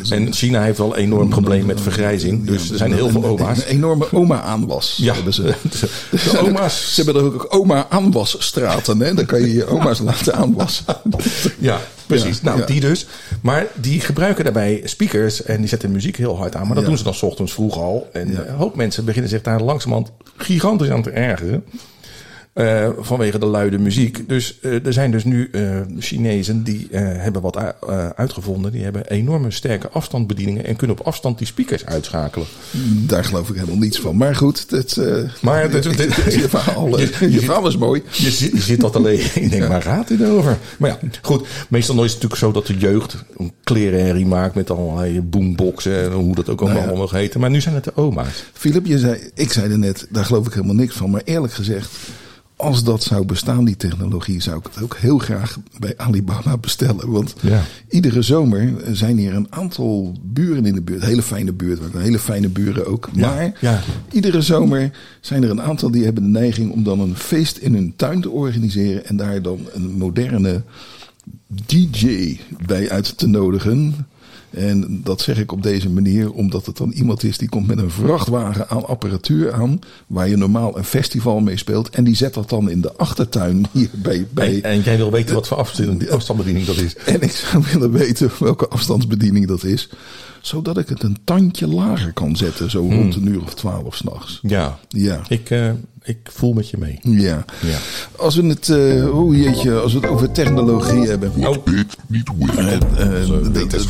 ja, 0.03 0.17
en 0.17 0.33
China 0.33 0.63
heeft 0.63 0.79
wel 0.79 0.97
een 0.97 1.03
enorm 1.03 1.29
probleem 1.29 1.67
met 1.67 1.81
vergrijzing. 1.81 2.47
Dus 2.47 2.71
er 2.71 2.77
zijn 2.77 2.93
heel 2.93 3.09
veel 3.09 3.25
Een- 3.25 3.31
oma's. 3.31 3.59
Een 3.59 3.65
enorme 3.65 4.13
oma-aanwas. 4.13 4.97
Ja, 5.03 5.15
hebben 5.15 5.35
ze. 5.35 5.43
de, 5.81 5.89
de 6.11 6.39
oma's. 6.43 6.95
Ze 6.95 7.03
hebben 7.03 7.23
er 7.23 7.35
ook 7.35 7.47
oma-aanwasstraten. 7.49 9.01
hè? 9.01 9.15
Dan 9.15 9.25
kan 9.27 9.41
je 9.41 9.53
je 9.53 9.67
oma's 9.67 9.99
laten 10.09 10.35
aanwassen. 10.35 10.85
Ja, 11.59 11.81
precies. 12.07 12.41
Ja, 12.43 12.55
nou, 12.55 12.67
die 12.67 12.81
dus. 12.81 12.92
Maar 13.43 13.67
die 13.75 14.01
gebruiken 14.01 14.45
daarbij 14.45 14.81
speakers 14.85 15.43
en 15.43 15.57
die 15.59 15.69
zetten 15.69 15.93
muziek 15.93 16.17
heel 16.17 16.37
hard 16.37 16.57
aan. 16.57 16.67
Maar 16.67 16.75
dat 16.75 16.83
Ja. 16.83 16.89
doen 16.89 16.99
ze 16.99 17.05
dan 17.05 17.15
's 17.15 17.23
ochtends 17.23 17.53
vroeg 17.53 17.77
al. 17.77 18.09
En 18.13 18.29
een 18.49 18.55
hoop 18.55 18.77
mensen 18.77 19.05
beginnen 19.05 19.31
zich 19.31 19.43
daar 19.43 19.61
langzamerhand 19.63 20.11
gigantisch 20.37 20.91
aan 20.91 21.03
te 21.03 21.11
ergeren. 21.11 21.65
Eh, 22.53 22.89
vanwege 22.99 23.39
de 23.39 23.47
luide 23.47 23.79
muziek. 23.79 24.29
Dus 24.29 24.59
eh, 24.61 24.87
er 24.87 24.93
zijn 24.93 25.11
dus 25.11 25.25
nu 25.25 25.49
eh, 25.53 25.81
Chinezen 25.99 26.63
die 26.63 26.89
hebben 26.93 27.43
wat 27.43 27.75
uitgevonden. 28.17 28.73
Die 28.73 28.83
hebben 28.83 29.07
enorme 29.07 29.51
sterke 29.51 29.89
afstandsbedieningen 29.89 30.65
en 30.65 30.77
kunnen 30.77 30.99
op 30.99 31.07
afstand 31.07 31.39
die 31.39 31.47
speakers 31.47 31.87
uitschakelen. 31.87 32.47
Daar 33.07 33.25
geloof 33.25 33.49
ik 33.49 33.55
helemaal 33.55 33.77
niets 33.77 33.99
van. 34.01 34.17
Maar 34.17 34.35
goed, 34.37 34.67
eh, 34.99 35.15
Maar 35.41 35.71
dit- 35.71 35.85
je, 35.85 36.47
verhaal, 36.49 36.99
je- 36.99 37.31
je 37.31 37.41
verhaal 37.41 37.67
is 37.69 37.77
mooi. 37.77 38.03
Je, 38.11 38.31
zit- 38.31 38.53
je 38.53 38.61
zit 38.61 38.81
dat 38.81 38.97
alleen. 38.97 39.21
Ik 39.35 39.51
denk, 39.51 39.67
waar 39.67 39.83
gaat 39.83 40.09
dit 40.09 40.25
over? 40.25 40.59
Maar 40.79 40.91
ja, 40.91 40.99
goed. 41.23 41.47
Meestal 41.69 41.95
is 42.05 42.13
het 42.13 42.23
natuurlijk 42.23 42.41
zo 42.41 42.53
dat 42.53 42.67
de 42.67 42.77
jeugd 42.79 43.17
een 43.37 43.53
klerenherrie 43.65 44.27
maakt 44.27 44.55
met 44.55 44.71
allerlei 44.71 45.21
boomboxen 45.21 46.03
en 46.05 46.13
hoe 46.13 46.35
dat 46.35 46.49
ook 46.49 46.61
allemaal 46.61 46.81
Nou 46.83 46.93
ja. 46.93 46.99
mag 46.99 47.11
heten. 47.11 47.41
Maar 47.41 47.51
nu 47.51 47.61
zijn 47.61 47.75
het 47.75 47.85
de 47.85 47.97
oma's. 47.97 48.45
Philip, 48.53 48.87
je 48.87 48.99
zei, 48.99 49.31
ik 49.35 49.53
zei 49.53 49.71
er 49.71 49.79
net, 49.79 50.07
daar 50.11 50.25
geloof 50.25 50.47
ik 50.47 50.53
helemaal 50.53 50.75
niks 50.75 50.97
van. 50.97 51.11
Maar 51.11 51.23
eerlijk 51.25 51.53
gezegd, 51.53 51.91
als 52.63 52.85
dat 52.85 53.03
zou 53.03 53.25
bestaan, 53.25 53.65
die 53.65 53.77
technologie, 53.77 54.41
zou 54.43 54.59
ik 54.59 54.65
het 54.75 54.83
ook 54.83 54.97
heel 54.97 55.19
graag 55.19 55.59
bij 55.79 55.95
Alibaba 55.97 56.57
bestellen. 56.59 57.11
Want 57.11 57.35
Ja. 57.41 57.63
iedere 57.89 58.23
zomer 58.23 58.73
zijn 58.93 59.19
hier 59.19 59.35
een 59.35 59.47
aantal 59.51 60.17
buren 60.23 60.67
in 60.67 60.75
de 60.75 60.83
buurt. 60.83 61.03
Hele 61.05 61.23
fijne 61.23 61.53
buurt, 61.53 61.81
hele 61.97 62.19
fijne 62.19 62.49
buren 62.49 62.87
ook. 62.87 63.09
Ja, 63.13 63.29
Maar 63.29 63.53
ja. 63.61 63.81
iedere 64.13 64.41
zomer 64.43 64.91
zijn 65.21 65.43
er 65.43 65.51
een 65.51 65.63
aantal 65.63 65.91
die 65.91 66.05
hebben 66.05 66.23
de 66.23 66.29
neiging 66.39 66.73
om 66.73 66.83
dan 66.85 67.01
een 67.01 67.17
feest 67.17 67.57
in 67.57 67.75
hun 67.75 67.93
tuin 67.97 68.21
te 68.21 68.31
organiseren. 68.31 69.07
En 69.07 69.17
daar 69.17 69.43
dan 69.43 69.61
een 69.73 69.91
moderne 69.99 70.63
DJ 71.67 72.39
bij 72.67 72.91
uit 72.91 73.19
te 73.19 73.27
nodigen. 73.27 73.95
En 74.53 75.01
dat 75.05 75.21
zeg 75.21 75.39
ik 75.39 75.53
op 75.53 75.63
deze 75.63 75.91
manier 75.91 76.33
omdat 76.33 76.67
het 76.67 76.77
dan 76.77 76.91
iemand 76.91 77.23
is 77.23 77.39
die 77.39 77.49
komt 77.49 77.67
met 77.67 77.79
een 77.79 77.91
vrachtwagen 77.91 78.69
aan 78.69 78.87
apparatuur 78.87 79.53
aan. 79.53 79.79
Waar 80.07 80.29
je 80.29 80.37
normaal 80.37 80.79
een 80.79 80.85
festival 80.85 81.41
mee 81.41 81.57
speelt. 81.57 81.91
En 81.91 82.05
die 82.05 82.17
zet 82.17 82.35
dat 82.35 82.49
dan 82.49 82.71
in 82.71 82.81
de 82.81 82.93
achtertuin 82.97 83.67
hier 83.73 83.91
bij. 83.93 84.27
bij 84.31 84.55
En, 84.55 84.63
en 84.63 84.81
jij 84.81 84.97
wil 84.97 85.11
weten 85.11 85.35
wat 85.35 85.49
voor 85.49 85.57
afstand, 85.57 86.11
afstandsbediening 86.11 86.67
dat 86.67 86.77
is. 86.77 86.97
en 86.97 87.21
ik 87.21 87.31
zou 87.31 87.65
willen 87.73 87.93
weten 87.93 88.31
welke 88.39 88.69
afstandsbediening 88.69 89.47
dat 89.47 89.65
is. 89.65 89.89
Zodat 90.43 90.79
ik 90.79 90.89
het 90.89 91.03
een 91.03 91.17
tandje 91.25 91.67
lager 91.67 92.13
kan 92.13 92.37
zetten. 92.37 92.71
Zo 92.71 92.81
rond 92.81 93.15
een 93.15 93.27
uur 93.29 93.43
of 93.43 93.55
twaalf 93.55 93.97
s'nachts. 93.97 94.39
Ja, 94.43 94.79
Ja. 94.89 95.21
ik, 95.29 95.51
eh, 95.51 95.71
ik 96.03 96.17
voel 96.23 96.53
met 96.53 96.69
je 96.71 96.77
mee. 96.79 96.99
Ja. 97.03 97.45
Ja. 97.63 97.79
Als 98.17 98.37
we 98.37 98.47
het, 98.47 98.69
eh, 98.69 99.19
oh 99.19 99.35
jeetje, 99.37 99.81
als 99.81 99.93
we 99.93 99.99
het 100.01 100.09
over 100.09 100.31
technologie 100.33 101.07
hebben. 101.09 101.33
Oh, 101.47 101.57
It 101.75 101.97
niet 102.07 102.31
weet. 102.55 102.85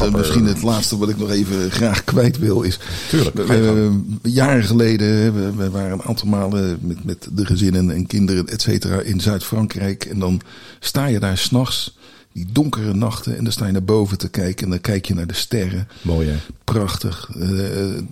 Eh, 0.00 0.12
misschien 0.14 0.44
het 0.46 0.62
laatste 0.62 0.98
wat 0.98 1.08
ik 1.08 1.18
nog 1.18 1.30
even 1.30 1.70
graag 1.70 2.04
kwijt 2.04 2.38
wil 2.38 2.62
is. 2.62 2.78
Tuurlijk, 3.08 3.36
we- 3.36 4.00
jaren 4.22 4.64
geleden, 4.64 5.34
we, 5.34 5.52
we 5.56 5.70
waren 5.70 5.92
een 5.92 6.02
aantal 6.02 6.28
malen 6.28 6.78
met, 6.80 7.04
met 7.04 7.28
de 7.32 7.46
gezinnen 7.46 7.90
en 7.90 8.06
kinderen, 8.06 8.46
et 8.46 8.62
cetera, 8.62 9.00
in 9.00 9.20
Zuid-Frankrijk. 9.20 10.04
En 10.04 10.18
dan 10.18 10.40
sta 10.80 11.06
je 11.06 11.18
daar 11.20 11.38
s'nachts, 11.38 11.96
die 12.32 12.46
donkere 12.52 12.94
nachten, 12.94 13.36
en 13.36 13.44
dan 13.44 13.52
sta 13.52 13.66
je 13.66 13.72
naar 13.72 13.82
boven 13.84 14.18
te 14.18 14.28
kijken. 14.28 14.64
En 14.64 14.70
dan 14.70 14.80
kijk 14.80 15.06
je 15.06 15.14
naar 15.14 15.26
de 15.26 15.34
sterren. 15.34 15.88
mooi 16.02 16.28
hè. 16.28 16.36
Prachtig. 16.64 17.30
eh, 17.40 17.48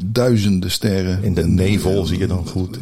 duizenden 0.04 0.70
sterren. 0.70 1.22
In 1.22 1.34
de 1.34 1.40
En, 1.40 1.54
nevel 1.54 2.00
eh, 2.02 2.06
zie 2.08 2.18
je 2.18 2.26
dan 2.26 2.46
goed. 2.46 2.78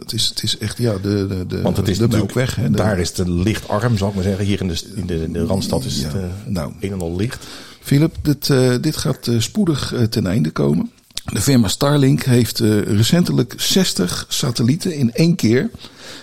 Het 0.00 0.12
is, 0.12 0.28
het 0.28 0.42
is 0.42 0.58
echt, 0.58 0.78
ja, 0.78 0.92
de, 1.02 1.26
de, 1.28 1.44
de, 1.48 1.62
Want 1.62 1.76
het 1.76 1.88
is 1.88 1.98
de 1.98 2.08
Melkweg. 2.08 2.54
hè, 2.54 2.70
daar 2.70 2.98
is 2.98 3.12
de 3.12 3.30
lichtarm, 3.30 3.96
zal 3.96 4.08
ik 4.08 4.14
maar 4.14 4.22
zeggen. 4.24 4.44
Hier 4.44 4.60
in 4.60 4.68
de, 5.06 5.26
in 5.26 5.32
de, 5.32 5.44
Randstad 5.44 5.84
is 5.84 6.02
het 6.02 6.14
eh, 6.14 6.20
nou. 6.46 6.72
een 6.80 6.92
en 6.92 7.00
al 7.00 7.16
licht. 7.16 7.44
Philip, 7.80 8.14
dit, 8.22 8.50
eh, 8.50 8.74
dit 8.80 8.96
gaat 8.96 9.26
eh, 9.26 9.40
spoedig 9.40 9.94
eh, 9.94 10.02
ten 10.02 10.26
einde 10.26 10.50
komen. 10.50 10.90
De 11.32 11.40
firma 11.40 11.68
Starlink 11.68 12.22
heeft 12.22 12.60
eh, 12.60 12.80
recentelijk 12.82 13.54
60 13.56 14.26
satellieten 14.28 14.94
in 14.94 15.12
één 15.12 15.34
keer. 15.34 15.70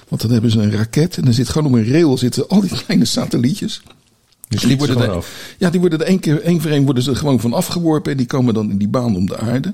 Want 0.08 0.22
dan 0.22 0.32
hebben 0.32 0.52
ze 0.52 0.60
een 0.60 0.72
raket 0.72 1.18
en 1.18 1.28
er 1.28 1.34
zit 1.34 1.50
gewoon 1.50 1.68
op 1.74 1.78
een 1.78 1.92
rail 1.92 2.18
zitten 2.18 2.48
al 2.48 2.62
die 2.62 2.70
kleine 2.86 3.06
satellietjes. 3.06 3.82
Die 4.60 4.68
schieten 4.70 4.88
worden 4.88 5.10
er, 5.10 5.16
af. 5.16 5.56
ja, 5.58 5.70
die 5.70 5.80
worden 5.80 6.00
er 6.00 6.06
één 6.06 6.20
keer, 6.20 6.42
één 6.42 6.62
voor 6.62 6.72
één 6.72 6.86
worden 6.86 7.04
ze 7.04 7.10
er 7.10 7.16
gewoon 7.18 7.40
van 7.40 7.54
afgeworpen. 7.54 8.12
En 8.12 8.18
die 8.18 8.26
komen 8.26 8.54
dan 8.54 8.70
in 8.72 8.78
die 8.78 8.88
baan 8.88 9.16
om 9.16 9.26
de 9.26 9.38
aarde. 9.38 9.74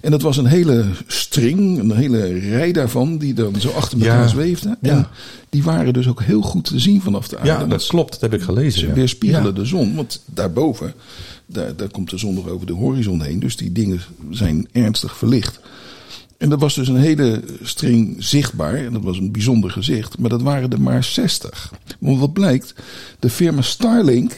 En 0.00 0.10
dat 0.10 0.22
was 0.22 0.36
een 0.36 0.46
hele 0.46 0.84
string, 1.06 1.78
een 1.78 1.92
hele 1.92 2.38
rij 2.38 2.72
daarvan, 2.72 3.18
die 3.18 3.34
dan 3.34 3.54
zo 3.60 3.70
achter 3.70 3.98
elkaar 3.98 4.20
Ja. 4.22 4.28
zweefde. 4.28 4.76
Ja. 4.80 4.90
En 4.90 5.06
die 5.50 5.62
waren 5.62 5.92
dus 5.92 6.08
ook 6.08 6.22
heel 6.22 6.42
goed 6.42 6.64
te 6.64 6.78
zien 6.78 7.00
vanaf 7.02 7.28
de 7.28 7.36
aarde. 7.36 7.48
Ja, 7.48 7.64
dat 7.64 7.86
klopt. 7.86 8.10
Dat 8.12 8.20
heb 8.20 8.34
ik 8.34 8.42
gelezen. 8.42 8.80
ze 8.80 8.86
ja. 8.86 8.92
weerspiegelen 8.92 9.44
Ja. 9.46 9.50
de 9.60 9.64
zon. 9.64 9.94
Want 9.94 10.22
daarboven, 10.24 10.94
daar, 11.46 11.76
daar 11.76 11.88
komt 11.90 12.10
de 12.10 12.18
zon 12.18 12.34
nog 12.34 12.48
over 12.48 12.66
de 12.66 12.72
horizon 12.72 13.22
heen. 13.22 13.38
Dus 13.40 13.56
die 13.56 13.72
dingen 13.72 14.00
zijn 14.30 14.68
ernstig 14.72 15.16
verlicht. 15.16 15.60
En 16.42 16.48
dat 16.48 16.60
was 16.60 16.74
dus 16.74 16.88
een 16.88 16.96
hele 16.96 17.42
string 17.62 18.14
zichtbaar. 18.18 18.74
En 18.74 18.92
dat 18.92 19.02
was 19.02 19.18
een 19.18 19.32
bijzonder 19.32 19.70
gezicht. 19.70 20.18
Maar 20.18 20.30
dat 20.30 20.42
waren 20.42 20.70
er 20.70 20.80
maar 20.80 21.04
60. 21.04 21.72
Want 21.98 22.18
wat 22.18 22.32
blijkt, 22.32 22.74
de 23.18 23.30
firma 23.30 23.62
Starlink 23.62 24.32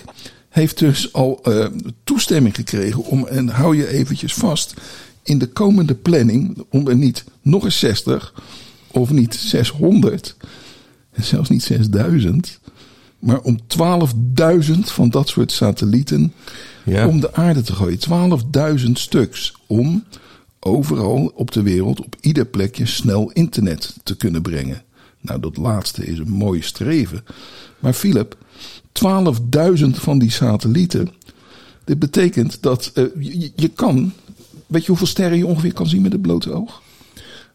heeft 0.49 0.79
dus 0.79 1.13
al 1.13 1.41
eh, 1.43 1.67
toestemming 2.05 2.55
gekregen 2.55 3.05
om, 3.05 3.27
en 3.27 3.49
hou 3.49 3.77
je 3.77 3.89
eventjes 3.89 4.35
vast, 4.35 4.75
in 5.23 5.39
de 5.39 5.47
komende 5.47 5.95
planning 5.95 6.65
om 6.71 6.89
er 6.89 6.97
niet 6.97 7.25
nog 7.43 7.65
eens 7.65 7.79
60 7.79 8.35
of 8.91 9.11
niet 9.11 9.35
600 9.35 10.37
en 11.13 11.25
zelfs 11.25 11.49
niet 11.49 11.63
6000, 11.63 12.61
maar 13.19 13.41
om 13.41 13.59
12.000 14.67 14.79
van 14.81 15.11
dat 15.11 15.29
soort 15.29 15.53
satellieten 15.53 16.33
Ja. 16.85 17.09
om 17.09 17.21
de 17.21 17.35
aarde 17.35 17.63
te 17.63 17.73
gooien. 17.73 17.99
12.000 18.79 18.91
stuks 18.93 19.55
om 19.67 20.05
overal 20.65 21.33
op 21.35 21.53
de 21.53 21.62
wereld, 21.62 22.01
op 22.01 22.17
ieder 22.21 22.47
plekje, 22.47 22.87
snel 22.87 23.31
internet 23.33 23.97
te 24.03 24.17
kunnen 24.17 24.43
brengen. 24.43 24.83
Nou, 25.21 25.41
dat 25.41 25.57
laatste 25.57 26.07
is 26.07 26.19
een 26.19 26.31
mooi 26.31 26.62
streven. 26.62 27.25
Maar 27.79 27.93
Philip, 27.93 28.37
12.000 28.93 29.85
van 29.91 30.19
die 30.19 30.31
satellieten. 30.31 31.09
Dit 31.85 31.99
betekent 31.99 32.62
dat 32.62 32.91
eh, 32.95 33.05
je, 33.19 33.53
je 33.57 33.69
kan. 33.69 34.12
Weet 34.67 34.83
je 34.83 34.89
hoeveel 34.89 35.07
sterren 35.07 35.39
je 35.39 35.47
ongeveer 35.47 35.73
kan 35.73 35.87
zien 35.87 36.03
met 36.03 36.12
het 36.12 36.23
blote 36.23 36.53
oog? 36.53 36.83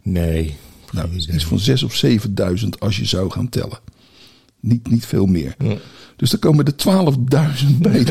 Nee. 0.01 0.55
Nou, 0.91 1.09
iets 1.15 1.45
van 1.45 1.59
6 1.59 1.83
of 1.83 2.03
7.000 2.05 2.69
als 2.79 2.97
je 2.97 3.05
zou 3.05 3.31
gaan 3.31 3.49
tellen. 3.49 3.79
Niet, 4.61 4.89
niet 4.89 5.05
veel 5.05 5.25
meer. 5.25 5.55
Dus 6.15 6.33
er 6.33 6.39
komen 6.39 6.65
er 6.65 6.73
12.000 7.71 7.77
bij. 7.81 8.03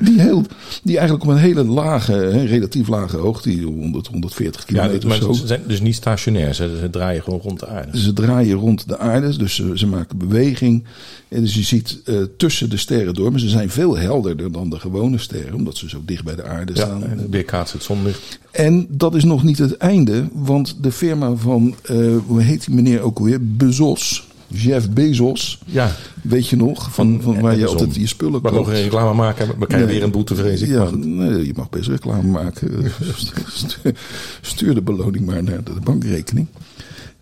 Die, 0.00 0.20
heel, 0.20 0.44
die 0.82 0.98
eigenlijk 0.98 1.28
op 1.28 1.34
een 1.34 1.40
hele 1.42 1.64
lage, 1.64 2.12
hè, 2.12 2.44
relatief 2.44 2.88
lage 2.88 3.16
hoogte, 3.16 3.48
die 3.48 3.64
100, 3.64 4.06
140 4.06 4.60
Ja, 4.60 4.66
kilometer 4.66 5.08
maar 5.08 5.16
of 5.18 5.22
zo. 5.24 5.32
ze 5.32 5.46
zijn 5.46 5.60
dus 5.66 5.80
niet 5.80 5.94
stationair. 5.94 6.54
Ze, 6.54 6.76
ze 6.80 6.90
draaien 6.90 7.22
gewoon 7.22 7.40
rond 7.40 7.60
de 7.60 7.66
aarde. 7.66 8.00
Ze 8.00 8.12
draaien 8.12 8.56
rond 8.56 8.88
de 8.88 8.98
aarde, 8.98 9.36
dus 9.36 9.54
ze, 9.54 9.72
ze 9.74 9.86
maken 9.86 10.18
beweging. 10.18 10.84
En 11.28 11.40
dus 11.40 11.54
je 11.54 11.62
ziet 11.62 12.00
eh, 12.04 12.16
tussen 12.36 12.70
de 12.70 12.76
sterren 12.76 13.14
door, 13.14 13.30
maar 13.30 13.40
ze 13.40 13.48
zijn 13.48 13.70
veel 13.70 13.96
helderder 13.98 14.52
dan 14.52 14.70
de 14.70 14.78
gewone 14.80 15.18
sterren, 15.18 15.54
omdat 15.54 15.76
ze 15.76 15.88
zo 15.88 16.02
dicht 16.04 16.24
bij 16.24 16.34
de 16.34 16.44
aarde 16.44 16.72
Ja, 16.74 16.84
staan. 16.84 17.04
en 17.04 17.26
weerkaatst 17.30 17.72
het 17.72 17.82
zonlicht. 17.82 18.38
En 18.50 18.86
dat 18.88 19.14
is 19.14 19.24
nog 19.24 19.42
niet 19.42 19.58
het 19.58 19.76
einde, 19.76 20.28
want 20.32 20.76
de 20.80 20.92
firma 20.92 21.34
van, 21.34 21.74
eh, 21.82 21.96
hoe 22.26 22.42
heet 22.42 22.64
die 22.66 22.74
meneer 22.74 23.00
ook 23.00 23.18
alweer? 23.18 23.38
Bezos. 23.56 24.28
Jeff 24.52 24.90
Bezos. 24.90 25.58
Ja. 25.66 25.92
Weet 26.22 26.48
je 26.48 26.56
nog? 26.56 26.92
Van, 26.94 27.20
van 27.22 27.40
waar 27.40 27.58
je 27.58 27.66
altijd 27.66 27.94
je 27.94 28.06
spullen 28.06 28.32
We 28.32 28.40
mogen 28.42 28.56
koopt. 28.56 28.70
geen 28.70 28.82
reclame 28.82 29.14
maken. 29.14 29.46
We 29.58 29.66
krijgen 29.66 29.88
Nee. 29.88 29.96
weer 29.96 30.04
een 30.04 30.10
boete, 30.12 30.34
vrees 30.34 30.60
ik. 30.60 30.68
Ja, 30.68 30.84
Maar- 30.84 30.98
nee, 30.98 31.46
je 31.46 31.52
mag 31.56 31.68
best 31.70 31.88
reclame 31.88 32.28
maken. 32.30 32.70
Stuur- 34.40 34.74
de 34.74 34.82
beloning 34.82 35.26
maar 35.26 35.42
naar 35.42 35.64
de 35.64 35.72
bankrekening. 35.84 36.46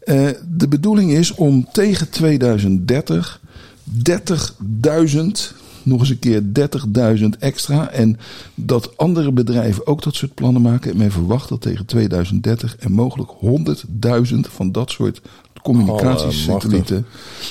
Eh, 0.01 0.29
de 0.51 0.69
bedoeling 0.69 1.11
is 1.13 1.35
om 1.35 1.67
tegen 1.73 2.11
2030 2.11 3.41
30.000, 3.85 5.55
nog 5.83 6.01
eens 6.01 6.09
een 6.11 6.19
keer 6.19 6.43
30.000 6.53 7.39
extra. 7.39 7.91
En 7.91 8.19
dat 8.55 8.97
andere 8.97 9.33
bedrijven 9.33 9.87
ook 9.87 10.03
dat 10.03 10.15
soort 10.15 10.35
plannen 10.35 10.63
maken. 10.63 10.91
En 10.91 10.97
men 10.97 11.11
verwacht 11.13 11.49
dat 11.49 11.61
tegen 11.61 11.87
2030 11.87 12.77
er 12.79 12.91
mogelijk 12.91 13.31
100.000 13.31 14.49
van 14.49 14.73
dat 14.73 14.91
soort 14.91 15.21
communicatiesatellieten. 15.63 17.07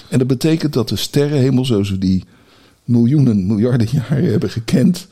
En 0.09 0.17
dat 0.17 0.27
betekent 0.27 0.73
dat 0.73 0.89
de 0.89 0.95
sterrenhemel 0.95 1.65
zoals 1.65 1.89
we 1.89 1.97
die 1.97 2.23
miljoenen, 2.83 3.47
miljarden 3.47 3.87
jaren 3.91 4.31
hebben 4.31 4.49
gekend, 4.49 5.07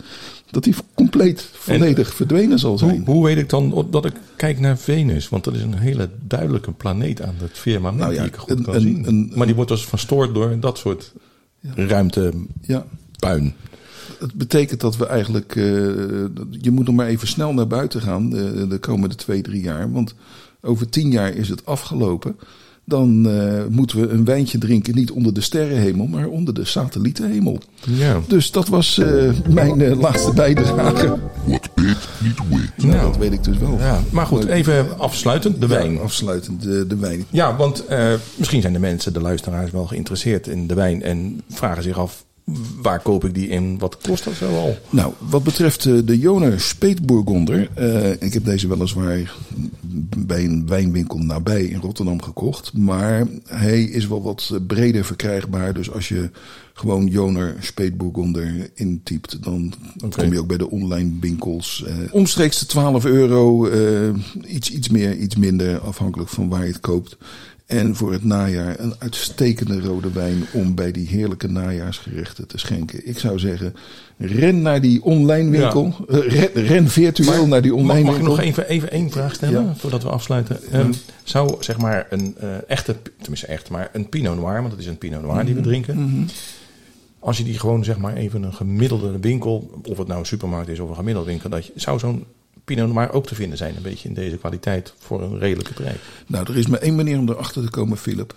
dat 0.52 0.64
die 0.64 0.76
compleet 0.94 1.50
volledig 1.54 2.14
verdwenen 2.14 2.60
zal 2.60 2.70
Hoe, 2.70 2.80
zijn. 2.80 3.04
hoe 3.06 3.24
weet 3.26 3.38
ik 3.38 3.50
dan 3.50 3.88
dat 3.92 4.06
ik 4.06 4.14
kijk 4.36 4.60
naar 4.60 4.78
Venus? 4.78 5.30
Want 5.30 5.44
dat 5.44 5.54
is 5.54 5.62
een 5.62 5.78
hele 5.78 6.10
duidelijke 6.28 6.72
planeet 6.72 7.22
aan 7.22 7.36
het 7.38 7.52
firmament 7.58 8.02
Nou 8.02 8.14
ja, 8.14 8.20
die 8.22 8.30
ik 8.32 8.36
goed 8.36 8.50
een- 8.50 8.64
kan 8.64 8.76
een- 8.76 8.82
zien. 8.82 9.08
een- 9.08 9.32
maar 9.36 9.46
die 9.46 9.56
wordt 9.56 9.70
dus 9.72 9.86
verstoord 9.86 10.34
door 10.34 10.60
dat 10.60 10.78
soort 10.78 11.14
ruimtepuin. 11.76 12.48
Ja, 12.62 12.86
het 14.20 14.34
betekent 14.34 14.80
dat 14.82 14.98
we 14.98 15.06
eigenlijk. 15.06 15.56
eh, 15.56 15.64
je 16.62 16.72
moet 16.72 16.86
nog 16.86 16.96
maar 16.96 17.08
even 17.08 17.28
snel 17.28 17.54
naar 17.54 17.68
buiten 17.68 18.02
gaan 18.02 18.30
de, 18.30 18.68
de 18.68 18.78
komende 18.78 19.16
twee, 19.16 19.42
drie 19.42 19.62
jaar. 19.62 19.92
Want 19.92 20.14
over 20.62 20.90
tien 20.90 21.12
jaar 21.12 21.34
is 21.34 21.50
het 21.50 21.66
afgelopen. 21.66 22.36
Dan 22.88 23.30
eh, 23.30 23.64
moeten 23.70 24.00
we 24.00 24.08
een 24.08 24.26
wijntje 24.26 24.58
drinken, 24.58 24.96
niet 24.96 25.12
onder 25.12 25.34
de 25.34 25.42
sterrenhemel, 25.42 26.06
maar 26.06 26.28
onder 26.28 26.54
de 26.54 26.66
satellietenhemel. 26.66 27.60
Ja. 27.88 28.20
Dus 28.28 28.52
dat 28.52 28.68
was 28.68 28.98
eh, 28.98 29.32
mijn 29.50 29.82
eh, 29.82 30.00
laatste 30.00 30.34
bijdrage. 30.34 31.18
What 31.46 31.70
bit, 31.76 31.98
niet 32.24 32.40
wit. 32.50 32.84
Nou, 32.92 33.02
dat 33.02 33.18
weet 33.18 33.32
ik 33.32 33.44
dus 33.44 33.58
wel. 33.58 33.78
ja. 33.80 34.02
Maar 34.12 34.26
goed, 34.26 34.46
even 34.46 35.00
afsluitend. 35.00 35.62
De 35.62 35.68
wijn. 35.68 35.94
Ja, 35.94 36.00
afsluitend 36.00 36.62
de, 36.62 36.88
de 36.88 36.96
wijn. 36.98 37.26
Ja, 37.30 37.56
want 37.56 37.86
eh, 37.86 38.14
misschien 38.36 38.62
zijn 38.62 38.74
de 38.74 38.80
mensen, 38.80 39.14
de 39.14 39.22
luisteraars, 39.22 39.72
wel 39.72 39.86
geïnteresseerd 39.86 40.48
in 40.48 40.68
de 40.68 40.74
wijn. 40.74 41.02
En 41.04 41.42
vragen 41.50 41.84
zich 41.84 41.98
af, 41.98 42.24
waar 42.82 43.00
koop 43.00 43.26
ik 43.26 43.34
die 43.34 43.50
en 43.50 43.78
wat 43.78 43.98
kost 44.02 44.24
dat 44.24 44.34
zo 44.34 44.56
al? 44.58 44.78
Nou, 44.90 45.14
wat 45.30 45.44
betreft 45.44 45.84
de 45.84 46.20
Joner 46.20 46.60
Speetbourgonder. 46.60 47.70
eh, 47.74 48.12
ik 48.12 48.34
heb 48.34 48.46
deze 48.46 48.68
weliswaar 48.68 49.34
bij 50.18 50.44
een 50.46 50.68
wijnwinkel 50.68 51.20
nabij 51.20 51.64
in 51.64 51.80
Rotterdam 51.80 52.22
gekocht. 52.22 52.74
Maar 52.74 53.28
hij 53.48 53.84
is 53.84 54.08
wel 54.08 54.22
wat 54.22 54.60
breder 54.68 55.06
verkrijgbaar. 55.06 55.74
Dus 55.74 55.92
als 55.92 56.08
je 56.08 56.30
gewoon 56.74 57.08
Joner 57.08 57.56
Speetbourgonder 57.60 58.70
intypt, 58.74 59.44
dan 59.44 59.74
kom 60.10 60.32
je 60.34 60.40
ook 60.40 60.48
bij 60.48 60.58
de 60.58 60.70
online 60.70 61.12
winkels. 61.20 61.84
eh, 61.88 61.96
omstreeks 62.12 62.60
de 62.60 62.66
12 62.66 63.06
euro. 63.06 63.68
eh, 63.68 64.10
iets, 64.48 64.72
iets 64.72 64.90
meer, 64.90 65.16
iets 65.16 65.36
minder, 65.36 65.80
afhankelijk 65.80 66.30
van 66.30 66.50
waar 66.50 66.62
je 66.66 66.72
het 66.72 66.80
koopt. 66.80 67.18
En 67.66 67.96
voor 67.96 68.12
het 68.12 68.24
najaar 68.24 68.80
een 68.80 68.94
uitstekende 69.00 69.80
rode 69.82 70.12
wijn 70.12 70.44
om 70.54 70.76
bij 70.76 70.92
die 70.92 71.08
heerlijke 71.08 71.48
najaarsgerechten 71.48 72.48
te 72.48 72.58
schenken. 72.58 73.08
Ik 73.08 73.20
zou 73.20 73.40
zeggen, 73.40 73.74
ren 74.18 74.62
naar 74.62 74.82
die 74.82 75.04
online 75.04 75.50
winkel. 75.50 75.94
Eh, 76.10 76.18
ren, 76.28 76.50
ren 76.66 76.88
virtueel 76.90 77.48
naar 77.48 77.62
die 77.62 77.72
Mag, 77.72 77.80
online 77.82 78.02
mag 78.04 78.10
ik 78.12 78.18
winkel. 78.18 78.36
nog 78.36 78.46
even, 78.46 78.68
even 78.68 78.92
één 78.92 79.12
vraag 79.12 79.34
stellen 79.34 79.66
Ja. 79.66 79.74
voordat 79.78 80.04
we 80.04 80.10
afsluiten? 80.10 80.60
Ehm, 80.72 80.92
zou 81.24 81.56
zeg 81.60 81.78
maar 81.78 82.08
een 82.10 82.36
eh, 82.40 82.48
echte, 82.68 82.96
tenminste 83.18 83.48
echt, 83.48 83.70
maar 83.70 83.90
een 83.94 84.10
Pinot 84.10 84.36
Noir, 84.36 84.60
want 84.62 84.72
het 84.72 84.82
is 84.82 84.88
een 84.88 84.98
Pinot 84.98 85.22
Noir 85.22 85.36
Mhm. 85.36 85.46
die 85.46 85.56
we 85.56 85.62
drinken. 85.62 86.30
Als 87.20 87.38
je 87.38 87.44
die 87.44 87.60
gewoon 87.60 87.84
zeg 87.84 87.98
maar 87.98 88.16
even 88.16 88.44
een 88.44 88.54
gemiddelde 88.54 89.20
winkel, 89.20 89.82
of 89.84 89.98
het 89.98 90.08
nou 90.08 90.20
een 90.20 90.26
supermarkt 90.26 90.70
is 90.70 90.80
of 90.80 90.90
een 90.90 90.96
gemiddelde 90.96 91.30
winkel, 91.30 91.50
dat 91.50 91.66
je, 91.66 91.72
zou 91.76 92.00
zo'n 92.00 92.24
Pinot 92.66 92.94
Noir 92.94 93.12
ook 93.12 93.28
te 93.28 93.36
vinden 93.36 93.58
zijn, 93.58 93.76
een 93.76 93.82
beetje 93.82 94.08
in 94.08 94.14
deze 94.14 94.36
kwaliteit 94.38 94.94
voor 95.00 95.22
een 95.22 95.40
redelijke 95.40 95.74
prijs. 95.74 95.98
Nou, 96.28 96.46
er 96.52 96.58
is 96.58 96.68
maar 96.68 96.80
één 96.80 96.96
manier 96.96 97.18
om 97.20 97.30
erachter 97.30 97.64
te 97.64 97.70
komen, 97.70 97.98
Philip. 97.98 98.34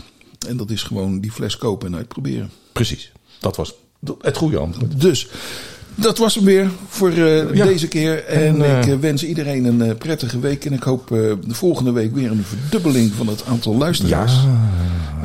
En 0.49 0.57
dat 0.57 0.70
is 0.70 0.83
gewoon 0.83 1.20
die 1.20 1.33
fles 1.33 1.57
kopen 1.57 1.87
en 1.89 1.97
uitproberen. 1.97 2.51
Precies, 2.72 3.12
dat 3.41 3.57
was 3.57 3.74
het 4.20 4.37
goede 4.37 4.59
antwoord. 4.59 5.01
Dus 5.01 5.29
dat 5.95 6.18
was 6.18 6.35
hem 6.35 6.45
weer 6.45 6.70
voor 6.89 7.11
eh, 7.11 7.55
Ja. 7.55 7.64
deze 7.64 7.89
keer. 7.89 8.24
En, 8.24 8.41
En, 8.55 8.62
eh, 8.62 8.79
ik 8.79 8.87
eh, 8.87 8.99
wens 8.99 9.24
iedereen 9.24 9.64
een 9.64 9.97
prettige 9.99 10.39
week. 10.41 10.64
En 10.64 10.72
ik 10.72 10.83
hoop 10.83 11.09
de 11.09 11.39
volgende 11.47 11.93
week 11.93 12.14
weer 12.14 12.31
een 12.31 12.45
verdubbeling 12.45 13.12
van 13.12 13.26
het 13.26 13.45
aantal 13.45 13.74
luisteraars. 13.76 14.33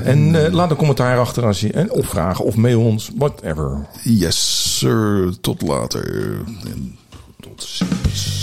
En 0.04 0.45
eh, 0.45 0.54
laat 0.54 0.70
een 0.72 0.76
commentaar 0.78 1.20
achter 1.20 1.45
als 1.45 1.60
je 1.60 1.72
en 1.72 1.91
opvragen 1.91 2.45
of 2.45 2.56
mail 2.56 2.82
ons, 2.82 3.10
whatever. 3.16 3.86
Yes, 4.04 4.78
sir. 4.78 5.34
Tot 5.41 5.62
later. 5.62 6.36
En 6.66 6.95
tot 7.39 7.64
ziens. 7.64 8.43